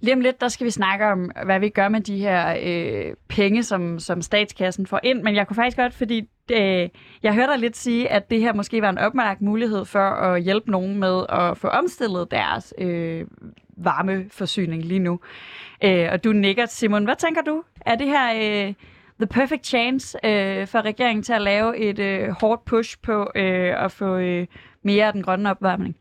Lige 0.00 0.14
om 0.14 0.20
lidt, 0.20 0.40
der 0.40 0.48
skal 0.48 0.64
vi 0.64 0.70
snakke 0.70 1.06
om, 1.06 1.30
hvad 1.44 1.60
vi 1.60 1.68
gør 1.68 1.88
med 1.88 2.00
de 2.00 2.18
her 2.18 2.56
øh, 2.62 3.14
penge, 3.28 3.62
som, 3.62 3.98
som 3.98 4.22
statskassen 4.22 4.86
får 4.86 5.00
ind. 5.02 5.22
Men 5.22 5.34
jeg 5.34 5.46
kunne 5.46 5.54
faktisk 5.54 5.76
godt, 5.76 5.94
fordi 5.94 6.28
øh, 6.52 6.88
jeg 7.22 7.34
hørte 7.34 7.52
dig 7.52 7.58
lidt 7.58 7.76
sige, 7.76 8.08
at 8.08 8.30
det 8.30 8.40
her 8.40 8.52
måske 8.52 8.82
var 8.82 8.90
en 8.90 8.98
opmærket 8.98 9.42
mulighed 9.42 9.84
for 9.84 10.10
at 10.10 10.42
hjælpe 10.42 10.70
nogen 10.70 10.98
med 10.98 11.24
at 11.28 11.58
få 11.58 11.68
omstillet 11.68 12.30
deres 12.30 12.74
øh, 12.78 13.26
varmeforsyning 13.76 14.84
lige 14.84 15.00
nu. 15.00 15.20
Øh, 15.84 16.08
og 16.12 16.24
du 16.24 16.32
nikker, 16.32 16.66
Simon. 16.66 17.04
Hvad 17.04 17.16
tænker 17.16 17.42
du? 17.42 17.62
Er 17.80 17.94
det 17.94 18.06
her 18.06 18.32
øh, 18.34 18.74
the 19.20 19.26
perfect 19.26 19.66
chance 19.66 20.18
øh, 20.24 20.66
for 20.66 20.80
regeringen 20.84 21.22
til 21.22 21.32
at 21.32 21.42
lave 21.42 21.76
et 21.78 21.98
øh, 21.98 22.28
hårdt 22.28 22.64
push 22.64 22.96
på 23.02 23.30
øh, 23.34 23.84
at 23.84 23.92
få 23.92 24.16
øh, 24.16 24.46
mere 24.82 25.06
af 25.06 25.12
den 25.12 25.22
grønne 25.22 25.50
opvarmning? 25.50 25.96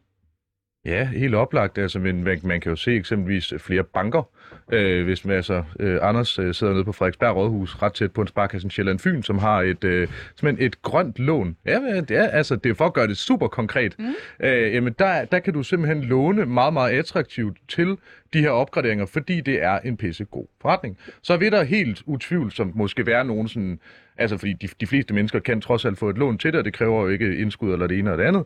Ja, 0.88 1.06
helt 1.06 1.36
oplagt. 1.36 1.78
Altså, 1.78 2.00
men 2.00 2.24
man, 2.24 2.40
man 2.44 2.62
kan 2.62 2.70
jo 2.70 2.76
se 2.76 2.96
eksempelvis 2.96 3.54
flere 3.58 3.84
banker. 3.84 4.30
Øh, 4.72 5.06
hvis 5.06 5.26
man, 5.26 5.36
altså, 5.36 5.64
øh, 5.80 6.00
Anders 6.02 6.40
øh, 6.40 6.54
sidder 6.54 6.74
nede 6.74 6.86
på 6.86 6.92
Frederiksberg 6.92 7.36
Rådhus, 7.36 7.76
ret 7.82 7.94
tæt 7.94 8.12
på 8.12 8.22
en 8.22 8.28
sparkassen 8.28 8.72
Sjælland 8.72 9.00
Fyn, 9.00 9.24
som 9.24 9.38
har 9.38 9.62
et, 9.62 9.84
øh, 9.84 10.08
et 10.60 10.82
grønt 10.82 11.20
lån. 11.20 11.58
Ja, 11.66 11.80
det 12.10 12.12
er, 12.12 12.28
altså, 12.28 12.56
det 12.56 12.70
er 12.70 12.74
for 12.74 12.86
at 12.86 12.94
gøre 12.94 13.08
det 13.08 13.18
super 13.18 13.48
konkret. 13.48 13.96
Mm. 14.00 14.06
Øh, 14.40 14.74
jamen, 14.74 14.96
der, 15.00 15.26
der 15.26 15.40
kan 15.40 15.54
du 15.54 15.64
simpelthen 15.64 16.04
låne 16.04 16.46
meget, 16.46 16.74
meget 16.74 17.00
attraktivt 17.00 17.58
til 17.68 17.98
de 18.34 18.42
her 18.42 18.50
opgraderinger, 18.50 19.06
fordi 19.06 19.42
det 19.42 19.64
er 19.64 19.80
en 19.80 19.98
pissegod 19.98 20.46
forretning. 20.62 20.98
Så 21.22 21.38
vil 21.38 21.52
der 21.52 21.64
helt 21.64 22.04
utvivlsomt 22.06 22.76
måske 22.76 23.06
være 23.06 23.26
nogen 23.26 23.48
sådan, 23.48 23.80
altså 24.18 24.38
fordi 24.38 24.54
de, 24.54 24.68
de 24.82 24.88
fleste 24.88 25.14
mennesker 25.14 25.40
kan 25.40 25.62
trods 25.62 25.86
alt 25.86 25.98
få 25.98 26.10
et 26.10 26.18
lån 26.18 26.38
til 26.38 26.52
det, 26.52 26.60
og 26.60 26.66
det 26.66 26.74
kræver 26.74 27.02
jo 27.02 27.08
ikke 27.08 27.38
indskud 27.38 27.74
eller 27.74 27.88
det 27.88 28.00
ene 28.00 28.12
eller 28.12 28.24
det 28.24 28.28
andet. 28.28 28.44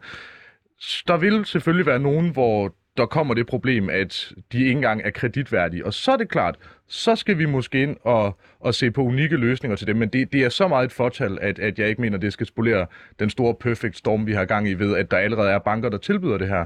Der 1.08 1.18
vil 1.18 1.46
selvfølgelig 1.46 1.86
være 1.86 2.00
nogen, 2.00 2.30
hvor 2.30 2.76
der 2.98 3.06
kommer 3.06 3.34
det 3.34 3.48
problem, 3.48 3.90
at 3.90 4.34
de 4.52 4.60
ikke 4.60 4.72
engang 4.72 5.02
er 5.06 5.10
kreditværdige. 5.10 5.86
Og 5.86 5.94
så 5.94 6.12
er 6.12 6.18
det 6.18 6.30
klart, 6.30 6.56
så 6.88 7.16
skal 7.16 7.38
vi 7.38 7.46
måske 7.46 7.84
ind 7.84 7.98
og, 8.04 8.38
og 8.60 8.74
se 8.74 8.92
på 8.92 9.02
unikke 9.04 9.38
løsninger 9.38 9.76
til 9.76 9.88
dem. 9.88 9.96
Men 9.96 10.10
det, 10.10 10.34
det 10.34 10.44
er 10.44 10.50
så 10.50 10.68
meget 10.68 10.86
et 10.86 10.92
fortal, 10.92 11.38
at, 11.42 11.60
at 11.60 11.80
jeg 11.80 11.90
ikke 11.90 12.02
mener, 12.02 12.18
det 12.18 12.34
skal 12.34 12.48
spolere 12.48 12.86
den 13.20 13.30
store 13.30 13.56
perfect 13.56 13.98
storm, 13.98 14.28
vi 14.28 14.34
har 14.34 14.46
gang 14.46 14.70
i 14.70 14.74
ved, 14.74 14.96
at 14.96 15.12
der 15.12 15.18
allerede 15.18 15.50
er 15.50 15.60
banker, 15.60 15.90
der 15.90 15.98
tilbyder 15.98 16.38
det 16.38 16.48
her. 16.48 16.66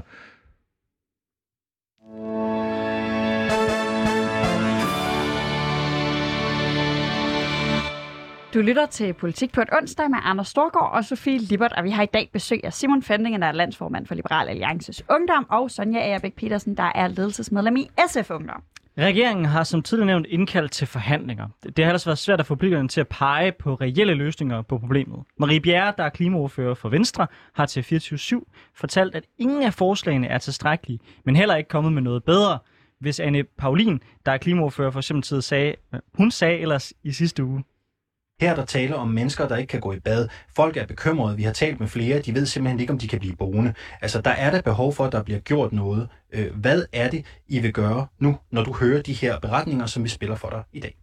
Du 8.56 8.60
lytter 8.60 8.86
til 8.86 9.12
Politik 9.12 9.52
på 9.52 9.60
et 9.60 9.68
onsdag 9.72 10.10
med 10.10 10.18
Anders 10.22 10.48
Storgård 10.48 10.90
og 10.92 11.04
Sofie 11.04 11.38
Libert, 11.38 11.72
og 11.72 11.84
vi 11.84 11.90
har 11.90 12.02
i 12.02 12.06
dag 12.06 12.30
besøg 12.32 12.60
af 12.64 12.72
Simon 12.72 13.02
Fendingen, 13.02 13.42
der 13.42 13.48
er 13.48 13.52
landsformand 13.52 14.06
for 14.06 14.14
Liberal 14.14 14.48
Alliances 14.48 15.02
Ungdom, 15.10 15.46
og 15.50 15.70
Sonja 15.70 16.00
Agerbæk 16.00 16.34
Petersen, 16.34 16.76
der 16.76 16.92
er 16.94 17.08
ledelsesmedlem 17.08 17.76
i 17.76 17.90
SF 18.08 18.30
Ungdom. 18.30 18.62
Regeringen 18.98 19.44
har 19.44 19.64
som 19.64 19.82
tidligere 19.82 20.06
nævnt 20.06 20.26
indkaldt 20.26 20.72
til 20.72 20.86
forhandlinger. 20.86 21.48
Det 21.76 21.84
har 21.84 21.90
ellers 21.90 22.06
været 22.06 22.18
svært 22.18 22.40
at 22.40 22.46
få 22.46 22.54
politikerne 22.54 22.88
til 22.88 23.00
at 23.00 23.08
pege 23.08 23.52
på 23.52 23.74
reelle 23.74 24.14
løsninger 24.14 24.62
på 24.62 24.78
problemet. 24.78 25.18
Marie 25.38 25.60
Bjerre, 25.60 25.92
der 25.98 26.04
er 26.04 26.08
klimaordfører 26.08 26.74
for 26.74 26.88
Venstre, 26.88 27.26
har 27.54 27.66
til 27.66 27.80
24-7 27.80 28.72
fortalt, 28.74 29.14
at 29.14 29.24
ingen 29.38 29.62
af 29.62 29.74
forslagene 29.74 30.26
er 30.26 30.38
tilstrækkelige, 30.38 31.00
men 31.24 31.36
heller 31.36 31.56
ikke 31.56 31.68
kommet 31.68 31.92
med 31.92 32.02
noget 32.02 32.24
bedre. 32.24 32.58
Hvis 33.00 33.20
Anne 33.20 33.44
Paulin, 33.58 34.00
der 34.26 34.32
er 34.32 34.38
klimaordfører 34.38 34.90
for 34.90 35.00
Socialdemokratiet, 35.00 35.44
sagde, 35.44 35.74
hun 36.14 36.30
sagde 36.30 36.58
ellers 36.58 36.92
i 37.04 37.12
sidste 37.12 37.44
uge. 37.44 37.64
Her 38.40 38.50
er 38.50 38.54
der 38.54 38.64
tale 38.64 38.96
om 38.96 39.08
mennesker, 39.08 39.48
der 39.48 39.56
ikke 39.56 39.70
kan 39.70 39.80
gå 39.80 39.92
i 39.92 40.00
bad. 40.00 40.28
Folk 40.56 40.76
er 40.76 40.86
bekymrede. 40.86 41.36
Vi 41.36 41.42
har 41.42 41.52
talt 41.52 41.80
med 41.80 41.88
flere. 41.88 42.20
De 42.20 42.34
ved 42.34 42.46
simpelthen 42.46 42.80
ikke, 42.80 42.92
om 42.92 42.98
de 42.98 43.08
kan 43.08 43.18
blive 43.18 43.36
boende. 43.36 43.74
Altså, 44.02 44.20
der 44.20 44.30
er 44.30 44.50
der 44.50 44.60
behov 44.60 44.92
for, 44.92 45.04
at 45.04 45.12
der 45.12 45.22
bliver 45.22 45.40
gjort 45.40 45.72
noget. 45.72 46.08
Øh, 46.32 46.54
hvad 46.54 46.84
er 46.92 47.10
det, 47.10 47.24
I 47.48 47.58
vil 47.58 47.72
gøre 47.72 48.06
nu, 48.18 48.36
når 48.50 48.64
du 48.64 48.72
hører 48.72 49.02
de 49.02 49.12
her 49.12 49.40
beretninger, 49.40 49.86
som 49.86 50.04
vi 50.04 50.08
spiller 50.08 50.36
for 50.36 50.50
dig 50.50 50.62
i 50.72 50.80
dag? 50.80 50.96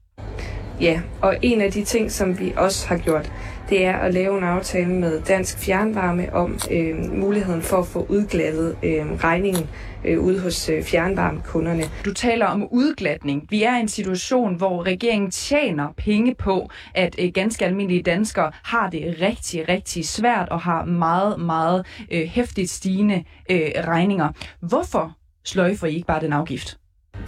Ja, 0.83 1.01
og 1.21 1.37
en 1.41 1.61
af 1.61 1.71
de 1.71 1.83
ting, 1.83 2.11
som 2.11 2.39
vi 2.39 2.53
også 2.57 2.87
har 2.87 2.97
gjort, 2.97 3.31
det 3.69 3.85
er 3.85 3.97
at 3.97 4.13
lave 4.13 4.37
en 4.37 4.43
aftale 4.43 4.89
med 4.89 5.21
Dansk 5.21 5.57
Fjernvarme 5.57 6.33
om 6.33 6.59
øh, 6.71 7.13
muligheden 7.13 7.61
for 7.61 7.77
at 7.77 7.87
få 7.87 8.05
udglattet 8.09 8.75
øh, 8.83 9.05
regningen 9.23 9.69
øh, 10.05 10.19
ude 10.19 10.39
hos 10.39 10.69
øh, 10.69 10.83
fjernvarmekunderne. 10.83 11.83
Du 12.05 12.13
taler 12.13 12.45
om 12.45 12.67
udglatning. 12.71 13.47
Vi 13.49 13.63
er 13.63 13.77
i 13.77 13.79
en 13.79 13.87
situation, 13.87 14.55
hvor 14.55 14.83
regeringen 14.83 15.31
tjener 15.31 15.87
penge 15.97 16.35
på, 16.35 16.69
at 16.95 17.15
øh, 17.19 17.31
ganske 17.33 17.65
almindelige 17.65 18.03
danskere 18.03 18.51
har 18.63 18.89
det 18.89 19.17
rigtig, 19.21 19.69
rigtig 19.69 20.05
svært 20.07 20.49
og 20.49 20.61
har 20.61 20.85
meget, 20.85 21.39
meget 21.39 21.85
øh, 22.11 22.23
hæftigt 22.27 22.69
stigende 22.69 23.23
øh, 23.49 23.71
regninger. 23.77 24.29
Hvorfor 24.59 25.17
sløjfer 25.45 25.87
I 25.87 25.95
ikke 25.95 26.07
bare 26.07 26.21
den 26.21 26.33
afgift? 26.33 26.77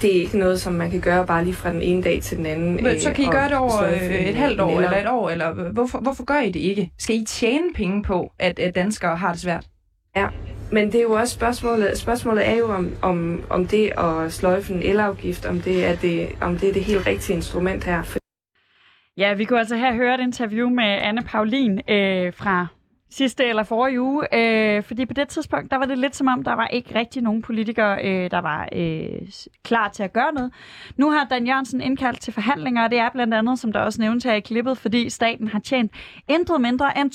Det 0.01 0.17
er 0.17 0.21
ikke 0.21 0.37
noget, 0.37 0.61
som 0.61 0.73
man 0.73 0.91
kan 0.91 1.01
gøre 1.01 1.25
bare 1.25 1.43
lige 1.43 1.53
fra 1.53 1.73
den 1.73 1.81
ene 1.81 2.03
dag 2.03 2.21
til 2.21 2.37
den 2.37 2.45
anden. 2.45 2.83
Men 2.83 2.99
så 2.99 3.13
kan 3.13 3.23
I 3.23 3.27
øh, 3.27 3.33
gøre 3.33 3.49
det 3.49 3.57
over 3.57 3.83
øh, 3.83 4.15
et 4.15 4.35
halvt 4.35 4.61
år 4.61 4.69
en 4.69 4.83
eller 4.83 4.97
et 4.97 5.09
år, 5.09 5.29
eller 5.29 5.71
hvorfor, 5.71 5.99
hvorfor 5.99 6.23
gør 6.23 6.39
I 6.39 6.51
det 6.51 6.59
ikke? 6.59 6.91
Skal 6.99 7.15
I 7.15 7.25
tjene 7.25 7.73
penge 7.75 8.03
på, 8.03 8.31
at, 8.39 8.59
at 8.59 8.75
danskere 8.75 9.15
har 9.15 9.31
det 9.31 9.41
svært? 9.41 9.65
Ja, 10.15 10.27
men 10.71 10.91
det 10.91 10.95
er 10.95 11.01
jo 11.01 11.11
også 11.11 11.33
spørgsmålet. 11.33 11.97
Spørgsmålet 11.97 12.47
er 12.47 12.55
jo, 12.55 12.73
om, 12.73 12.91
om, 13.01 13.43
om 13.49 13.67
det 13.67 13.91
at 13.97 14.33
sløjfe 14.33 14.73
en 14.73 14.83
elafgift, 14.83 15.45
om 15.45 15.61
det, 15.61 15.85
er 15.85 15.95
det, 15.95 16.29
om 16.41 16.57
det 16.57 16.69
er 16.69 16.73
det 16.73 16.83
helt 16.83 17.07
rigtige 17.07 17.35
instrument 17.35 17.83
her. 17.83 18.17
Ja, 19.17 19.33
vi 19.33 19.45
kunne 19.45 19.59
altså 19.59 19.75
her 19.75 19.93
høre 19.93 20.15
et 20.15 20.21
interview 20.21 20.69
med 20.69 20.85
Anne 20.85 21.23
Paulin 21.23 21.81
øh, 21.89 22.33
fra 22.33 22.67
sidste 23.17 23.45
eller 23.45 23.63
forrige 23.63 24.01
uge, 24.01 24.35
øh, 24.35 24.83
fordi 24.83 25.05
på 25.05 25.13
det 25.13 25.27
tidspunkt, 25.27 25.71
der 25.71 25.77
var 25.77 25.85
det 25.85 25.97
lidt 25.97 26.15
som 26.15 26.27
om, 26.27 26.43
der 26.43 26.53
var 26.53 26.67
ikke 26.67 26.99
rigtig 26.99 27.23
nogen 27.23 27.41
politikere, 27.41 28.05
øh, 28.05 28.31
der 28.31 28.39
var 28.39 28.69
øh, 28.73 29.29
klar 29.63 29.89
til 29.89 30.03
at 30.03 30.13
gøre 30.13 30.33
noget. 30.33 30.53
Nu 30.97 31.11
har 31.11 31.25
Dan 31.25 31.47
Jørgensen 31.47 31.81
indkaldt 31.81 32.21
til 32.21 32.33
forhandlinger, 32.33 32.83
og 32.83 32.91
det 32.91 32.99
er 32.99 33.09
blandt 33.09 33.33
andet, 33.33 33.59
som 33.59 33.73
der 33.73 33.79
også 33.79 34.01
nævnes 34.01 34.23
her 34.23 34.33
i 34.33 34.39
klippet, 34.39 34.77
fordi 34.77 35.09
staten 35.09 35.47
har 35.47 35.59
tjent 35.59 35.91
intet 36.27 36.61
mindre 36.61 36.97
end 36.97 37.11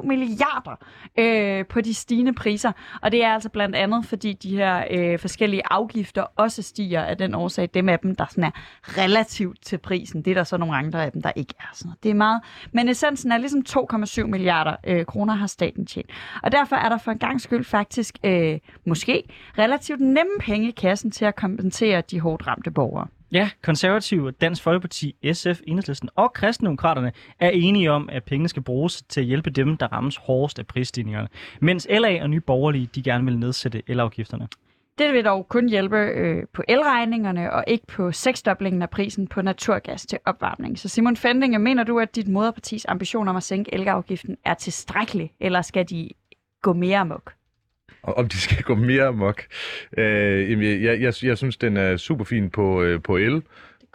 2,7 0.00 0.06
milliarder 0.06 0.76
øh, 1.18 1.66
på 1.66 1.80
de 1.80 1.94
stigende 1.94 2.32
priser. 2.32 2.72
Og 3.02 3.12
det 3.12 3.24
er 3.24 3.28
altså 3.28 3.48
blandt 3.48 3.76
andet, 3.76 4.06
fordi 4.06 4.32
de 4.32 4.56
her 4.56 4.84
øh, 4.90 5.18
forskellige 5.18 5.62
afgifter 5.70 6.24
også 6.36 6.62
stiger 6.62 7.02
af 7.02 7.16
den 7.16 7.34
årsag. 7.34 7.70
Dem 7.74 7.88
af 7.88 7.98
dem, 7.98 8.16
der 8.16 8.26
sådan 8.30 8.44
er 8.44 8.50
relativt 8.84 9.58
til 9.62 9.78
prisen. 9.78 10.22
Det 10.22 10.30
er 10.30 10.34
der 10.34 10.44
så 10.44 10.56
nogle 10.56 10.76
andre 10.76 11.04
af 11.04 11.12
dem, 11.12 11.22
der 11.22 11.32
ikke 11.36 11.54
er. 11.60 11.70
Sådan 11.72 11.88
noget. 11.88 12.02
Det 12.02 12.10
er 12.10 12.14
meget. 12.14 12.40
Men 12.72 12.88
essensen 12.88 13.32
er 13.32 13.38
ligesom 13.38 13.62
2,7 13.68 14.26
milliarder 14.26 14.76
øh, 14.86 15.04
kroner 15.06 15.17
har 15.26 15.46
staten 15.46 15.86
tjent. 15.86 16.10
Og 16.42 16.52
derfor 16.52 16.76
er 16.76 16.88
der 16.88 16.98
for 16.98 17.10
en 17.10 17.18
gang 17.18 17.40
skyld 17.40 17.64
faktisk 17.64 18.18
øh, 18.24 18.58
måske 18.86 19.22
relativt 19.58 20.00
nemme 20.00 20.32
penge 20.40 20.68
i 20.68 20.70
kassen 20.70 21.10
til 21.10 21.24
at 21.24 21.36
kompensere 21.36 22.02
de 22.10 22.20
hårdt 22.20 22.46
ramte 22.46 22.70
borgere. 22.70 23.06
Ja, 23.32 23.50
konservative, 23.62 24.30
Dansk 24.30 24.62
Folkeparti, 24.62 25.16
SF, 25.32 25.60
Enhedslisten 25.66 26.08
og 26.16 26.32
Kristendemokraterne 26.32 27.12
er 27.40 27.50
enige 27.50 27.90
om, 27.90 28.08
at 28.12 28.24
pengene 28.24 28.48
skal 28.48 28.62
bruges 28.62 29.02
til 29.02 29.20
at 29.20 29.26
hjælpe 29.26 29.50
dem, 29.50 29.76
der 29.76 29.86
rammes 29.86 30.16
hårdest 30.16 30.58
af 30.58 30.66
prisstigningerne. 30.66 31.28
Mens 31.60 31.86
LA 31.90 32.22
og 32.22 32.30
Nye 32.30 32.40
Borgerlige, 32.40 32.88
de 32.94 33.02
gerne 33.02 33.24
vil 33.24 33.38
nedsætte 33.38 33.82
elafgifterne. 33.86 34.48
Det 34.98 35.12
vil 35.12 35.24
dog 35.24 35.48
kun 35.48 35.68
hjælpe 35.68 35.96
øh, 35.96 36.44
på 36.52 36.62
elregningerne 36.68 37.52
og 37.52 37.64
ikke 37.66 37.86
på 37.86 38.12
seksdoblingen 38.12 38.82
af 38.82 38.90
prisen 38.90 39.26
på 39.26 39.42
naturgas 39.42 40.06
til 40.06 40.18
opvarmning. 40.24 40.78
Så 40.78 40.88
Simon 40.88 41.16
Fendinge, 41.16 41.58
mener 41.58 41.84
du, 41.84 41.98
at 41.98 42.16
dit 42.16 42.28
moderpartis 42.28 42.86
ambition 42.88 43.28
om 43.28 43.36
at 43.36 43.42
sænke 43.42 43.74
elafgiften 43.74 44.36
er 44.44 44.54
tilstrækkelig, 44.54 45.32
eller 45.40 45.62
skal 45.62 45.88
de 45.88 46.10
gå 46.62 46.72
mere 46.72 46.98
amok? 46.98 47.32
Om 48.02 48.28
de 48.28 48.36
skal 48.36 48.62
gå 48.62 48.74
mere 48.74 49.06
amok. 49.06 49.42
Øh, 49.98 50.64
jeg, 50.64 50.82
jeg, 50.82 51.00
jeg, 51.00 51.14
jeg 51.22 51.38
synes, 51.38 51.56
den 51.56 51.76
er 51.76 51.96
super 51.96 52.24
fin 52.24 52.50
på, 52.50 52.82
øh, 52.82 53.02
på 53.02 53.16
el. 53.16 53.42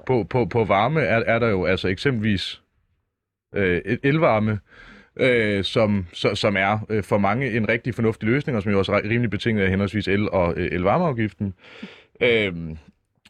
På, 0.07 0.23
på, 0.23 0.45
på 0.45 0.63
varme 0.63 1.01
er, 1.01 1.23
er 1.27 1.39
der 1.39 1.47
jo 1.47 1.65
altså 1.65 1.87
eksempelvis 1.87 2.61
øh, 3.55 3.81
elvarme, 4.03 4.59
øh, 5.17 5.63
som, 5.63 6.05
så, 6.13 6.35
som 6.35 6.57
er 6.57 6.79
øh, 6.89 7.03
for 7.03 7.17
mange 7.17 7.57
en 7.57 7.69
rigtig 7.69 7.95
fornuftig 7.95 8.29
løsning, 8.29 8.55
og 8.55 8.63
som 8.63 8.71
jo 8.71 8.77
også 8.77 8.91
er 8.91 9.03
rimelig 9.03 9.29
betinget 9.29 9.63
af 9.63 9.69
henholdsvis 9.69 10.07
el- 10.07 10.29
og 10.29 10.53
øh, 10.57 10.69
elvarmeafgiften. 10.71 11.53
Øh, 12.21 12.53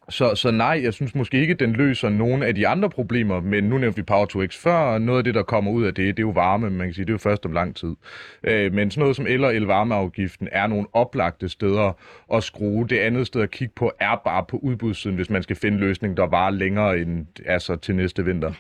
så, 0.10 0.36
så 0.36 0.52
nej, 0.52 0.80
jeg 0.84 0.94
synes 0.94 1.16
måske 1.16 1.38
ikke, 1.42 1.54
den 1.54 1.74
løser 1.74 2.10
nogen 2.10 2.44
af 2.44 2.56
de 2.56 2.68
andre 2.68 2.90
problemer, 2.90 3.42
men 3.42 3.64
nu 3.64 3.78
nævnte 3.78 3.96
vi 3.96 4.02
Power 4.02 4.26
to 4.26 4.46
X 4.46 4.58
før, 4.58 4.74
og 4.74 5.02
noget 5.02 5.18
af 5.18 5.24
det, 5.24 5.36
der 5.36 5.44
kommer 5.44 5.72
ud 5.72 5.84
af 5.84 5.94
det, 5.94 6.18
det 6.18 6.24
er 6.24 6.28
jo 6.28 6.30
varme, 6.30 6.70
man 6.70 6.88
kan 6.88 6.94
sige, 6.94 7.06
det 7.06 7.10
er 7.10 7.14
jo 7.14 7.18
først 7.18 7.46
om 7.46 7.52
lang 7.52 7.76
tid. 7.76 7.96
Øh, 8.44 8.74
men 8.74 8.92
sådan 8.92 9.02
noget 9.02 9.16
som 9.16 9.28
el- 9.28 9.44
og 9.44 9.56
elvarmeafgiften 9.56 10.48
er 10.52 10.68
nogle 10.68 10.88
oplagte 10.94 11.50
steder 11.50 11.98
at 12.34 12.44
skrue. 12.44 12.88
Det 12.88 12.98
andet 12.98 13.28
sted 13.28 13.42
at 13.42 13.52
kigge 13.52 13.74
på 13.76 13.92
er 14.00 14.22
bare 14.26 14.46
på 14.48 14.58
udbudssiden, 14.58 15.16
hvis 15.16 15.30
man 15.30 15.44
skal 15.44 15.56
finde 15.56 15.76
en 15.76 15.84
løsning, 15.84 16.18
der 16.18 16.28
varer 16.28 16.52
længere 16.52 17.00
end 17.00 17.26
altså 17.46 17.76
til 17.76 17.96
næste 17.96 18.26
vinter. 18.26 18.54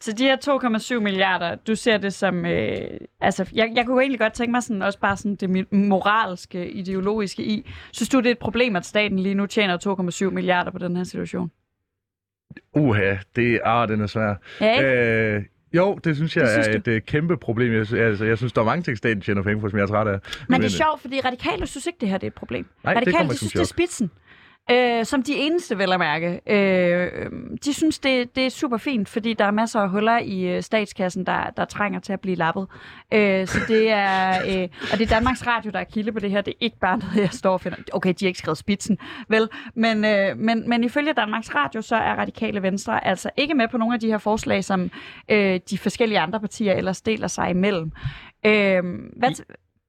Så 0.00 0.12
de 0.12 0.24
her 0.24 0.36
2,7 0.96 1.00
milliarder, 1.00 1.54
du 1.54 1.74
ser 1.74 1.96
det 1.98 2.14
som... 2.14 2.46
Øh, 2.46 2.80
altså, 3.20 3.50
jeg, 3.54 3.72
jeg 3.76 3.86
kunne 3.86 4.02
egentlig 4.02 4.20
godt 4.20 4.32
tænke 4.32 4.50
mig 4.50 4.62
sådan, 4.62 4.82
også 4.82 4.98
bare 4.98 5.16
sådan 5.16 5.34
det 5.34 5.72
moralske, 5.72 6.70
ideologiske 6.70 7.44
i. 7.44 7.70
Synes 7.92 8.08
du, 8.08 8.18
det 8.18 8.26
er 8.26 8.30
et 8.30 8.38
problem, 8.38 8.76
at 8.76 8.86
staten 8.86 9.18
lige 9.18 9.34
nu 9.34 9.46
tjener 9.46 10.26
2,7 10.26 10.30
milliarder 10.30 10.70
på 10.70 10.78
den 10.78 10.96
her 10.96 11.04
situation? 11.04 11.50
Uha, 12.74 13.16
det 13.36 13.60
ah, 13.64 13.88
den 13.88 14.00
er 14.00 14.06
svær. 14.06 14.34
Ja, 14.60 14.76
ikke? 14.76 15.36
Øh, 15.36 15.42
jo, 15.74 15.94
det 16.04 16.16
synes 16.16 16.36
jeg 16.36 16.44
Det 16.44 16.52
synes 16.52 16.66
er 16.66 16.72
et 16.72 16.88
øh, 16.88 17.02
kæmpe 17.02 17.36
problem. 17.36 17.72
Jeg, 17.72 17.92
altså, 17.92 18.24
jeg 18.24 18.38
synes, 18.38 18.52
der 18.52 18.60
er 18.60 18.64
mange 18.64 18.82
ting, 18.82 18.98
staten 18.98 19.20
tjener 19.20 19.42
penge 19.42 19.60
på, 19.60 19.68
som 19.68 19.78
jeg 19.78 19.82
er 19.82 19.86
træt 19.86 20.06
af. 20.06 20.18
Men 20.48 20.60
det 20.60 20.66
er 20.66 20.70
sjovt, 20.70 21.00
fordi 21.00 21.20
radikale 21.20 21.66
synes 21.66 21.86
ikke, 21.86 21.98
det 22.00 22.08
her 22.08 22.18
det 22.18 22.26
er 22.26 22.30
et 22.30 22.34
problem. 22.34 22.66
Nej, 22.84 22.94
det 22.94 23.00
radikale, 23.00 23.16
kommer 23.16 23.32
de 23.32 23.38
synes, 23.38 23.52
det 23.52 23.60
er 23.60 23.64
spidsen. 23.64 24.10
Øh, 24.70 25.04
som 25.04 25.22
de 25.22 25.34
eneste, 25.36 25.78
vel 25.78 25.92
at 25.92 25.98
mærke. 25.98 26.40
Øh, 26.46 27.30
de 27.64 27.74
synes, 27.74 27.98
det, 27.98 28.36
det 28.36 28.46
er 28.46 28.50
super 28.50 28.76
fint, 28.76 29.08
fordi 29.08 29.34
der 29.34 29.44
er 29.44 29.50
masser 29.50 29.80
af 29.80 29.90
huller 29.90 30.18
i 30.18 30.56
øh, 30.56 30.62
statskassen, 30.62 31.26
der, 31.26 31.50
der 31.56 31.64
trænger 31.64 32.00
til 32.00 32.12
at 32.12 32.20
blive 32.20 32.36
lappet. 32.36 32.66
Øh, 33.14 33.46
så 33.46 33.58
det 33.68 33.90
er, 33.90 34.28
øh, 34.30 34.68
og 34.92 34.98
det 34.98 35.00
er 35.00 35.14
Danmarks 35.14 35.46
Radio, 35.46 35.70
der 35.70 35.78
er 35.78 35.84
kilde 35.84 36.12
på 36.12 36.20
det 36.20 36.30
her. 36.30 36.40
Det 36.40 36.50
er 36.50 36.58
ikke 36.60 36.78
bare 36.78 36.98
noget, 36.98 37.16
jeg 37.16 37.30
står 37.32 37.52
og 37.52 37.60
finder. 37.60 37.78
Okay, 37.92 38.14
de 38.20 38.24
har 38.24 38.28
ikke 38.28 38.38
skrevet 38.38 38.58
spidsen, 38.58 38.98
vel? 39.28 39.48
Men, 39.74 40.04
øh, 40.04 40.36
men, 40.38 40.68
men 40.68 40.84
ifølge 40.84 41.12
Danmarks 41.12 41.54
Radio, 41.54 41.82
så 41.82 41.96
er 41.96 42.14
Radikale 42.14 42.62
Venstre 42.62 43.06
altså 43.06 43.30
ikke 43.36 43.54
med 43.54 43.68
på 43.68 43.78
nogle 43.78 43.94
af 43.94 44.00
de 44.00 44.06
her 44.06 44.18
forslag, 44.18 44.64
som 44.64 44.90
øh, 45.28 45.60
de 45.70 45.78
forskellige 45.78 46.18
andre 46.18 46.40
partier 46.40 46.72
ellers 46.72 47.00
deler 47.02 47.28
sig 47.28 47.50
imellem. 47.50 47.92
Øh, 48.46 48.82
hvad, 49.16 49.30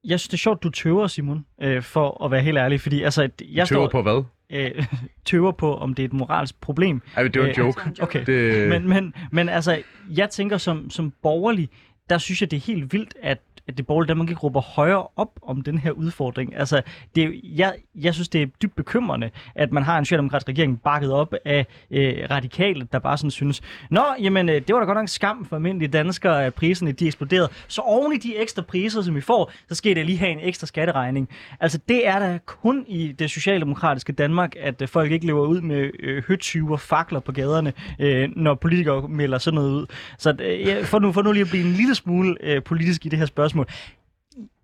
Jeg 0.04 0.20
synes, 0.20 0.28
det 0.28 0.32
er 0.32 0.38
sjovt, 0.38 0.62
du 0.62 0.70
tøver, 0.70 1.06
Simon, 1.06 1.46
øh, 1.62 1.82
for 1.82 2.24
at 2.24 2.30
være 2.30 2.42
helt 2.42 2.58
ærlig, 2.58 2.80
fordi 2.80 3.02
altså, 3.02 3.22
jeg 3.22 3.30
Jeg 3.40 3.66
står 3.66 3.88
på 3.88 4.02
hvad? 4.02 4.24
Øh, 4.50 4.86
tøver 5.24 5.52
på, 5.52 5.76
om 5.76 5.94
det 5.94 6.02
er 6.02 6.06
et 6.06 6.12
moralsk 6.12 6.60
problem. 6.60 7.02
Ej, 7.16 7.22
det 7.22 7.40
var 7.40 7.46
en 7.46 7.50
Øh, 7.50 7.58
joke. 7.58 7.80
Okay, 8.00 8.26
Det, 8.26 8.68
men, 8.68 8.88
men, 8.88 9.14
men 9.32 9.48
altså, 9.48 9.82
jeg 10.10 10.30
tænker 10.30 10.58
som, 10.58 10.90
som 10.90 11.12
borgerlig, 11.22 11.68
der 12.10 12.18
synes 12.18 12.40
jeg, 12.40 12.50
det 12.50 12.56
er 12.56 12.60
helt 12.60 12.92
vildt, 12.92 13.14
at, 13.22 13.38
at 13.68 13.78
det 13.78 13.86
borgerlige 13.86 14.08
Danmark 14.08 14.28
ikke 14.28 14.40
råber 14.40 14.60
højere 14.60 15.06
op 15.16 15.30
om 15.42 15.62
den 15.62 15.78
her 15.78 15.90
udfordring. 15.90 16.56
Altså, 16.56 16.82
det 17.14 17.40
jeg, 17.44 17.74
jeg 17.94 18.14
synes, 18.14 18.28
det 18.28 18.42
er 18.42 18.46
dybt 18.46 18.76
bekymrende, 18.76 19.30
at 19.54 19.72
man 19.72 19.82
har 19.82 19.98
en 19.98 20.04
socialdemokratisk 20.04 20.48
regering 20.48 20.82
bakket 20.82 21.12
op 21.12 21.34
af 21.44 21.66
øh, 21.90 22.26
radikale, 22.30 22.88
der 22.92 22.98
bare 22.98 23.18
sådan 23.18 23.30
synes, 23.30 23.62
Nå, 23.90 24.04
jamen, 24.20 24.48
øh, 24.48 24.54
det 24.54 24.74
var 24.74 24.80
da 24.80 24.86
godt 24.86 24.98
nok 24.98 25.08
skam 25.08 25.44
for 25.44 25.56
almindelige 25.56 25.88
danskere, 25.88 26.44
at 26.44 26.54
priserne 26.54 26.92
de 26.92 27.06
eksploderede. 27.06 27.48
Så 27.68 27.80
oven 27.80 28.12
i 28.12 28.16
de 28.16 28.36
ekstra 28.36 28.62
priser, 28.62 29.02
som 29.02 29.14
vi 29.14 29.20
får, 29.20 29.52
så 29.68 29.74
skal 29.74 29.96
det 29.96 30.06
lige 30.06 30.18
have 30.18 30.30
en 30.30 30.40
ekstra 30.40 30.66
skatteregning. 30.66 31.28
Altså, 31.60 31.78
det 31.88 32.08
er 32.08 32.18
da 32.18 32.38
kun 32.46 32.84
i 32.88 33.12
det 33.12 33.30
socialdemokratiske 33.30 34.12
Danmark, 34.12 34.56
at 34.60 34.82
øh, 34.82 34.88
folk 34.88 35.12
ikke 35.12 35.26
lever 35.26 35.46
ud 35.46 35.60
med 35.60 35.90
øh, 36.00 36.22
og 36.70 36.80
fakler 36.80 37.20
på 37.20 37.32
gaderne, 37.32 37.72
øh, 37.98 38.28
når 38.36 38.54
politikere 38.54 39.08
melder 39.08 39.38
sådan 39.38 39.54
noget 39.54 39.70
ud. 39.70 39.86
Så 40.18 40.36
øh, 40.40 40.84
for, 40.84 40.98
nu, 40.98 41.12
for 41.12 41.22
nu 41.22 41.32
lige 41.32 41.42
at 41.42 41.48
blive 41.48 41.64
en 41.64 41.72
lille 41.72 41.94
smule 41.94 42.36
øh, 42.40 42.62
politisk 42.62 43.06
i 43.06 43.08
det 43.08 43.18
her 43.18 43.26
spørgsmål 43.26 43.55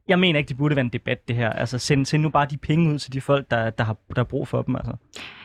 jeg 0.08 0.18
mener 0.18 0.38
ikke, 0.38 0.48
det 0.48 0.56
burde 0.56 0.76
være 0.76 0.84
en 0.84 0.92
debat, 0.92 1.28
det 1.28 1.36
her. 1.36 1.50
Altså, 1.50 1.78
send, 1.78 2.06
send 2.06 2.22
nu 2.22 2.28
bare 2.28 2.46
de 2.46 2.56
penge 2.56 2.94
ud 2.94 2.98
til 2.98 3.12
de 3.12 3.20
folk, 3.20 3.50
der, 3.50 3.70
der, 3.70 3.84
har, 3.84 3.96
der 4.08 4.16
har 4.16 4.24
brug 4.24 4.48
for 4.48 4.62
dem. 4.62 4.76
Altså. 4.76 4.92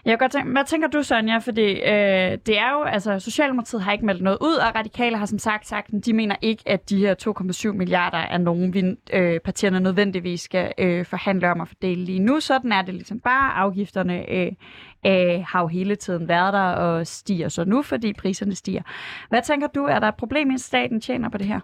Jeg 0.06 0.12
kan 0.12 0.18
godt 0.18 0.32
tænke, 0.32 0.52
hvad 0.52 0.64
tænker 0.66 0.88
du, 0.88 1.04
Sonja? 1.04 1.38
Fordi 1.38 1.72
øh, 1.72 2.38
det 2.46 2.58
er 2.58 2.72
jo, 2.72 2.84
altså 2.84 3.20
Socialdemokratiet 3.20 3.82
har 3.82 3.92
ikke 3.92 4.06
meldt 4.06 4.22
noget 4.22 4.38
ud, 4.42 4.56
og 4.56 4.76
Radikale 4.76 5.18
har 5.18 5.26
som 5.26 5.40
sagt 5.40 5.68
sagt, 5.68 5.94
at 5.94 6.06
de 6.06 6.14
mener 6.14 6.36
ikke, 6.42 6.64
at 6.66 6.90
de 6.90 6.98
her 6.98 7.16
2,7 7.70 7.72
milliarder 7.72 8.18
er 8.18 8.38
nogen, 8.38 8.74
vi 8.74 8.84
øh, 9.14 9.40
partierne 9.40 9.80
nødvendigvis 9.80 10.42
skal 10.42 10.74
øh, 10.78 11.06
forhandle 11.06 11.52
om 11.52 11.62
at 11.62 11.68
fordele 11.68 12.06
lige 12.06 12.20
nu. 12.20 12.40
Sådan 12.40 12.72
er 12.72 12.82
det 12.82 12.94
ligesom 12.94 13.20
bare. 13.20 13.54
Afgifterne 13.54 14.32
øh, 14.32 14.52
øh, 15.06 15.44
har 15.48 15.62
jo 15.62 15.68
hele 15.68 15.96
tiden 15.96 16.28
været 16.28 16.54
der 16.54 16.60
og 16.60 17.08
stiger 17.08 17.50
så 17.50 17.66
nu, 17.66 17.82
fordi 17.82 18.14
priserne 18.14 18.56
stiger. 18.56 18.82
Hvad 19.30 19.42
tænker 19.42 19.68
du, 19.68 19.84
er 19.84 20.00
der 20.00 20.08
et 20.08 20.16
problem, 20.16 20.52
at 20.52 20.62
staten 20.62 21.02
tjener 21.02 21.30
på 21.30 21.38
det 21.38 21.48
her? 21.48 21.60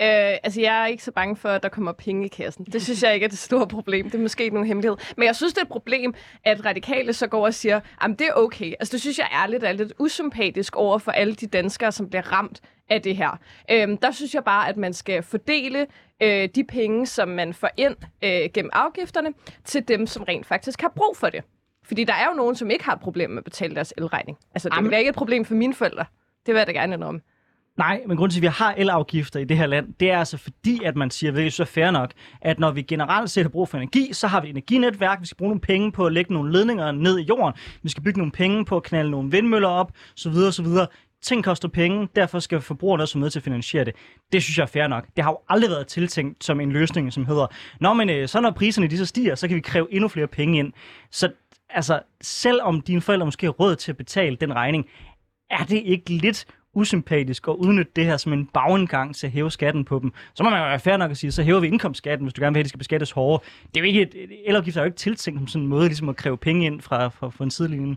Øh, 0.00 0.38
altså, 0.42 0.60
jeg 0.60 0.82
er 0.82 0.86
ikke 0.86 1.04
så 1.04 1.12
bange 1.12 1.36
for, 1.36 1.48
at 1.48 1.62
der 1.62 1.68
kommer 1.68 1.92
penge 1.92 2.24
i 2.24 2.28
kassen. 2.28 2.64
Det 2.64 2.82
synes 2.82 3.02
jeg 3.02 3.14
ikke 3.14 3.24
er 3.24 3.28
det 3.28 3.38
store 3.38 3.68
problem. 3.68 4.04
Det 4.04 4.14
er 4.14 4.22
måske 4.22 4.44
ikke 4.44 4.54
nogen 4.54 4.66
hemmelighed. 4.66 4.96
Men 5.16 5.26
jeg 5.26 5.36
synes, 5.36 5.52
det 5.52 5.58
er 5.58 5.64
et 5.64 5.68
problem, 5.68 6.14
at 6.44 6.64
radikale 6.64 7.12
så 7.12 7.26
går 7.26 7.46
og 7.46 7.54
siger, 7.54 7.80
at 8.02 8.10
det 8.18 8.26
er 8.26 8.32
okay. 8.32 8.72
Altså, 8.80 8.92
det 8.92 9.00
synes 9.00 9.18
jeg 9.18 9.28
ærligt 9.32 9.64
er 9.64 9.72
lidt 9.72 9.92
usympatisk 9.98 10.76
over 10.76 10.98
for 10.98 11.12
alle 11.12 11.34
de 11.34 11.46
danskere, 11.46 11.92
som 11.92 12.08
bliver 12.08 12.32
ramt 12.32 12.60
af 12.90 13.02
det 13.02 13.16
her. 13.16 13.38
Øh, 13.70 13.88
der 14.02 14.10
synes 14.10 14.34
jeg 14.34 14.44
bare, 14.44 14.68
at 14.68 14.76
man 14.76 14.92
skal 14.92 15.22
fordele 15.22 15.86
øh, 16.22 16.48
de 16.54 16.64
penge, 16.64 17.06
som 17.06 17.28
man 17.28 17.54
får 17.54 17.70
ind 17.76 17.96
øh, 18.24 18.50
gennem 18.54 18.70
afgifterne, 18.72 19.34
til 19.64 19.88
dem, 19.88 20.06
som 20.06 20.22
rent 20.22 20.46
faktisk 20.46 20.80
har 20.80 20.92
brug 20.96 21.16
for 21.16 21.30
det. 21.30 21.44
Fordi 21.84 22.04
der 22.04 22.14
er 22.14 22.26
jo 22.26 22.32
nogen, 22.32 22.56
som 22.56 22.70
ikke 22.70 22.84
har 22.84 22.94
et 22.94 23.00
problem 23.00 23.30
med 23.30 23.38
at 23.38 23.44
betale 23.44 23.74
deres 23.74 23.94
elregning. 23.96 24.38
Altså, 24.54 24.68
det 24.68 24.94
er 24.94 24.98
ikke 24.98 25.08
et 25.08 25.14
problem 25.14 25.44
for 25.44 25.54
mine 25.54 25.74
forældre. 25.74 26.04
Det 26.46 26.54
vil 26.54 26.58
jeg 26.60 26.66
da 26.66 26.72
gerne 26.72 27.06
om. 27.06 27.20
Nej, 27.76 28.02
men 28.06 28.16
grunden 28.16 28.30
til, 28.30 28.38
at 28.38 28.42
vi 28.42 28.46
har 28.46 28.74
elafgifter 28.76 29.40
i 29.40 29.44
det 29.44 29.56
her 29.56 29.66
land, 29.66 29.94
det 30.00 30.10
er 30.10 30.18
altså 30.18 30.36
fordi, 30.36 30.84
at 30.84 30.96
man 30.96 31.10
siger, 31.10 31.32
det 31.32 31.46
er 31.46 31.50
så 31.50 31.64
fair 31.64 31.90
nok, 31.90 32.10
at 32.40 32.58
når 32.58 32.70
vi 32.70 32.82
generelt 32.82 33.30
set 33.30 33.44
har 33.44 33.48
brug 33.48 33.68
for 33.68 33.78
energi, 33.78 34.12
så 34.12 34.26
har 34.26 34.40
vi 34.40 34.46
et 34.46 34.50
energinetværk, 34.50 35.20
vi 35.20 35.26
skal 35.26 35.36
bruge 35.36 35.48
nogle 35.48 35.60
penge 35.60 35.92
på 35.92 36.06
at 36.06 36.12
lægge 36.12 36.34
nogle 36.34 36.52
ledninger 36.52 36.92
ned 36.92 37.18
i 37.18 37.22
jorden, 37.22 37.54
vi 37.82 37.88
skal 37.88 38.02
bygge 38.02 38.18
nogle 38.18 38.32
penge 38.32 38.64
på 38.64 38.76
at 38.76 38.82
knalde 38.82 39.10
nogle 39.10 39.30
vindmøller 39.30 39.68
op, 39.68 39.92
så 40.14 40.30
videre, 40.30 40.52
så 40.52 40.62
videre. 40.62 40.86
Ting 41.22 41.44
koster 41.44 41.68
penge, 41.68 42.08
derfor 42.16 42.38
skal 42.38 42.60
forbrugerne 42.60 43.02
også 43.02 43.18
med 43.18 43.30
til 43.30 43.38
at 43.38 43.42
finansiere 43.42 43.84
det. 43.84 43.94
Det 44.32 44.42
synes 44.42 44.58
jeg 44.58 44.62
er 44.62 44.66
fair 44.66 44.86
nok. 44.86 45.06
Det 45.16 45.24
har 45.24 45.30
jo 45.30 45.38
aldrig 45.48 45.70
været 45.70 45.86
tiltænkt 45.86 46.44
som 46.44 46.60
en 46.60 46.72
løsning, 46.72 47.12
som 47.12 47.26
hedder, 47.26 47.46
Nå, 47.80 47.92
men 47.92 48.10
øh, 48.10 48.28
så 48.28 48.40
når 48.40 48.50
priserne 48.50 48.86
de 48.86 48.98
så 48.98 49.06
stiger, 49.06 49.34
så 49.34 49.48
kan 49.48 49.56
vi 49.56 49.60
kræve 49.60 49.94
endnu 49.94 50.08
flere 50.08 50.26
penge 50.26 50.58
ind. 50.58 50.72
Så 51.10 51.32
altså, 51.70 52.00
selvom 52.20 52.80
dine 52.80 53.00
forældre 53.00 53.26
måske 53.26 53.46
har 53.46 53.52
råd 53.52 53.76
til 53.76 53.92
at 53.92 53.96
betale 53.96 54.36
den 54.36 54.54
regning, 54.54 54.86
er 55.50 55.64
det 55.64 55.82
ikke 55.84 56.10
lidt 56.10 56.46
usympatisk 56.76 57.48
at 57.48 57.52
udnytte 57.52 57.92
det 57.96 58.04
her 58.04 58.16
som 58.16 58.32
en 58.32 58.46
bagindgang 58.46 59.16
til 59.16 59.26
at 59.26 59.32
hæve 59.32 59.50
skatten 59.50 59.84
på 59.84 59.98
dem. 59.98 60.12
Så 60.34 60.42
må 60.42 60.50
man 60.50 60.58
jo 60.58 60.64
være 60.64 60.80
fair 60.80 60.96
nok 60.96 61.10
at 61.10 61.16
sige, 61.16 61.32
så 61.32 61.42
hæver 61.42 61.60
vi 61.60 61.66
indkomstskatten, 61.66 62.24
hvis 62.24 62.34
du 62.34 62.40
gerne 62.40 62.54
vil 62.54 62.56
have, 62.56 62.60
at 62.60 62.64
de 62.64 62.68
skal 62.68 62.78
beskattes 62.78 63.10
hårdere. 63.10 63.40
Det 63.74 63.76
er 63.76 63.80
jo 63.80 63.86
ikke 63.86 64.02
et, 64.02 64.14
elafgift 64.46 64.76
er 64.76 64.80
jo 64.80 64.84
ikke 64.84 64.96
tiltænkt 64.96 65.40
som 65.40 65.46
sådan 65.46 65.62
en 65.62 65.68
måde 65.68 65.86
ligesom 65.86 66.08
at 66.08 66.16
kræve 66.16 66.36
penge 66.38 66.66
ind 66.66 66.80
fra, 66.80 67.08
fra, 67.08 67.28
fra 67.30 67.44
en 67.44 67.50
sidelinje. 67.50 67.96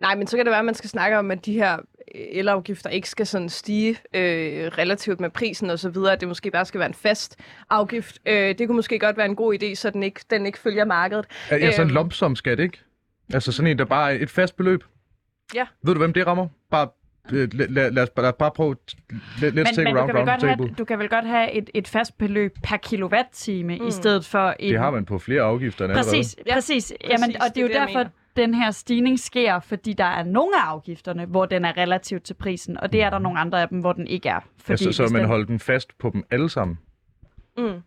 Nej, 0.00 0.14
men 0.14 0.26
så 0.26 0.36
kan 0.36 0.46
det 0.46 0.50
være, 0.50 0.58
at 0.58 0.64
man 0.64 0.74
skal 0.74 0.90
snakke 0.90 1.18
om, 1.18 1.30
at 1.30 1.46
de 1.46 1.52
her 1.52 1.78
elafgifter 2.14 2.90
ikke 2.90 3.08
skal 3.08 3.26
sådan 3.26 3.48
stige 3.48 3.90
øh, 4.14 4.66
relativt 4.78 5.20
med 5.20 5.30
prisen 5.30 5.70
og 5.70 5.78
så 5.78 5.90
videre, 5.90 6.12
at 6.12 6.20
det 6.20 6.28
måske 6.28 6.50
bare 6.50 6.64
skal 6.64 6.78
være 6.78 6.88
en 6.88 6.94
fast 6.94 7.36
afgift. 7.70 8.18
Øh, 8.26 8.58
det 8.58 8.66
kunne 8.66 8.76
måske 8.76 8.98
godt 8.98 9.16
være 9.16 9.26
en 9.26 9.36
god 9.36 9.54
idé, 9.62 9.74
så 9.74 9.90
den 9.90 10.02
ikke, 10.02 10.20
den 10.30 10.46
ikke 10.46 10.58
følger 10.58 10.84
markedet. 10.84 11.26
Ja, 11.50 11.56
ja 11.56 11.70
sådan 11.70 11.86
en 11.86 11.90
øhm. 11.90 11.94
lumpsum 11.94 12.36
skat, 12.36 12.58
ikke? 12.58 12.78
Altså 13.34 13.52
sådan 13.52 13.70
en, 13.70 13.78
der 13.78 13.84
bare 13.84 14.14
er 14.14 14.22
et 14.22 14.30
fast 14.30 14.56
beløb. 14.56 14.84
Ja. 15.54 15.66
Ved 15.82 15.94
du, 15.94 15.98
hvem 15.98 16.12
det 16.12 16.26
rammer? 16.26 16.48
Bare 16.70 16.88
lad, 17.28 17.68
lad, 17.68 17.90
lad, 17.90 18.02
os, 18.02 18.08
lad 18.16 18.26
os 18.28 18.34
bare 18.38 18.50
prøve, 18.50 18.76
let, 19.40 19.52
let's 19.52 19.54
men, 19.54 19.66
take 19.66 19.84
men 19.84 19.96
round, 19.96 20.12
round 20.12 20.40
table. 20.40 20.66
Have, 20.66 20.74
du 20.78 20.84
kan 20.84 20.98
vel 20.98 21.08
godt 21.08 21.26
have 21.26 21.52
et, 21.52 21.70
et 21.74 21.88
fast 21.88 22.18
beløb 22.18 22.56
per 22.62 22.76
kilowatt-time, 22.76 23.78
mm. 23.78 23.86
i 23.86 23.90
stedet 23.90 24.24
for... 24.24 24.54
En... 24.58 24.70
Det 24.72 24.78
har 24.78 24.90
man 24.90 25.04
på 25.04 25.18
flere 25.18 25.42
afgifter 25.42 25.84
end 25.84 25.94
Præcis, 25.94 26.36
ja, 26.46 26.54
præcis. 26.54 26.92
Jamen, 27.10 27.36
og 27.36 27.48
det 27.54 27.56
er 27.56 27.62
jo 27.62 27.68
det, 27.68 27.76
derfor, 27.76 28.04
den 28.36 28.54
her 28.54 28.70
stigning 28.70 29.20
sker, 29.20 29.60
fordi 29.60 29.92
der 29.92 30.04
er 30.04 30.24
nogle 30.24 30.56
af 30.56 30.66
afgifterne, 30.66 31.24
hvor 31.26 31.46
den 31.46 31.64
er 31.64 31.76
relativt 31.76 32.24
til 32.24 32.34
prisen, 32.34 32.80
og 32.80 32.92
det 32.92 33.02
er 33.02 33.10
der 33.10 33.18
nogle 33.18 33.38
andre 33.38 33.62
af 33.62 33.68
dem, 33.68 33.78
hvor 33.78 33.92
den 33.92 34.06
ikke 34.06 34.28
er. 34.28 34.40
Fordi 34.58 34.84
ja, 34.84 34.92
så, 34.92 35.06
så 35.06 35.12
man 35.12 35.24
holder 35.24 35.46
den 35.46 35.58
fast 35.58 35.98
på 35.98 36.10
dem 36.12 36.24
alle 36.30 36.48
sammen? 36.48 36.78
Mm. 37.58 37.80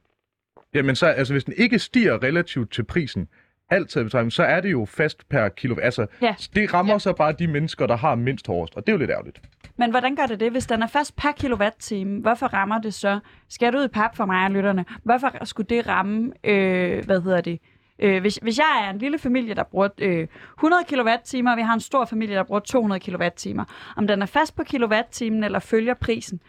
Jamen 0.74 0.96
så, 0.96 1.06
altså 1.06 1.34
hvis 1.34 1.44
den 1.44 1.54
ikke 1.58 1.80
stiger 1.80 2.24
relativt 2.24 2.72
til 2.72 2.84
prisen, 2.84 3.28
alt 3.70 3.90
taget 3.90 4.06
betragtning, 4.06 4.34
så 4.34 4.44
er 4.44 4.62
det 4.62 4.72
jo 4.72 4.86
fast 4.86 5.30
per 5.30 5.50
kilo. 5.50 5.76
Altså, 5.82 6.06
ja. 6.22 6.36
det 6.56 6.74
rammer 6.74 6.94
ja. 6.94 7.00
så 7.00 7.14
bare 7.14 7.32
de 7.32 7.48
mennesker, 7.48 7.88
der 7.88 7.98
har 7.98 8.16
mindst 8.16 8.48
hårdest, 8.48 8.76
og 8.76 8.88
det 8.88 8.92
er 8.92 8.94
jo 8.94 9.00
lidt 9.00 9.12
ærgerligt. 9.12 9.42
Men 9.78 9.92
hvordan 9.92 10.16
gør 10.16 10.26
det 10.26 10.40
det, 10.40 10.52
hvis 10.52 10.66
den 10.66 10.84
er 10.84 10.88
fast 10.88 11.16
per 11.16 11.32
kilowatt-time? 11.32 12.22
Hvorfor 12.22 12.48
rammer 12.48 12.82
det 12.82 12.94
så? 12.94 13.20
Skal 13.50 13.74
du 13.74 13.78
ud 13.78 13.86
i 13.86 13.88
pap 13.88 14.16
for 14.16 14.26
mig 14.26 14.46
og 14.46 14.52
lytterne? 14.52 14.86
Hvorfor 15.04 15.46
skulle 15.46 15.68
det 15.70 15.88
ramme, 15.88 16.32
øh, 16.44 17.06
hvad 17.06 17.22
hedder 17.22 17.42
det, 17.42 17.60
Øh, 18.00 18.22
hvis, 18.22 18.36
hvis 18.36 18.58
jeg 18.58 18.86
er 18.86 18.90
en 18.90 18.98
lille 18.98 19.20
familie, 19.20 19.56
der 19.56 19.64
bruger 19.64 19.88
øh, 19.98 20.28
100 20.58 20.84
kWh, 20.84 21.52
og 21.52 21.58
vi 21.58 21.62
har 21.62 21.74
en 21.74 21.80
stor 21.80 22.06
familie, 22.06 22.36
der 22.36 22.44
bruger 22.44 22.60
200 22.60 23.00
kWh, 23.00 23.66
om 23.98 24.08
den 24.08 24.22
er 24.22 24.26
fast 24.26 24.56
på 24.56 24.64
kilowatt-timen 24.64 25.44
eller 25.44 25.60
følger 25.60 25.94
prisen, 25.94 26.42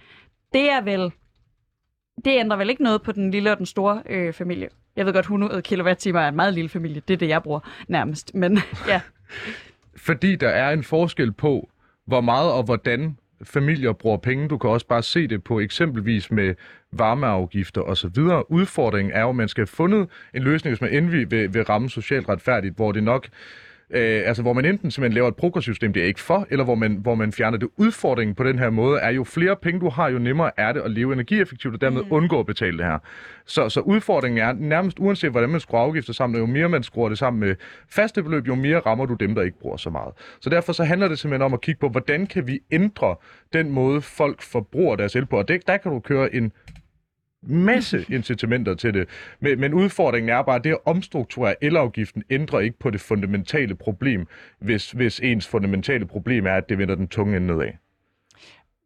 det 0.52 0.70
er 0.70 0.80
vel 0.80 1.12
det 2.24 2.38
ændrer 2.40 2.56
vel 2.56 2.70
ikke 2.70 2.82
noget 2.82 3.02
på 3.02 3.12
den 3.12 3.30
lille 3.30 3.50
og 3.50 3.58
den 3.58 3.66
store 3.66 4.02
øh, 4.06 4.32
familie. 4.32 4.68
Jeg 4.97 5.07
ved 5.07 5.12
godt, 5.12 5.24
100 5.24 5.62
kWh 5.62 5.86
er 5.88 6.28
en 6.28 6.36
meget 6.36 6.55
lille 6.55 6.68
familie. 6.68 7.03
Det 7.09 7.14
er 7.14 7.18
det, 7.18 7.28
jeg 7.28 7.42
bruger 7.42 7.61
nærmest. 7.88 8.34
Men 8.34 8.59
ja. 8.88 9.01
Fordi 9.97 10.36
der 10.36 10.49
er 10.49 10.70
en 10.70 10.84
forskel 10.84 11.32
på, 11.32 11.68
hvor 12.07 12.20
meget 12.20 12.53
og 12.53 12.62
hvordan 12.62 13.16
familier 13.42 13.92
bruger 13.92 14.16
penge. 14.16 14.49
Du 14.49 14.59
kan 14.59 14.70
også 14.70 14.86
bare 14.86 15.03
se 15.03 15.28
det 15.28 15.45
på 15.45 15.61
eksempelvis 15.61 16.30
med 16.30 16.55
varmeafgifter 16.92 17.80
osv. 17.80 18.18
Udfordringen 18.49 19.12
er 19.14 19.20
jo, 19.20 19.28
at 19.28 19.36
man 19.36 19.49
skal 19.49 19.61
have 19.61 19.66
fundet 19.66 20.09
en 20.34 20.42
løsning, 20.42 20.70
hvis 20.70 20.80
man 20.80 20.92
endelig 20.92 21.30
vil, 21.30 21.55
vil 21.55 21.64
ramme 21.64 21.90
socialt 21.90 22.28
retfærdigt, 22.28 22.76
hvor 22.76 22.92
det 22.92 23.03
nok 23.03 23.28
Øh, 23.95 24.22
altså 24.26 24.42
hvor 24.42 24.53
man 24.53 24.64
enten 24.64 24.90
simpelthen 24.90 25.14
laver 25.14 25.28
et 25.28 25.36
progressivt 25.36 25.80
det 25.80 25.97
er 25.97 26.05
ikke 26.05 26.20
for, 26.20 26.47
eller 26.51 26.64
hvor 26.64 26.74
man, 26.74 26.99
hvor 27.03 27.14
man 27.14 27.32
fjerner 27.32 27.59
det. 27.59 27.68
Udfordringen 27.76 28.34
på 28.34 28.45
den 28.45 28.59
her 28.59 28.70
måde 28.70 29.01
er, 29.01 29.11
jo 29.11 29.24
flere 29.24 29.57
penge 29.57 29.80
du 29.80 29.88
har, 29.88 30.09
jo 30.09 30.18
nemmere 30.18 30.51
er 30.57 30.72
det 30.72 30.80
at 30.80 30.90
leve 30.90 31.12
energieffektivt 31.12 31.74
og 31.74 31.80
dermed 31.80 32.03
mm. 32.03 32.12
undgå 32.12 32.40
at 32.40 32.47
betale 32.47 32.78
det 32.78 32.86
her. 32.86 32.99
Så, 33.47 33.68
så 33.68 33.80
udfordringen 33.80 34.38
er 34.38 34.53
nærmest 34.53 34.99
uanset 34.99 35.30
hvordan 35.30 35.51
man 35.51 35.61
skruer 35.61 35.80
afgifter 35.80 36.12
sammen, 36.12 36.40
jo 36.40 36.47
mere 36.47 36.68
man 36.68 36.82
skruer 36.82 37.09
det 37.09 37.18
sammen 37.18 37.40
med 37.40 37.55
faste 37.90 38.22
beløb, 38.22 38.47
jo 38.49 38.55
mere 38.55 38.78
rammer 38.78 39.07
du 39.07 39.14
dem, 39.14 39.34
der 39.34 39.42
ikke 39.42 39.59
bruger 39.59 39.76
så 39.76 39.90
meget. 39.90 40.12
Så 40.40 40.51
derfor 40.51 40.72
så 40.72 40.84
handler 40.84 41.09
det 41.09 41.18
simpelthen 41.18 41.42
om 41.42 41.55
at 41.55 41.61
kigge 41.61 41.78
på, 41.80 41.88
hvordan 41.88 42.26
kan 42.26 42.47
vi 42.47 42.61
ændre 42.70 43.16
den 43.53 43.70
måde, 43.70 44.01
folk 44.01 44.42
forbruger 44.42 44.97
deres 44.97 45.16
el 45.16 45.26
på. 45.26 45.38
Og 45.38 45.49
det, 45.49 45.66
der 45.66 45.76
kan 45.76 45.92
du 45.92 46.01
køre 46.01 46.34
en 46.34 46.53
masse 47.47 48.07
incitamenter 48.16 48.74
til 48.74 48.95
det. 48.95 49.09
Men, 49.40 49.61
men 49.61 49.74
udfordringen 49.74 50.30
er 50.30 50.42
bare, 50.42 50.57
at 50.57 50.64
det 50.64 50.70
at 50.70 50.78
omstrukturere 50.84 51.64
elafgiften 51.64 52.22
ændrer 52.30 52.61
ikke 52.61 52.78
på 52.78 52.90
det 52.90 53.01
fundamentale 53.01 53.74
problem, 53.74 54.26
hvis, 54.59 54.90
hvis 54.90 55.20
ens 55.20 55.49
fundamentale 55.49 56.07
problem 56.07 56.47
er, 56.47 56.53
at 56.55 56.68
det 56.68 56.78
vender 56.78 56.95
den 56.95 57.09
tunge 57.09 57.36
ende 57.36 57.47
nedad 57.47 57.72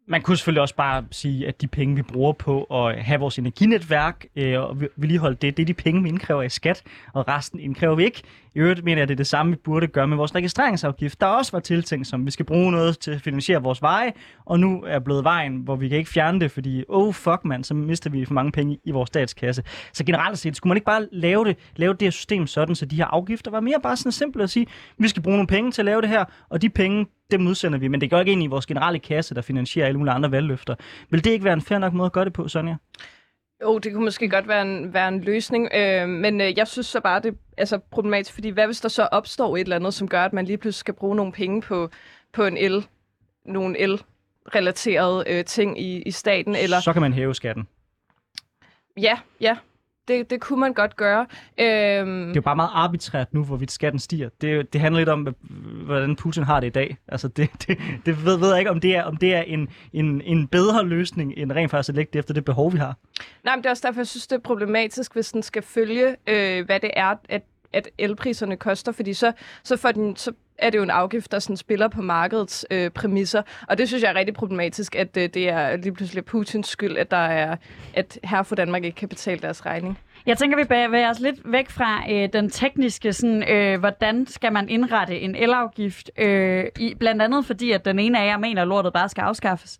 man 0.09 0.22
kunne 0.22 0.36
selvfølgelig 0.36 0.62
også 0.62 0.74
bare 0.74 1.04
sige, 1.11 1.48
at 1.48 1.61
de 1.61 1.66
penge, 1.66 1.96
vi 1.96 2.02
bruger 2.02 2.32
på 2.32 2.62
at 2.62 3.04
have 3.04 3.20
vores 3.20 3.38
energinetværk 3.38 4.26
øh, 4.36 4.61
og 4.61 4.80
vedligeholde 4.96 5.36
det, 5.36 5.56
det 5.56 5.62
er 5.62 5.66
de 5.66 5.74
penge, 5.74 6.02
vi 6.02 6.09
indkræver 6.09 6.42
i 6.42 6.48
skat, 6.48 6.82
og 7.12 7.28
resten 7.28 7.61
indkræver 7.61 7.94
vi 7.94 8.04
ikke. 8.04 8.22
I 8.54 8.59
øvrigt 8.59 8.84
mener 8.84 8.96
jeg, 8.96 9.02
at 9.02 9.09
det 9.09 9.14
er 9.14 9.16
det 9.16 9.26
samme, 9.26 9.52
vi 9.52 9.59
burde 9.64 9.86
gøre 9.86 10.09
med 10.09 10.16
vores 10.16 10.34
registreringsafgift. 10.34 11.20
Der 11.20 11.26
også 11.26 11.52
var 11.52 11.61
tiltænkt, 11.61 12.06
som 12.06 12.26
vi 12.26 12.30
skal 12.30 12.46
bruge 12.46 12.72
noget 12.72 12.98
til 12.98 13.11
at 13.11 13.20
finansiere 13.20 13.62
vores 13.62 13.82
veje, 13.82 14.12
og 14.46 14.61
nu 14.61 14.82
er 14.86 14.98
blevet 14.98 15.24
vejen, 15.24 15.56
hvor 15.56 15.76
vi 15.76 15.88
kan 15.88 15.98
ikke 15.98 16.11
fjerne 16.11 16.40
det, 16.40 16.50
fordi 16.50 16.84
oh 16.88 17.14
fuck 17.14 17.44
man, 17.44 17.64
så 17.64 17.74
mister 17.74 18.11
vi 18.11 18.24
for 18.24 18.34
mange 18.34 18.52
penge 18.52 18.78
i 18.84 18.90
vores 18.90 19.09
statskasse. 19.09 19.62
Så 19.92 20.04
generelt 20.04 20.38
set, 20.38 20.56
skulle 20.56 20.70
man 20.70 20.76
ikke 20.76 20.86
bare 20.86 21.06
lave 21.12 21.44
det, 21.44 21.56
lave 21.76 21.92
det 21.92 22.02
her 22.02 22.11
system 22.11 22.46
sådan, 22.46 22.74
så 22.74 22.86
de 22.86 22.96
her 22.96 23.06
afgifter 23.06 23.50
var 23.50 23.61
mere 23.61 23.80
bare 23.82 23.96
sådan 23.96 24.12
simpelt 24.12 24.42
at 24.42 24.50
sige, 24.50 24.66
vi 24.98 25.09
skal 25.09 25.22
bruge 25.22 25.36
nogle 25.36 25.46
penge 25.46 25.70
til 25.70 25.82
at 25.82 25.86
lave 25.86 26.00
det 26.00 26.09
her, 26.09 26.24
og 26.48 26.62
de 26.62 26.68
penge, 26.68 27.06
dem 27.30 27.46
udsender 27.46 27.78
vi, 27.78 27.88
men 27.88 28.00
det 28.00 28.10
går 28.10 28.18
ikke 28.20 28.32
ind 28.32 28.42
i 28.42 28.46
vores 28.46 28.66
generelle 28.66 28.98
kasse, 28.98 29.34
der 29.34 29.42
finansierer 29.42 29.86
alle 29.86 29.98
mulige 29.98 30.14
andre 30.14 30.30
valgløfter. 30.30 30.74
Vil 31.10 31.24
det 31.24 31.30
ikke 31.30 31.44
være 31.44 31.54
en 31.54 31.62
fair 31.62 31.78
nok 31.78 31.92
måde 31.92 32.06
at 32.06 32.12
gøre 32.12 32.24
det 32.24 32.32
på, 32.32 32.48
Sonja? 32.48 32.76
Jo, 33.62 33.78
det 33.78 33.92
kunne 33.92 34.04
måske 34.04 34.28
godt 34.28 34.48
være 34.48 34.62
en, 34.62 34.94
være 34.94 35.08
en 35.08 35.20
løsning, 35.20 35.68
øh, 35.74 36.08
men 36.08 36.40
øh, 36.40 36.58
jeg 36.58 36.68
synes 36.68 36.86
så 36.86 37.00
bare, 37.00 37.20
det 37.20 37.32
er 37.32 37.36
altså, 37.58 37.78
problematisk, 37.78 38.34
fordi 38.34 38.48
hvad 38.48 38.66
hvis 38.66 38.80
der 38.80 38.88
så 38.88 39.02
opstår 39.02 39.56
et 39.56 39.60
eller 39.60 39.76
andet, 39.76 39.94
som 39.94 40.08
gør, 40.08 40.24
at 40.24 40.32
man 40.32 40.44
lige 40.44 40.58
pludselig 40.58 40.80
skal 40.80 40.94
bruge 40.94 41.16
nogle 41.16 41.32
penge 41.32 41.62
på, 41.62 41.90
på 42.32 42.44
en 42.44 42.56
el, 42.56 42.86
nogle 43.44 43.78
el-relaterede 43.78 45.24
øh, 45.26 45.44
ting 45.44 45.80
i, 45.80 46.02
i 46.02 46.10
staten? 46.10 46.56
Eller... 46.56 46.80
Så 46.80 46.92
kan 46.92 47.02
man 47.02 47.12
hæve 47.12 47.34
skatten. 47.34 47.68
Ja, 48.96 49.18
ja, 49.40 49.56
det, 50.09 50.30
det 50.30 50.40
kunne 50.40 50.61
man 50.61 50.72
godt 50.72 50.96
gøre. 50.96 51.26
Øhm... 51.61 52.26
Det 52.26 52.30
er 52.30 52.32
jo 52.36 52.40
bare 52.40 52.56
meget 52.56 52.70
arbitrært 52.72 53.34
nu, 53.34 53.44
hvorvidt 53.44 53.70
skatten 53.70 53.98
stiger. 53.98 54.28
Det, 54.40 54.72
det 54.72 54.80
handler 54.80 55.00
lidt 55.00 55.09
om, 55.09 55.36
hvordan 55.84 56.16
Putin 56.16 56.42
har 56.42 56.61
det 56.61 56.66
i 56.66 56.70
dag. 56.70 56.96
Altså 57.09 57.28
det, 57.28 57.50
det, 57.66 57.78
det 58.06 58.24
ved, 58.24 58.38
ved 58.38 58.48
jeg 58.48 58.59
ikke, 58.59 58.70
om 58.70 58.80
det 58.80 58.96
er, 58.96 59.02
om 59.04 59.16
det 59.16 59.34
er 59.34 59.42
en, 59.42 59.68
en, 59.92 60.20
en 60.20 60.48
bedre 60.48 60.84
løsning, 60.84 61.34
end 61.36 61.52
rent 61.52 61.70
faktisk 61.70 61.88
at 61.88 61.94
lægge 61.94 62.11
det 62.12 62.18
efter 62.18 62.34
det 62.34 62.44
behov, 62.44 62.72
vi 62.72 62.78
har. 62.78 62.96
Nej, 63.44 63.56
men 63.56 63.62
det 63.62 63.66
er 63.66 63.70
også 63.70 63.86
derfor, 63.86 64.00
jeg 64.00 64.06
synes, 64.06 64.26
det 64.26 64.36
er 64.36 64.40
problematisk, 64.40 65.14
hvis 65.14 65.32
den 65.32 65.42
skal 65.42 65.62
følge, 65.62 66.16
øh, 66.26 66.66
hvad 66.66 66.80
det 66.80 66.90
er, 66.96 67.14
at 67.28 67.42
at 67.72 67.88
elpriserne 67.98 68.56
koster, 68.56 68.92
fordi 68.92 69.14
så, 69.14 69.32
så, 69.62 69.76
får 69.76 69.92
den, 69.92 70.16
så 70.16 70.32
er 70.59 70.70
det 70.70 70.78
jo 70.78 70.82
en 70.82 70.90
afgift, 70.90 71.32
der 71.32 71.38
sådan 71.38 71.56
spiller 71.56 71.88
på 71.88 72.02
markedets 72.02 72.66
øh, 72.70 72.90
præmisser. 72.90 73.42
Og 73.68 73.78
det 73.78 73.88
synes 73.88 74.02
jeg 74.02 74.11
er 74.11 74.14
rigtig 74.14 74.34
problematisk, 74.34 74.94
at 74.94 75.16
øh, 75.16 75.28
det 75.34 75.48
er 75.48 75.76
lige 75.76 75.92
pludselig 75.92 76.24
Putins 76.24 76.68
skyld, 76.68 76.96
at 76.96 77.11
der 77.11 77.16
er, 77.16 77.56
at 77.94 78.18
her 78.24 78.42
for 78.42 78.54
Danmark 78.54 78.84
ikke 78.84 78.96
kan 78.96 79.09
betale 79.09 79.40
deres 79.40 79.66
regning. 79.66 79.98
Jeg 80.26 80.38
tænker, 80.38 80.56
vi 80.56 80.64
bevæger 80.64 81.11
os 81.11 81.20
lidt 81.20 81.36
væk 81.44 81.70
fra 81.70 82.02
øh, 82.11 82.28
den 82.32 82.50
tekniske, 82.50 83.12
sådan, 83.12 83.50
øh, 83.50 83.78
hvordan 83.78 84.26
skal 84.26 84.52
man 84.52 84.68
indrette 84.68 85.20
en 85.20 85.36
elafgift, 85.36 86.11
øh, 86.18 86.64
i, 86.78 86.94
blandt 86.94 87.22
andet 87.22 87.46
fordi, 87.46 87.72
at 87.72 87.84
den 87.84 87.98
ene 87.98 88.20
af 88.20 88.26
jer 88.26 88.38
mener, 88.38 88.62
at 88.62 88.68
lortet 88.68 88.92
bare 88.92 89.09
skal 89.09 89.22
afskaffes. 89.22 89.78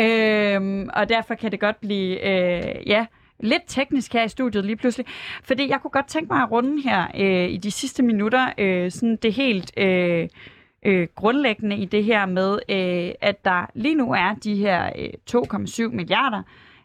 Øh, 0.00 0.86
og 0.94 1.08
derfor 1.08 1.34
kan 1.34 1.52
det 1.52 1.60
godt 1.60 1.80
blive, 1.80 2.26
øh, 2.28 2.88
ja, 2.88 3.06
lidt 3.40 3.62
teknisk 3.66 4.12
her 4.12 4.24
i 4.24 4.28
studiet 4.28 4.64
lige 4.64 4.76
pludselig. 4.76 5.06
Fordi 5.42 5.68
jeg 5.68 5.80
kunne 5.82 5.90
godt 5.90 6.08
tænke 6.08 6.32
mig 6.32 6.42
at 6.42 6.50
runde 6.50 6.82
her 6.82 7.06
øh, 7.14 7.50
i 7.50 7.56
de 7.56 7.70
sidste 7.70 8.02
minutter, 8.02 8.52
øh, 8.58 8.90
sådan 8.90 9.16
det 9.16 9.32
helt... 9.32 9.72
Øh, 9.76 10.28
øh, 10.82 11.08
grundlæggende 11.14 11.76
i 11.76 11.84
det 11.84 12.04
her 12.04 12.26
med, 12.26 12.58
øh, 12.68 13.12
at 13.20 13.44
der 13.44 13.66
lige 13.74 13.94
nu 13.94 14.12
er 14.12 14.34
de 14.44 14.54
her 14.54 14.90
øh, 14.98 15.08
2,7 15.30 15.88
milliarder, 15.88 16.42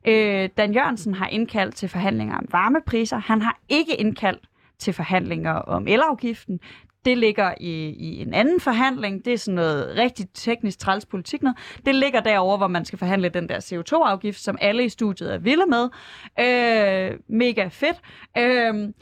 Øh, 0.07 0.49
Dan 0.57 0.73
Jørgensen 0.73 1.13
har 1.13 1.27
indkaldt 1.27 1.75
til 1.75 1.89
forhandlinger 1.89 2.37
om 2.37 2.45
varmepriser. 2.51 3.17
Han 3.17 3.41
har 3.41 3.59
ikke 3.69 3.95
indkaldt 3.95 4.43
til 4.79 4.93
forhandlinger 4.93 5.53
om 5.53 5.87
elafgiften. 5.87 6.59
Det 7.05 7.17
ligger 7.17 7.53
i, 7.59 7.89
i 7.89 8.21
en 8.21 8.33
anden 8.33 8.59
forhandling. 8.59 9.25
Det 9.25 9.33
er 9.33 9.37
sådan 9.37 9.55
noget 9.55 9.97
rigtig 9.97 10.25
teknisk 10.33 10.79
træls 10.79 11.05
politik 11.05 11.41
noget. 11.41 11.57
Det 11.85 11.95
ligger 11.95 12.19
derover, 12.19 12.57
hvor 12.57 12.67
man 12.67 12.85
skal 12.85 12.99
forhandle 12.99 13.29
den 13.29 13.49
der 13.49 13.59
CO2-afgift, 13.59 14.39
som 14.39 14.57
alle 14.61 14.85
i 14.85 14.89
studiet 14.89 15.33
er 15.33 15.37
vilde 15.37 15.65
med. 15.67 15.89
Øh, 16.39 17.19
mega 17.27 17.67
fedt. 17.67 18.01
Øh, 18.37 18.93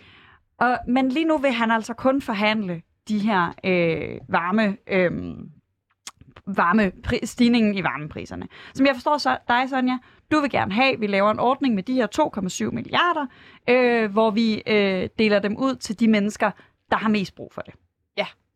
og, 0.60 0.78
men 0.88 1.10
lige 1.10 1.26
nu 1.26 1.38
vil 1.38 1.52
han 1.52 1.72
altså 1.72 1.94
kun 1.94 2.22
forhandle 2.22 2.82
de 3.08 3.20
her 3.20 3.54
øh, 3.64 4.20
varme... 4.30 4.78
Øh, 4.88 5.12
varme, 6.56 6.92
stigningen 7.24 7.76
i 7.76 7.84
varmepriserne. 7.84 8.48
Som 8.74 8.86
jeg 8.86 8.96
forstår 8.96 9.18
så, 9.18 9.38
dig, 9.48 9.70
Sonja, 9.70 9.98
du 10.32 10.40
vil 10.40 10.50
gerne 10.50 10.74
have, 10.74 10.94
at 10.94 11.02
vi 11.02 11.08
laver 11.08 11.32
en 11.32 11.40
ordning 11.40 11.76
med 11.76 11.84
de 11.84 11.94
her 11.94 12.08
2,7 12.68 12.76
milliarder, 12.76 13.26
øh, 13.70 14.12
hvor 14.12 14.32
vi 14.32 14.64
øh, 14.68 15.10
deler 15.20 15.40
dem 15.40 15.58
ud 15.58 15.76
til 15.76 16.00
de 16.00 16.08
mennesker, 16.08 16.52
der 16.92 16.98
har 16.98 17.10
mest 17.10 17.36
brug 17.36 17.54
for 17.54 17.62
det. 17.62 17.74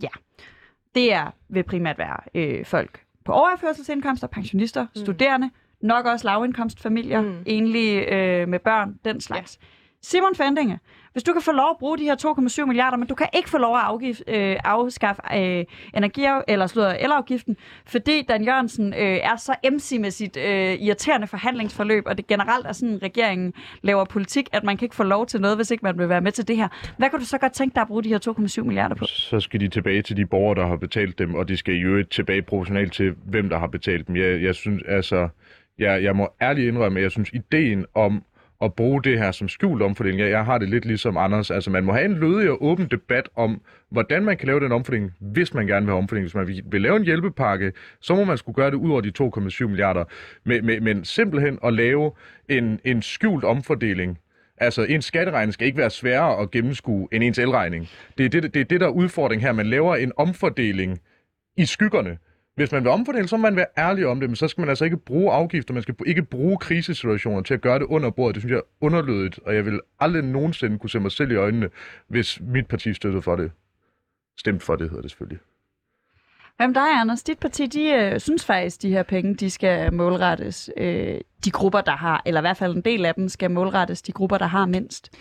Ja. 0.01 0.09
Det 0.95 1.13
er, 1.13 1.31
vil 1.49 1.63
primært 1.63 1.97
være 1.97 2.17
øh, 2.35 2.65
folk 2.65 3.03
på 3.25 3.31
overførselsindkomster, 3.31 4.27
pensionister, 4.27 4.81
mm. 4.95 5.01
studerende, 5.01 5.49
nok 5.81 6.05
også 6.05 6.27
lavindkomstfamilier, 6.27 7.21
mm. 7.21 7.43
enlige 7.45 8.13
øh, 8.15 8.47
med 8.47 8.59
børn, 8.59 8.99
den 9.05 9.21
slags. 9.21 9.59
Ja. 9.61 9.67
Simon 10.01 10.35
Fendinge, 10.35 10.79
hvis 11.13 11.23
du 11.23 11.33
kan 11.33 11.41
få 11.41 11.51
lov 11.51 11.69
at 11.69 11.77
bruge 11.79 11.97
de 11.97 12.03
her 12.03 12.15
2,7 12.59 12.65
milliarder, 12.65 12.97
men 12.97 13.07
du 13.07 13.15
kan 13.15 13.27
ikke 13.33 13.49
få 13.49 13.57
lov 13.57 13.75
at 13.75 13.81
afgift, 13.83 14.23
øh, 14.27 14.55
afskaffe 14.63 15.21
øh, 15.35 15.65
energi 15.97 16.25
eller 16.47 16.67
slå 16.67 16.83
elafgiften, 16.99 17.57
fordi 17.85 18.21
Dan 18.29 18.43
Jørgensen 18.43 18.93
øh, 18.93 18.99
er 18.99 19.35
så 19.35 19.55
MC 19.71 19.97
med 19.99 20.11
sit 20.11 20.37
øh, 20.37 20.73
irriterende 20.73 21.27
forhandlingsforløb, 21.27 22.03
og 22.05 22.17
det 22.17 22.27
generelt 22.27 22.67
er 22.67 22.71
sådan, 22.71 22.99
regeringen 23.03 23.53
laver 23.81 24.05
politik, 24.05 24.49
at 24.51 24.63
man 24.63 24.77
kan 24.77 24.85
ikke 24.85 24.95
få 24.95 25.03
lov 25.03 25.25
til 25.25 25.41
noget, 25.41 25.57
hvis 25.57 25.71
ikke 25.71 25.85
man 25.85 25.97
vil 25.97 26.09
være 26.09 26.21
med 26.21 26.31
til 26.31 26.47
det 26.47 26.57
her. 26.57 26.67
Hvad 26.97 27.09
kan 27.09 27.19
du 27.19 27.25
så 27.25 27.37
godt 27.37 27.53
tænke 27.53 27.75
dig 27.75 27.81
at 27.81 27.87
bruge 27.87 28.03
de 28.03 28.09
her 28.09 28.19
2,7 28.59 28.63
milliarder 28.63 28.95
på? 28.95 29.05
Så 29.05 29.39
skal 29.39 29.59
de 29.59 29.67
tilbage 29.67 30.01
til 30.01 30.17
de 30.17 30.25
borgere, 30.25 30.55
der 30.55 30.67
har 30.67 30.75
betalt 30.75 31.19
dem, 31.19 31.35
og 31.35 31.47
de 31.47 31.57
skal 31.57 31.75
i 31.75 31.79
øvrigt 31.79 32.11
tilbage 32.11 32.41
proportionalt 32.41 32.93
til, 32.93 33.15
hvem 33.25 33.49
der 33.49 33.59
har 33.59 33.67
betalt 33.67 34.07
dem. 34.07 34.15
Jeg, 34.15 34.41
jeg 34.43 34.55
synes 34.55 34.83
altså, 34.87 35.29
jeg, 35.79 36.03
jeg 36.03 36.15
må 36.15 36.29
ærligt 36.41 36.67
indrømme, 36.67 36.99
at 36.99 37.03
jeg 37.03 37.11
synes, 37.11 37.29
ideen 37.33 37.85
om 37.95 38.23
at 38.63 38.73
bruge 38.73 39.03
det 39.03 39.17
her 39.17 39.31
som 39.31 39.47
skjult 39.47 39.81
omfordeling. 39.81 40.21
Jeg, 40.21 40.29
jeg 40.29 40.45
har 40.45 40.57
det 40.57 40.69
lidt 40.69 40.85
ligesom 40.85 41.17
Anders. 41.17 41.51
Altså, 41.51 41.69
man 41.69 41.83
må 41.83 41.93
have 41.93 42.05
en 42.05 42.13
lødig 42.13 42.49
og 42.49 42.65
åben 42.65 42.87
debat 42.87 43.29
om, 43.35 43.61
hvordan 43.91 44.23
man 44.25 44.37
kan 44.37 44.47
lave 44.47 44.59
den 44.59 44.71
omfordeling, 44.71 45.11
hvis 45.19 45.53
man 45.53 45.67
gerne 45.67 45.85
vil 45.85 45.91
have 45.91 45.97
omfordeling. 45.97 46.23
Hvis 46.25 46.35
man 46.35 46.47
vil, 46.47 46.63
vil 46.65 46.81
lave 46.81 46.95
en 46.95 47.03
hjælpepakke, 47.03 47.71
så 48.01 48.15
må 48.15 48.23
man 48.23 48.37
skulle 48.37 48.55
gøre 48.55 48.71
det 48.71 48.77
ud 48.77 48.91
over 48.91 49.01
de 49.01 49.11
2,7 49.21 49.67
milliarder. 49.67 50.03
Men, 50.43 50.65
men, 50.65 50.83
men 50.83 51.05
simpelthen 51.05 51.59
at 51.63 51.73
lave 51.73 52.11
en, 52.49 52.79
en 52.85 53.01
skjult 53.01 53.43
omfordeling, 53.43 54.17
Altså, 54.57 54.83
en 54.83 55.01
skatteregning 55.01 55.53
skal 55.53 55.67
ikke 55.67 55.77
være 55.77 55.89
sværere 55.89 56.41
at 56.41 56.51
gennemskue 56.51 57.07
end 57.11 57.23
ens 57.23 57.39
elregning. 57.39 57.89
Det 58.17 58.25
er 58.25 58.29
det, 58.29 58.53
det, 58.53 58.59
er 58.59 58.63
det 58.63 58.79
der 58.79 58.87
er 58.87 58.91
udfordring 58.91 59.41
her. 59.41 59.51
Man 59.51 59.65
laver 59.65 59.95
en 59.95 60.11
omfordeling 60.17 60.99
i 61.57 61.65
skyggerne. 61.65 62.17
Hvis 62.55 62.71
man 62.71 62.83
vil 62.83 62.91
omfordele, 62.91 63.27
så 63.27 63.37
må 63.37 63.41
man 63.41 63.55
være 63.55 63.65
ærlig 63.77 64.07
om 64.07 64.19
det, 64.19 64.29
men 64.29 64.35
så 64.35 64.47
skal 64.47 64.61
man 64.61 64.69
altså 64.69 64.85
ikke 64.85 64.97
bruge 64.97 65.31
afgifter, 65.31 65.73
man 65.73 65.83
skal 65.83 65.95
ikke 66.05 66.23
bruge 66.23 66.57
krisesituationer 66.57 67.41
til 67.41 67.53
at 67.53 67.61
gøre 67.61 67.79
det 67.79 67.85
under 67.85 68.09
bordet. 68.09 68.35
Det 68.35 68.41
synes 68.41 68.51
jeg 68.51 68.57
er 68.57 68.85
underlødigt, 68.85 69.39
og 69.45 69.55
jeg 69.55 69.65
vil 69.65 69.79
aldrig 69.99 70.23
nogensinde 70.23 70.79
kunne 70.79 70.89
se 70.89 70.99
mig 70.99 71.11
selv 71.11 71.31
i 71.31 71.35
øjnene, 71.35 71.69
hvis 72.07 72.41
mit 72.41 72.67
parti 72.67 72.93
støttede 72.93 73.21
for 73.21 73.35
det. 73.35 73.51
Stemt 74.37 74.63
for 74.63 74.75
det, 74.75 74.89
hedder 74.89 75.01
det 75.01 75.11
selvfølgelig. 75.11 75.39
Hvem 76.57 76.69
med 76.69 76.75
dig, 76.75 76.99
Anders? 76.99 77.23
Dit 77.23 77.39
parti, 77.39 77.65
de 77.65 77.89
øh, 77.89 78.19
synes 78.19 78.45
faktisk, 78.45 78.81
de 78.81 78.89
her 78.89 79.03
penge, 79.03 79.35
de 79.35 79.49
skal 79.49 79.93
målrettes 79.93 80.69
øh, 80.77 81.21
de 81.45 81.51
grupper, 81.51 81.81
der 81.81 81.95
har, 81.95 82.21
eller 82.25 82.41
i 82.41 82.43
hvert 82.43 82.57
fald 82.57 82.75
en 82.75 82.81
del 82.81 83.05
af 83.05 83.15
dem, 83.15 83.29
skal 83.29 83.51
målrettes 83.51 84.01
de 84.01 84.11
grupper, 84.11 84.37
der 84.37 84.45
har 84.45 84.65
mindst. 84.65 85.17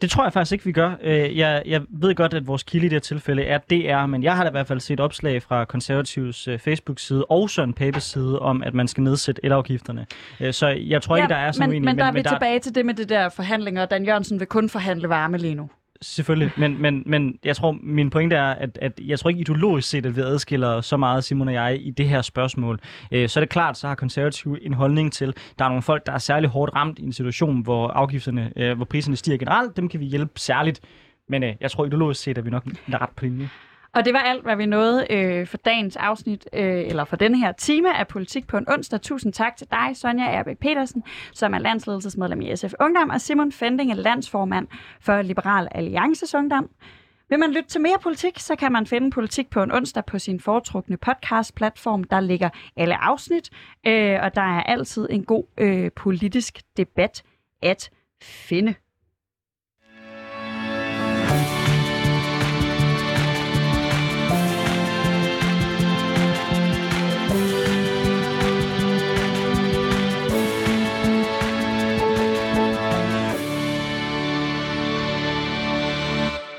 Det 0.00 0.10
tror 0.10 0.24
jeg 0.24 0.32
faktisk 0.32 0.52
ikke, 0.52 0.64
vi 0.64 0.72
gør. 0.72 0.92
Øh, 1.02 1.38
jeg, 1.38 1.62
jeg 1.66 1.82
ved 1.88 2.14
godt, 2.14 2.34
at 2.34 2.46
vores 2.46 2.62
kilde 2.62 2.86
i 2.86 2.88
det 2.88 2.94
her 2.94 3.00
tilfælde 3.00 3.42
er 3.42 3.58
DR, 3.58 4.06
men 4.06 4.22
jeg 4.22 4.36
har 4.36 4.42
da 4.42 4.48
i 4.48 4.50
hvert 4.50 4.66
fald 4.66 4.80
set 4.80 5.00
opslag 5.00 5.42
fra 5.42 5.64
Konservativs 5.64 6.48
øh, 6.48 6.58
Facebook-side 6.58 7.24
og 7.24 7.50
Søren 7.50 7.72
Papes 7.72 8.02
side 8.02 8.38
om, 8.38 8.62
at 8.62 8.74
man 8.74 8.88
skal 8.88 9.02
nedsætte 9.02 9.44
elafgifterne. 9.44 10.06
Øh, 10.40 10.52
så 10.52 10.66
jeg 10.66 11.02
tror 11.02 11.16
ja, 11.16 11.22
ikke, 11.22 11.32
der 11.32 11.40
er 11.40 11.52
sådan 11.52 11.70
men, 11.70 11.84
men 11.84 11.98
der 11.98 12.04
er 12.04 12.12
vi 12.12 12.22
der... 12.22 12.30
tilbage 12.30 12.58
til 12.60 12.74
det 12.74 12.86
med 12.86 12.94
det 12.94 13.08
der 13.08 13.28
forhandlinger, 13.28 13.82
og 13.82 13.90
Dan 13.90 14.04
Jørgensen 14.04 14.40
vil 14.40 14.46
kun 14.46 14.68
forhandle 14.68 15.08
varme 15.08 15.38
lige 15.38 15.54
nu. 15.54 15.70
Selvfølgelig, 16.02 16.52
men, 16.56 16.82
men, 16.82 17.02
men 17.06 17.38
jeg 17.44 17.56
tror, 17.56 17.76
min 17.82 18.10
pointe 18.10 18.36
er, 18.36 18.50
at, 18.50 18.78
at 18.82 19.00
jeg 19.06 19.18
tror 19.18 19.30
ikke 19.30 19.40
ideologisk 19.40 19.88
set, 19.88 20.06
at 20.06 20.16
vi 20.16 20.20
adskiller 20.20 20.80
så 20.80 20.96
meget, 20.96 21.24
Simon 21.24 21.48
og 21.48 21.54
jeg, 21.54 21.78
i 21.80 21.90
det 21.90 22.08
her 22.08 22.22
spørgsmål. 22.22 22.80
Øh, 23.12 23.28
så 23.28 23.40
er 23.40 23.42
det 23.42 23.48
klart, 23.48 23.78
så 23.78 23.88
har 23.88 23.94
konservative 23.94 24.64
en 24.64 24.74
holdning 24.74 25.12
til, 25.12 25.34
der 25.58 25.64
er 25.64 25.68
nogle 25.68 25.82
folk, 25.82 26.06
der 26.06 26.12
er 26.12 26.18
særlig 26.18 26.50
hårdt 26.50 26.74
ramt 26.74 26.98
i 26.98 27.02
en 27.02 27.12
situation, 27.12 27.62
hvor 27.62 27.88
afgifterne, 27.88 28.52
øh, 28.56 28.76
hvor 28.76 28.84
priserne 28.84 29.16
stiger 29.16 29.38
generelt, 29.38 29.76
dem 29.76 29.88
kan 29.88 30.00
vi 30.00 30.04
hjælpe 30.04 30.32
særligt. 30.36 30.80
Men 31.28 31.42
øh, 31.42 31.54
jeg 31.60 31.70
tror 31.70 31.86
ideologisk 31.86 32.22
set, 32.22 32.38
at 32.38 32.44
vi 32.44 32.50
nok 32.50 32.66
er 32.92 33.02
ret 33.02 33.10
på 33.16 33.24
linje. 33.24 33.48
Og 33.94 34.04
det 34.04 34.14
var 34.14 34.18
alt, 34.18 34.42
hvad 34.42 34.56
vi 34.56 34.66
nåede 34.66 35.06
øh, 35.10 35.46
for 35.46 35.56
dagens 35.56 35.96
afsnit, 35.96 36.48
øh, 36.52 36.86
eller 36.86 37.04
for 37.04 37.16
denne 37.16 37.38
her 37.38 37.52
time 37.52 37.98
af 37.98 38.08
Politik 38.08 38.46
på 38.46 38.56
en 38.56 38.68
onsdag. 38.68 39.00
Tusind 39.00 39.32
tak 39.32 39.56
til 39.56 39.66
dig, 39.70 39.90
Sonja 39.94 40.24
Erbæk 40.24 40.58
Petersen, 40.58 41.02
som 41.32 41.54
er 41.54 41.58
landsledelsesmedlem 41.58 42.40
i 42.40 42.56
SF 42.56 42.72
Ungdom, 42.80 43.10
og 43.10 43.20
Simon 43.20 43.52
Fendinge, 43.52 43.94
landsformand 43.94 44.68
for 45.00 45.22
Liberal 45.22 45.68
Alliances 45.70 46.34
Ungdom. 46.34 46.70
Vil 47.28 47.38
man 47.38 47.52
lytte 47.52 47.68
til 47.68 47.80
mere 47.80 47.98
politik, 48.02 48.38
så 48.38 48.56
kan 48.56 48.72
man 48.72 48.86
finde 48.86 49.10
Politik 49.10 49.50
på 49.50 49.62
en 49.62 49.72
onsdag 49.72 50.04
på 50.04 50.18
sin 50.18 50.40
foretrukne 50.40 50.96
podcast-platform. 50.96 52.04
Der 52.04 52.20
ligger 52.20 52.50
alle 52.76 52.96
afsnit, 52.96 53.50
øh, 53.86 54.18
og 54.22 54.34
der 54.34 54.42
er 54.42 54.62
altid 54.62 55.08
en 55.10 55.24
god 55.24 55.44
øh, 55.58 55.90
politisk 55.96 56.60
debat 56.76 57.22
at 57.62 57.90
finde. 58.22 58.74